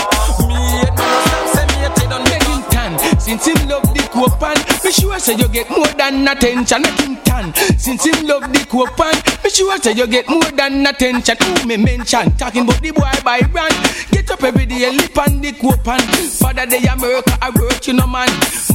Me 0.47 0.61
hate 0.85 0.93
man 0.93 1.09
no 1.09 1.19
stop 1.25 1.47
say 1.57 1.65
me 1.67 1.77
hate 1.81 2.01
it 2.05 2.09
done. 2.13 2.25
Tan 2.71 2.93
since 3.19 3.47
him 3.47 3.69
love 3.69 3.89
the 3.95 4.03
copan. 4.13 4.57
Me 4.85 4.93
sure 4.93 5.19
say 5.19 5.35
you 5.35 5.49
get 5.49 5.71
more 5.71 5.89
than 5.97 6.29
attention. 6.29 6.83
Tan 7.25 7.55
since 7.79 8.05
him 8.05 8.27
love 8.27 8.53
the 8.53 8.61
copan. 8.69 9.17
Me 9.43 9.51
sure 9.51 9.79
say 9.79 9.93
you 9.93 10.07
get 10.07 10.29
more 10.29 10.53
than 10.53 10.87
attention. 10.87 11.37
Who 11.41 11.67
me 11.67 11.77
mention 11.79 12.31
talking 12.37 12.63
about 12.63 12.83
the 12.83 12.91
boy 12.91 13.11
by 13.25 13.41
brand. 13.41 13.75
Get 14.11 14.31
up 14.31 14.43
every 14.45 14.67
day, 14.67 14.91
lip 14.93 15.17
on 15.17 15.41
the 15.41 15.53
copan. 15.53 16.01
Father 16.37 16.67
day 16.67 16.85
America, 16.85 17.33
I 17.41 17.51
work 17.51 17.87
you 17.87 17.95
know 17.95 18.07
man. 18.07 18.29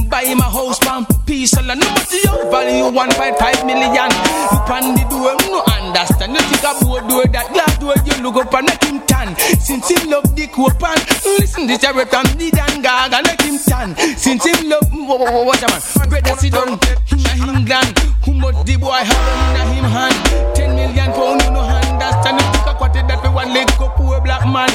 Buy 0.08 0.24
him 0.24 0.40
a 0.40 0.50
house 0.50 0.78
from 0.78 1.06
peace 1.26 1.52
and 1.52 1.68
no 1.68 1.74
your 2.24 2.50
value 2.50 2.90
1.5 2.90 3.66
million. 3.66 4.10
On 4.68 4.94
the 4.94 5.04
door, 5.10 5.36
no 5.50 5.62
understand. 5.74 6.32
You 6.32 6.40
think 6.40 6.60
about 6.60 7.08
door 7.08 7.26
that 7.26 7.52
glass 7.52 7.67
door 7.88 8.04
you 8.04 8.22
look 8.22 8.36
up 8.36 8.54
and 8.54 8.66
make 8.66 8.84
him 8.84 9.00
tan. 9.06 9.36
Since 9.60 9.88
him 9.88 10.10
love 10.10 10.36
the 10.36 10.46
copan, 10.48 10.98
listen 11.38 11.66
this 11.66 11.84
a 11.84 11.92
rap 11.92 12.12
and 12.12 12.28
the 12.36 12.50
dan 12.50 12.82
gaga 12.82 13.22
make 13.24 13.40
him 13.40 13.58
tan. 13.58 13.96
Since 14.16 14.44
him 14.44 14.68
love 14.68 14.88
what 14.92 15.62
a 15.62 15.68
man, 15.72 15.80
brother 16.08 16.36
sit 16.36 16.52
down 16.52 16.76
in 16.76 17.48
a 17.48 17.58
England. 17.58 17.98
Who 18.24 18.34
much 18.34 18.60
the 18.66 18.76
boy 18.76 19.00
have 19.00 19.24
in 19.40 19.60
a 19.60 19.62
him 19.72 19.88
hand? 19.88 20.16
Ten 20.54 20.76
million 20.76 21.12
pound 21.12 21.40
you 21.42 21.50
no 21.50 21.60
understand. 21.60 22.40
Think 22.52 22.66
a 22.68 22.74
quarter 22.76 23.02
that 23.08 23.20
for 23.24 23.32
one 23.32 23.52
leg 23.54 23.68
go 23.78 23.88
poor 23.96 24.20
black 24.20 24.44
man. 24.44 24.70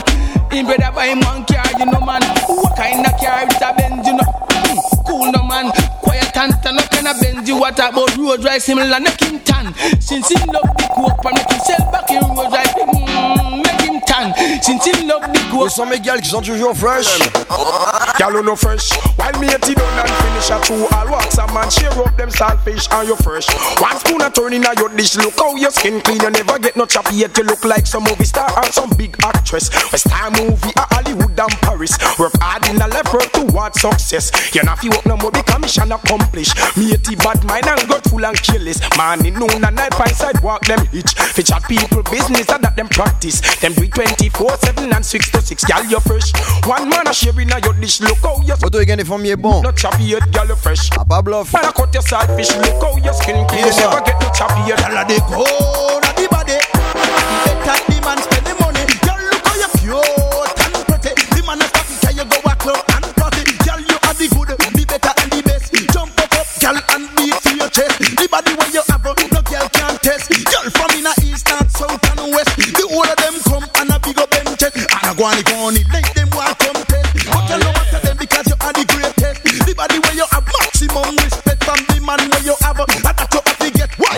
Him 0.49 0.66
brother 0.66 0.91
buy 0.93 1.07
him 1.07 1.20
one 1.22 1.45
car, 1.45 1.70
you 1.78 1.86
know 1.86 2.01
man. 2.01 2.22
What 2.49 2.76
kind 2.78 3.05
of 3.05 3.14
car 3.22 3.45
it's 3.45 3.61
a 3.61 3.74
Benz, 3.78 4.07
you 4.07 4.18
know? 4.18 4.53
Cool 5.14 5.32
no 5.32 5.43
man, 5.43 5.72
quiet 6.01 6.36
and 6.38 6.53
tan. 6.64 6.76
No 6.76 6.82
kind 6.89 7.07
of 7.07 7.22
Benz 7.22 7.47
you 7.47 7.59
what 7.59 7.78
about 7.78 8.18
road 8.18 8.43
ride 8.43 8.64
similar 8.64 8.99
make 8.99 9.22
him 9.22 9.39
tan. 9.41 9.72
Since 10.01 10.32
him 10.32 10.49
love 10.49 10.74
the 10.76 10.89
coke, 10.89 11.26
and 11.26 11.36
make 11.38 11.51
him 11.51 11.59
sell 11.59 11.91
back 11.91 12.09
in 12.09 12.20
road 12.34 12.51
ride. 12.51 12.74
Mm, 12.74 13.62
Chin-chin 14.64 15.07
no 15.07 15.20
big 15.20 15.51
go 15.51 15.59
There's 15.68 15.76
some 15.76 15.89
girl 15.89 16.18
qui 16.22 16.30
sont 16.30 16.41
toujours 16.41 16.74
fresh. 16.74 17.20
Girl 18.18 18.41
no 18.43 18.55
fresh. 18.55 18.91
While 19.18 19.38
me 19.39 19.47
eighty 19.47 19.76
done 19.76 19.99
and 19.99 20.09
finish 20.09 20.49
a 20.49 20.57
two 20.64 20.88
All 20.95 21.11
walks 21.11 21.38
a 21.38 21.45
man 21.53 21.70
share 21.70 21.91
up 21.91 22.16
them 22.16 22.30
selfish. 22.30 22.88
and 22.91 23.07
you 23.09 23.18
fresh. 23.18 23.45
One 23.82 23.97
spoon 23.99 24.22
a 24.22 24.30
turn 24.30 24.53
in 24.53 24.64
a 24.64 24.74
your 24.80 24.88
dish 24.95 25.16
Look 25.18 25.38
how 25.38 25.53
your 25.55 25.70
skin 25.70 25.99
clean. 25.99 26.22
You 26.22 26.30
never 26.32 26.57
get 26.59 26.78
no 26.78 26.86
choppy 26.86 27.16
yet 27.18 27.38
You 27.38 27.43
look 27.43 27.66
like 27.66 27.86
some 27.86 28.03
movie 28.03 28.24
star 28.24 28.49
or 28.57 28.64
some 28.72 28.89
big 28.97 29.18
actress. 29.24 29.70
West 29.91 30.07
time 30.07 30.32
movie 30.32 30.72
a 30.78 30.88
Hollywood 30.95 31.38
and 31.38 31.51
Paris. 31.59 31.97
Work 32.18 32.32
hard 32.39 32.66
in 32.70 32.82
a 32.82 32.88
left 32.88 33.11
work 33.14 33.30
towards 33.34 33.82
success. 33.82 34.32
You 34.55 34.64
not 34.64 34.80
feel 34.80 34.93
up 34.93 35.05
no 35.05 35.18
more 35.18 35.32
because 35.32 35.59
mission 35.59 35.91
accomplished. 35.91 36.55
Me 36.78 36.93
eighty 36.93 37.16
bad 37.18 37.43
mind 37.43 37.68
and 37.68 37.86
gut 37.89 38.05
full 38.05 38.26
and 38.26 38.41
careless. 38.41 38.80
Morning, 38.95 39.34
noon 39.34 39.59
and 39.66 39.76
night 39.76 39.91
by 39.99 40.07
sidewalk 40.07 40.64
them 40.66 40.86
hitch. 40.88 41.14
Feature 41.36 41.59
people 41.68 42.03
business 42.03 42.47
and 42.49 42.64
that 42.64 42.78
them 42.78 42.88
practice. 42.88 43.41
Them 43.59 43.74
do 43.74 43.88
24 43.88 44.53
seven 44.58 44.93
and 44.93 45.06
six 45.06 45.30
to 45.32 45.41
six, 45.41 45.64
gal 45.64 45.84
you 45.86 45.99
fresh. 46.01 46.32
One 46.66 46.89
man 46.89 47.08
a 47.08 47.14
sharing 47.14 47.51
a 47.51 47.60
your 47.60 47.74
dish, 47.74 48.01
look 48.01 48.18
how 48.20 48.39
you. 48.41 48.56
But 48.60 48.76
again, 48.76 48.99
if 48.99 49.12
I'm 49.12 49.24
here, 49.24 49.38
bon. 49.38 49.64
No 49.64 49.72
choppy 49.72 50.04
yet, 50.04 50.32
gal 50.32 50.47
you 50.47 50.56
fresh. 50.56 50.89
A 50.97 51.06
bad. 51.06 51.26
Man 51.26 51.66
a 51.66 51.72
cut 51.74 51.93
your 51.93 52.04
side 52.04 52.30
fish, 52.36 52.56
look 52.58 52.82
how 52.82 52.97
your 52.97 53.14
skin 53.14 53.45
clean. 53.47 53.66
You 53.66 53.72
Never 53.78 54.01
get 54.06 54.20
no 54.22 54.30
choppy 54.34 54.62
yet. 54.70 54.80
Gal 54.80 54.97
a 54.97 55.08
dey 55.08 55.20
go, 55.30 55.43
na 56.04 56.12
the 56.14 56.28
body. 56.30 56.60
Better 57.45 57.78
the 57.88 57.97
man 58.06 58.18
spend 58.22 58.45
the 58.45 58.54
money. 58.60 58.84
Gal 59.01 59.20
look 59.20 59.43
how 59.45 59.56
you 59.56 59.70
cute 59.80 60.60
and 60.64 60.86
pretty. 60.88 61.12
The 61.36 61.41
man 61.45 61.62
a 61.62 61.66
stop, 61.68 61.86
say 61.88 62.14
you 62.14 62.26
go 62.26 62.38
a 62.45 62.56
club 62.56 62.84
and 62.93 63.06
party. 63.16 63.43
Gal 63.66 63.80
you 63.80 63.97
are 64.04 64.14
the 64.14 64.28
good, 64.32 64.49
the 64.58 64.84
better 64.86 65.14
and 65.22 65.32
the 65.32 65.41
best. 65.43 65.74
Jump 65.93 66.12
up 66.20 66.34
up, 66.38 66.47
gal 66.60 66.78
and 66.95 67.08
beat 67.16 67.36
to 67.43 67.56
your 67.56 67.70
chest. 67.70 67.99
The 67.99 68.28
body 68.30 68.54
when 68.56 68.72
you 68.72 68.84
have, 68.88 69.04
no 69.04 69.41
gal 69.47 69.68
can't 69.70 70.01
test. 70.01 70.43
Chest. 75.14 75.38
And 75.38 75.39
a 75.39 75.43
go 75.43 75.55
on 75.64 75.74
the 75.74 75.84
funny, 75.84 75.84
make 75.91 76.14
them 76.14 76.30
want 76.34 76.57
come 76.59 76.84
test. 76.86 77.14
But 77.14 77.49
you 77.49 77.57
know 77.59 77.72
what 77.72 78.01
them 78.01 78.18
because 78.18 78.47
you 78.47 78.57
are 78.59 78.74
the 78.74 78.86
greatest. 78.86 79.43
The 79.66 79.74
body 79.76 79.99
where 79.99 80.16
you 80.16 80.26
have 80.32 80.45
maximum 80.45 81.16
respect 81.18 81.64
from 81.64 81.80
the 81.88 82.01
man 82.01 82.20
where 82.30 82.43
you 82.43 82.55
have, 82.61 82.80
and 82.80 83.03
that 83.05 83.30
you 83.34 83.41
have 83.45 83.57
to 83.57 83.70
get 83.72 83.91
why. 83.97 84.16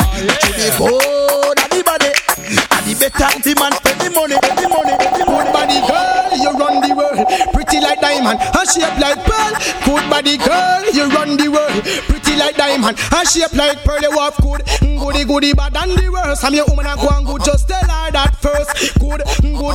Oh, 0.80 1.54
to 1.56 1.66
the 1.66 1.66
of 1.66 1.70
the 1.72 1.82
body, 1.84 2.12
and 2.12 2.84
the 2.88 2.94
better 3.00 3.30
the 3.44 3.54
man 3.60 3.72
spend 3.76 4.00
the 4.02 4.10
money, 4.12 4.36
the 4.36 4.68
money, 4.68 4.96
the 4.96 5.24
good 5.26 5.48
body 5.54 5.80
girl, 5.86 6.32
you 6.36 6.52
run 6.56 6.76
the 6.82 6.92
world, 6.96 7.20
pretty 7.54 7.80
like 7.80 8.02
diamond, 8.02 8.40
and 8.40 8.68
shape 8.68 8.98
like 9.00 9.20
pearl. 9.24 9.54
Good 9.86 10.06
body 10.10 10.36
girl, 10.38 10.82
you 10.92 11.06
run 11.12 11.38
the 11.38 11.48
world, 11.50 11.84
pretty 12.10 12.36
like 12.36 12.56
diamond, 12.56 12.98
and 12.98 13.28
shape 13.28 13.54
like 13.54 13.84
pearl. 13.84 14.02
You 14.02 14.12
have 14.18 14.38
good, 14.42 14.64
goody 14.82 15.24
goody 15.24 15.54
bad 15.54 15.76
and 15.78 15.92
the 15.94 16.10
worst. 16.10 16.44
I'm 16.44 16.54
your 16.54 16.66
woman 16.68 16.88
and 16.88 17.00
go 17.00 17.10
and 17.12 17.26
good, 17.26 17.44
just 17.46 17.55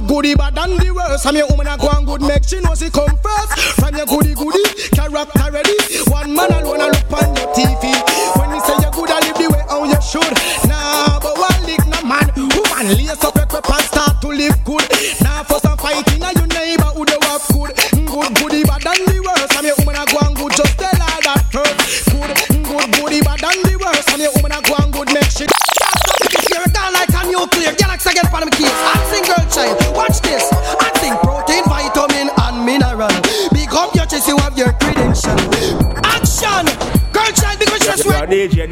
goody 0.07 0.35
bad 0.35 0.59
and 0.59 0.79
the 0.79 0.91
worst. 0.93 1.27
I'm 1.27 1.37
your 1.37 1.49
woman 1.49 1.67
I 1.67 1.77
go 1.77 1.89
and 1.91 2.07
good, 2.07 2.23
make 2.23 2.45
she 2.45 2.61
know 2.61 2.75
she 2.75 2.91
come 2.91 3.17
first. 3.19 3.53
From 3.81 3.97
your 3.97 4.07
goody 4.07 4.35
goody, 4.35 4.63
character 4.95 5.51
ready. 5.53 5.77
One 6.09 6.35
man 6.35 6.53
alone 6.53 6.81
and 6.81 6.93
look 6.95 7.13
on 7.13 7.37
your 7.37 7.55
TV. 7.55 7.90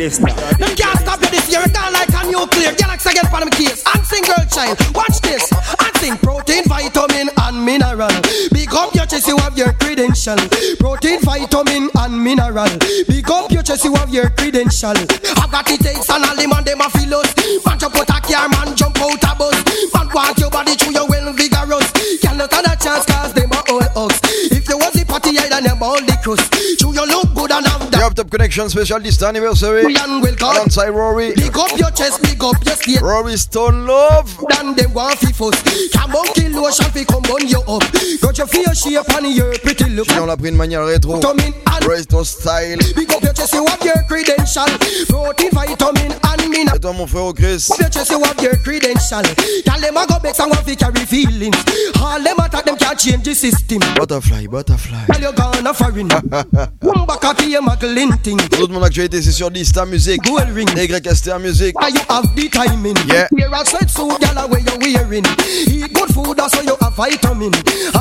This 0.09 0.17
Them 0.17 0.73
can't 0.75 0.99
stop 1.01 1.21
you 1.21 1.29
this 1.29 1.53
year. 1.53 1.61
It 1.61 1.75
gone 1.75 1.93
like 1.93 2.09
a 2.09 2.25
nuclear 2.25 2.73
galaxy 2.73 3.11
again 3.11 3.29
for 3.29 3.41
them 3.41 3.51
kids. 3.51 3.85
Acting 3.85 4.25
girl 4.25 4.41
child, 4.49 4.81
watch 4.97 5.21
this. 5.21 5.53
Acting 5.79 6.17
protein, 6.25 6.65
vitamin, 6.65 7.29
and 7.37 7.63
mineral. 7.63 8.09
Big 8.51 8.73
up 8.73 8.95
your 8.95 9.05
chest, 9.05 9.29
you 9.29 9.37
have 9.37 9.59
your 9.59 9.75
credential. 9.75 10.41
Protein, 10.81 11.21
vitamin, 11.21 11.91
and 11.95 12.25
mineral. 12.25 12.73
Big 13.07 13.29
up 13.31 13.51
your 13.51 13.63
chest, 13.63 13.85
you 13.85 13.93
have 13.97 14.09
your 14.09 14.31
credential. 14.31 14.97
I've 15.37 15.53
got 15.53 15.71
it 15.71 15.81
takes 15.81 16.09
and 16.09 16.25
all 16.25 16.37
the 16.37 16.49
man 16.49 16.65
them 16.65 16.81
a 16.81 16.89
ConeXXion 28.49 28.69
spécial 28.71 29.03
this 29.03 29.23
anniversary. 29.23 29.95
Come. 29.95 30.25
Alongside 30.41 30.91
Rory. 30.91 31.35
Big 31.35 31.57
up 31.57 31.77
your 31.77 31.91
chest, 31.91 32.23
big 32.23 32.43
up 32.43 32.57
your 32.65 32.77
state. 32.77 33.01
Rory 33.01 33.37
Stone 33.37 33.87
Love. 33.87 34.39
Dan 34.49 34.75
them 34.75 34.93
want 34.95 35.19
fi 35.19 35.33
fuss. 35.33 35.61
Come 35.93 36.15
on, 36.15 36.27
kill 36.35 36.53
lotion 36.53 36.91
fi 36.91 37.05
come 37.05 37.25
on 37.25 37.47
you 37.47 37.61
up. 37.61 37.83
Got 38.23 38.39
your 38.39 38.47
fear 38.47 38.75
shape 38.75 39.09
and 39.17 39.35
your 39.35 39.53
pretty 39.59 39.91
look. 39.91 40.09
Qui 40.09 40.19
on 40.19 40.27
l'a 40.27 40.37
pris 40.37 40.51
de 40.51 40.57
manière 40.57 40.85
rétro. 40.85 41.21
Come 41.21 41.41
in 41.41 41.68
and 41.91 42.13
Rory 42.13 42.25
Style. 42.25 42.79
big 42.95 43.13
up 43.13 43.23
your 43.23 43.33
chest, 43.33 43.55
you 43.55 43.65
have 43.67 43.83
your 43.83 44.03
credential. 44.09 44.67
Protein, 45.09 45.51
vitamin 45.53 46.13
and 46.25 46.51
mineral. 46.51 46.77
Et 46.77 46.81
toi 46.81 46.93
mon 46.93 47.07
frère 47.07 47.33
Chris. 47.35 47.71
Up 47.71 47.79
your 47.79 47.91
chest, 47.91 48.11
you 48.11 48.23
have 48.23 48.41
your 48.43 48.57
credential. 48.63 49.23
Tell 49.65 49.81
them 49.81 49.97
I 49.97 50.07
go 50.07 50.19
back 50.21 50.39
and 50.39 50.51
want 50.51 50.65
fi 50.65 50.75
carry 50.77 51.07
feelings. 51.07 51.57
All 52.01 52.23
them 52.23 52.39
attack 52.39 52.65
them 52.65 52.77
can't 52.77 52.99
change 52.99 53.25
the 53.25 53.35
system. 53.35 53.81
Butterfly, 53.97 54.47
butterfly. 54.47 55.07
Tell 55.07 55.21
you 55.21 55.33
gonna 55.33 55.75
foreign. 55.75 56.09
One 56.81 57.07
back 57.07 57.25
up 57.25 57.41
here, 57.41 57.63
McLean 57.63 58.13
thing. 58.19 58.39
Toute 58.51 58.71
mon 58.71 58.83
actualité 58.83 59.23
c'est 59.23 59.33
sur 59.33 59.51
Dysta 59.51 59.87
Music. 59.87 60.23
Gold 60.25 60.51
ring. 60.55 60.69
YSTR 60.77 61.39
Music. 61.41 61.79
Why 61.81 61.89
you 61.89 62.01
have 62.09 62.35
the 62.35 62.49
timing? 62.51 62.97
Yeah. 63.07 63.29
Wear 63.33 63.49
a 63.53 63.65
sweatsuit, 63.65 64.19
gyal, 64.21 64.49
where 64.51 64.61
you 64.61 64.79
wearing? 64.81 65.25
Eat 65.67 65.93
good 65.93 66.13
food, 66.13 66.39
how 66.39 66.49
you 66.63 66.77
have 66.81 66.99
vitamin. 66.99 67.51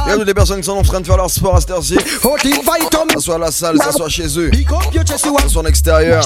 Il 0.06 0.10
y 0.10 0.12
a 0.12 0.16
toutes 0.16 0.28
les 0.28 0.34
personnes 0.34 0.60
qui 0.60 0.66
sont 0.66 0.78
en 0.78 0.82
train 0.82 1.02
de 1.02 1.06
faire 1.06 1.18
leur 1.18 1.30
sport 1.30 1.56
à 1.56 1.62
cette 1.62 1.70
heure-ci. 1.70 1.96
Protein, 2.20 2.50
vitamin. 2.50 3.14
Ça 3.14 3.20
soit 3.20 3.36
à 3.36 3.40
la 3.40 3.52
salle, 3.52 3.77
ça 3.80 3.92
soit 3.92 4.10
chez 4.10 4.28
eux. 4.40 4.50
Big 4.50 4.68
up 4.72 4.94
your 4.94 5.04
chest, 5.06 5.26
you 5.26 5.36
Ça 5.38 5.44
have 5.44 5.52
soit 5.52 5.62
en 5.62 5.66
extérieur. 5.66 6.24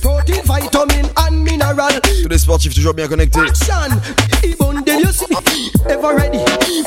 protein, 0.00 0.40
vitamin 0.44 1.08
and 1.16 1.32
mineral. 1.32 2.00
Tous 2.22 2.28
les 2.28 2.38
sportifs 2.38 2.74
toujours 2.74 2.94
bien 2.94 3.08
connectés. 3.08 3.40
Action. 3.40 3.96
Ibon 4.44 4.82
them 4.84 5.00
you 5.00 5.12
see, 5.12 5.26
ever 5.88 6.14
ready. 6.16 6.38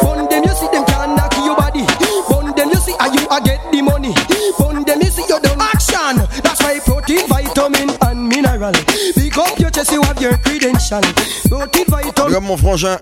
Bun 0.01 0.27
them 0.29 0.43
you 0.43 0.51
see 0.55 0.67
them 0.71 0.85
can 0.85 1.15
knock 1.15 1.33
your 1.45 1.55
body. 1.55 1.85
Bun 2.29 2.53
them 2.55 2.69
you 2.71 2.79
see, 2.79 2.93
and 2.99 3.13
you 3.15 3.27
a 3.29 3.41
get 3.41 3.59
the 3.71 3.81
money. 3.81 4.13
Bun 4.59 4.83
them 4.85 5.01
you 5.01 5.09
see 5.11 5.23
you 5.29 5.39
done 5.39 5.61
action. 5.61 6.25
That's 6.43 6.61
why 6.61 6.79
protein, 6.79 7.27
vitamin 7.27 7.89
and 8.01 8.27
mineral. 8.29 8.73
Big 9.15 9.37
up 9.37 9.59
chest, 9.83 9.91
you 9.91 10.01
have 10.03 10.21
your 10.21 10.37
credential. 10.37 11.01
Protein 11.49 11.85
vitamin. 11.87 12.13
Regarde 12.15 12.41
mon 12.41 12.57
frangin. 12.57 12.97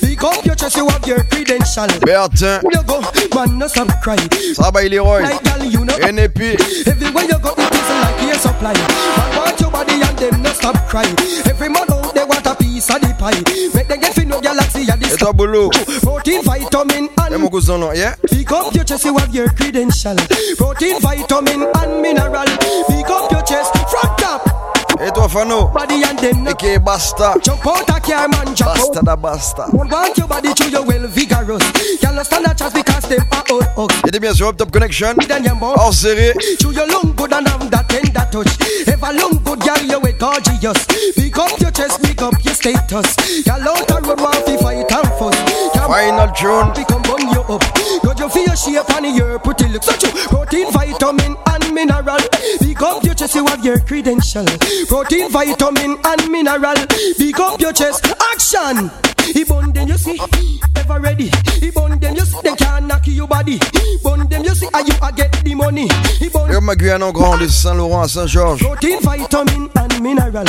Pick 0.00 0.22
up 0.22 0.44
your 0.44 0.54
chest, 0.54 0.76
you 0.76 0.88
have 0.88 1.06
your 1.06 1.24
credential. 1.24 1.86
Bertin. 2.00 2.60
You 2.70 2.82
go, 2.84 3.00
man, 3.34 3.58
no 3.58 3.66
stop 3.68 3.88
cry. 4.02 4.16
Va, 4.56 4.80
Leroy. 4.80 5.22
Like 5.22 5.42
girl, 5.42 5.64
you 5.64 5.84
know. 5.84 5.96
NP. 5.96 6.86
Everywhere 6.86 7.24
you 7.24 7.38
go, 7.38 7.54
it 7.56 7.72
is 7.72 7.88
like 7.88 8.22
air 8.22 8.34
supply. 8.34 8.72
Man, 8.72 9.36
want 9.36 9.60
your 9.60 9.70
body 9.70 9.94
and 10.02 10.18
them 10.18 10.42
no 10.42 10.50
stop 10.52 10.76
cry. 10.88 11.06
Every 11.46 11.68
man 11.68 11.90
out 11.90 12.14
there 12.14 12.26
want 12.26 12.46
a 12.46 12.54
piece 12.56 12.90
of 12.90 13.00
the 13.00 13.14
pie. 13.18 13.42
Make 13.74 13.88
them 13.88 14.00
get 14.00 14.14
fin 14.14 14.28
no 14.28 14.40
galaxy 14.40 14.90
and 14.90 15.00
this. 15.00 15.16
Toi, 15.16 15.32
Boulot. 15.32 15.72
Protein, 16.02 16.42
vitamin, 16.42 17.08
and. 17.18 17.34
Et 17.34 17.38
mon 17.38 17.48
cousin, 17.48 17.78
là, 17.78 17.94
yeah? 17.94 18.14
Pick 18.30 18.50
up 18.52 18.74
your 18.74 18.84
chest, 18.84 19.04
you 19.04 19.16
have 19.16 19.34
your 19.34 19.48
credential. 19.54 20.16
Protein, 20.58 21.00
vitamin, 21.00 21.66
and 21.74 22.02
mineral. 22.02 22.44
Pick 22.88 23.08
up 23.08 23.30
your 23.30 23.42
chest, 23.42 23.72
front 23.88 24.18
top. 24.18 24.81
Et 25.04 25.10
toi, 25.10 25.28
Fano? 25.28 25.68
Body 25.74 26.04
and 26.04 26.16
them 26.16 26.46
est 26.46 26.78
Basta. 26.78 27.34
Jump 27.42 27.66
out 27.66 27.88
a 27.88 28.00
car, 28.00 28.28
man, 28.28 28.54
jump 28.54 28.70
Basta 28.70 28.98
out. 28.98 29.04
da 29.04 29.16
Basta. 29.16 29.66
Want 29.72 30.16
your 30.16 30.28
body 30.28 30.54
to 30.54 30.70
you 30.70 30.82
well 30.82 31.08
vigorous. 31.08 31.62
Can't 32.00 32.24
stand 32.24 32.46
a 32.46 32.54
chance 32.54 32.72
because 32.72 33.08
them 33.08 33.24
are 33.32 33.44
old 33.50 33.64
hugs. 33.76 33.94
Et 34.06 34.20
bien 34.20 34.32
sûr, 34.32 34.48
Up 34.48 34.56
Top 34.56 34.70
ConeXXion. 34.70 35.16
Hors 35.60 35.92
série. 35.92 36.32
To 36.60 36.70
your 36.70 36.86
lung 36.86 37.14
good 37.16 37.32
and 37.32 37.48
have 37.48 37.68
that 37.70 37.88
tender 37.88 38.26
touch. 38.30 38.46
Ever 38.86 39.12
lung 39.12 39.40
good, 39.42 39.60
girl, 39.60 39.82
you 39.82 39.98
with 40.00 40.18
gorgeous. 40.20 40.86
Pick 41.16 41.36
up 41.36 41.58
your 41.58 41.72
chest, 41.72 42.00
pick 42.02 42.22
up 42.22 42.34
your 42.44 42.54
status. 42.54 43.16
Girl 43.42 43.68
out 43.68 43.86
the 43.88 44.00
road, 44.06 44.20
want 44.20 44.46
to 44.46 44.58
fight 44.58 44.92
and 44.92 45.08
fuss. 45.18 45.36
Final 45.74 46.30
tune. 46.30 46.70
Become 46.74 47.02
bun 47.02 47.28
you 47.32 47.40
up. 47.50 47.62
Got 48.04 48.18
your 48.20 48.30
feel 48.30 48.54
shape 48.54 48.88
and 48.94 49.16
your 49.16 49.38
pretty 49.40 49.66
look. 49.66 49.82
So 49.82 49.92
true. 49.98 50.12
Protein, 50.28 50.70
vitamin, 50.70 51.36
and 51.46 51.74
mineral. 51.74 52.22
Pick 52.60 52.80
up 52.82 53.02
your 53.02 53.14
chest, 53.14 53.34
you 53.34 53.44
have 53.46 53.64
your 53.64 53.80
credential. 53.80 54.44
Protein, 54.92 55.30
vitamin, 55.30 55.96
and 56.04 56.30
mineral. 56.30 56.74
Big 57.16 57.40
up 57.40 57.58
your 57.58 57.72
chest. 57.72 58.12
Action. 58.34 59.11
He 59.34 59.44
bun 59.44 59.72
them, 59.72 59.88
you 59.88 59.96
see, 59.98 60.18
ever 60.76 61.00
ready. 61.00 61.30
He 61.60 61.70
bun 61.70 61.98
them, 61.98 62.14
you 62.16 62.24
see, 62.24 62.38
they 62.42 62.54
can't 62.54 62.86
knock 62.86 63.06
your 63.06 63.26
body. 63.28 63.58
Bun 64.02 64.28
them, 64.28 64.44
you 64.44 64.54
see, 64.54 64.68
how 64.72 64.80
you 64.80 64.94
a 65.02 65.12
get 65.12 65.32
the 65.44 65.54
money. 65.54 65.88
He 66.18 66.28
bun 66.28 66.48
Regarde 66.48 66.64
ma 66.64 66.74
Guyane 66.74 67.02
en 67.02 67.12
grand 67.12 67.38
de 67.38 67.46
Saint-Laurent 67.46 68.02
à 68.02 68.08
Saint-Georges. 68.08 68.60
Protein, 68.60 68.98
vitamin, 69.00 69.68
and 69.76 70.00
mineral. 70.02 70.44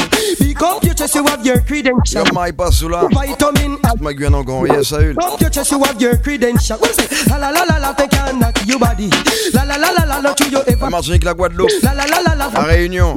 Up 0.63 0.83
your 0.83 0.93
chest, 0.93 1.15
you 1.15 1.25
have 1.25 1.45
your 1.45 1.59
credential. 1.61 2.23
Regarde 2.23 2.33
Maï 2.33 2.53
Passoula. 2.53 3.07
Vitamin, 3.09 3.77
Toute 3.89 4.01
ma 4.01 4.13
Guyane 4.13 4.35
en 4.35 4.43
grand. 4.43 4.65
Yes, 4.65 4.91
your 4.91 5.49
chest, 5.49 5.71
you 5.71 5.83
have 5.83 6.01
your 6.01 6.17
credential. 6.17 6.79
La 7.27 7.37
la 7.37 7.49
la 7.51 7.63
la 7.63 7.77
la, 7.77 7.93
they 7.93 8.07
can't 8.07 8.39
knock 8.39 8.57
your 8.65 8.79
body. 8.79 9.09
La 9.53 9.63
la 9.63 9.75
la 9.77 9.91
la 9.91 10.05
la, 10.05 10.21
not 10.21 10.37
to 10.37 10.49
you 10.49 10.59
ever. 10.67 10.81
La 10.81 10.89
Martinique, 10.89 11.23
la 11.23 11.33
Guadeloupe. 11.33 11.71
La 11.83 11.93
la 11.93 12.05
la 12.05 12.21
la 12.21 12.35
la, 12.35 12.49
La 12.53 12.61
Réunion. 12.63 13.15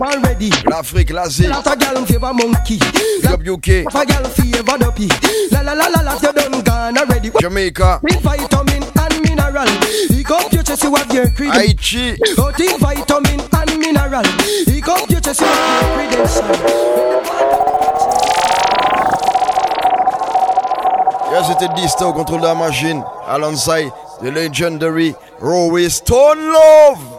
L'Afrique, 0.69 1.11
l'Asie. 1.11 1.47
La 1.47 1.63
ta 1.63 1.77
gal 1.77 2.05
favor 2.07 2.35
monkey. 2.35 2.79
UK. 3.47 3.85
La 3.95 4.05
gal. 4.05 4.27
La 5.51 5.61
la 5.63 5.73
la 5.73 5.87
la 5.89 6.01
la, 6.03 6.15
you 6.23 6.33
done 6.33 6.63
gone 6.63 6.99
already. 6.99 7.31
Jamaica. 7.41 8.01
With 8.03 8.21
vitamin 8.23 8.83
and 8.83 9.21
mineral. 9.23 9.67
Pick 10.09 10.31
up 10.31 10.53
your 10.53 10.63
chest, 10.63 10.83
you 10.85 10.95
have 10.95 11.13
your 11.13 11.31
credential. 11.31 12.17
Haïti. 12.17 12.35
Protein, 12.35 12.79
vitamin 12.79 13.41
and 13.41 13.79
mineral. 13.79 14.25
Pick 14.67 14.89
up 14.89 15.09
your 15.11 15.21
chest, 15.21 15.41
you 15.41 15.47
have 15.47 15.83
your 15.83 16.09
credential. 16.09 17.37
Yeah, 21.33 21.43
c'était 21.43 21.69
Dysta 21.75 22.07
au 22.07 22.13
contrôle 22.13 22.41
de 22.41 22.47
la 22.47 22.55
machine. 22.55 23.03
Alongside 23.29 23.91
the 24.23 24.31
legendary 24.31 25.15
Rory 25.41 25.91
Stone 25.91 26.39
Love. 26.53 27.16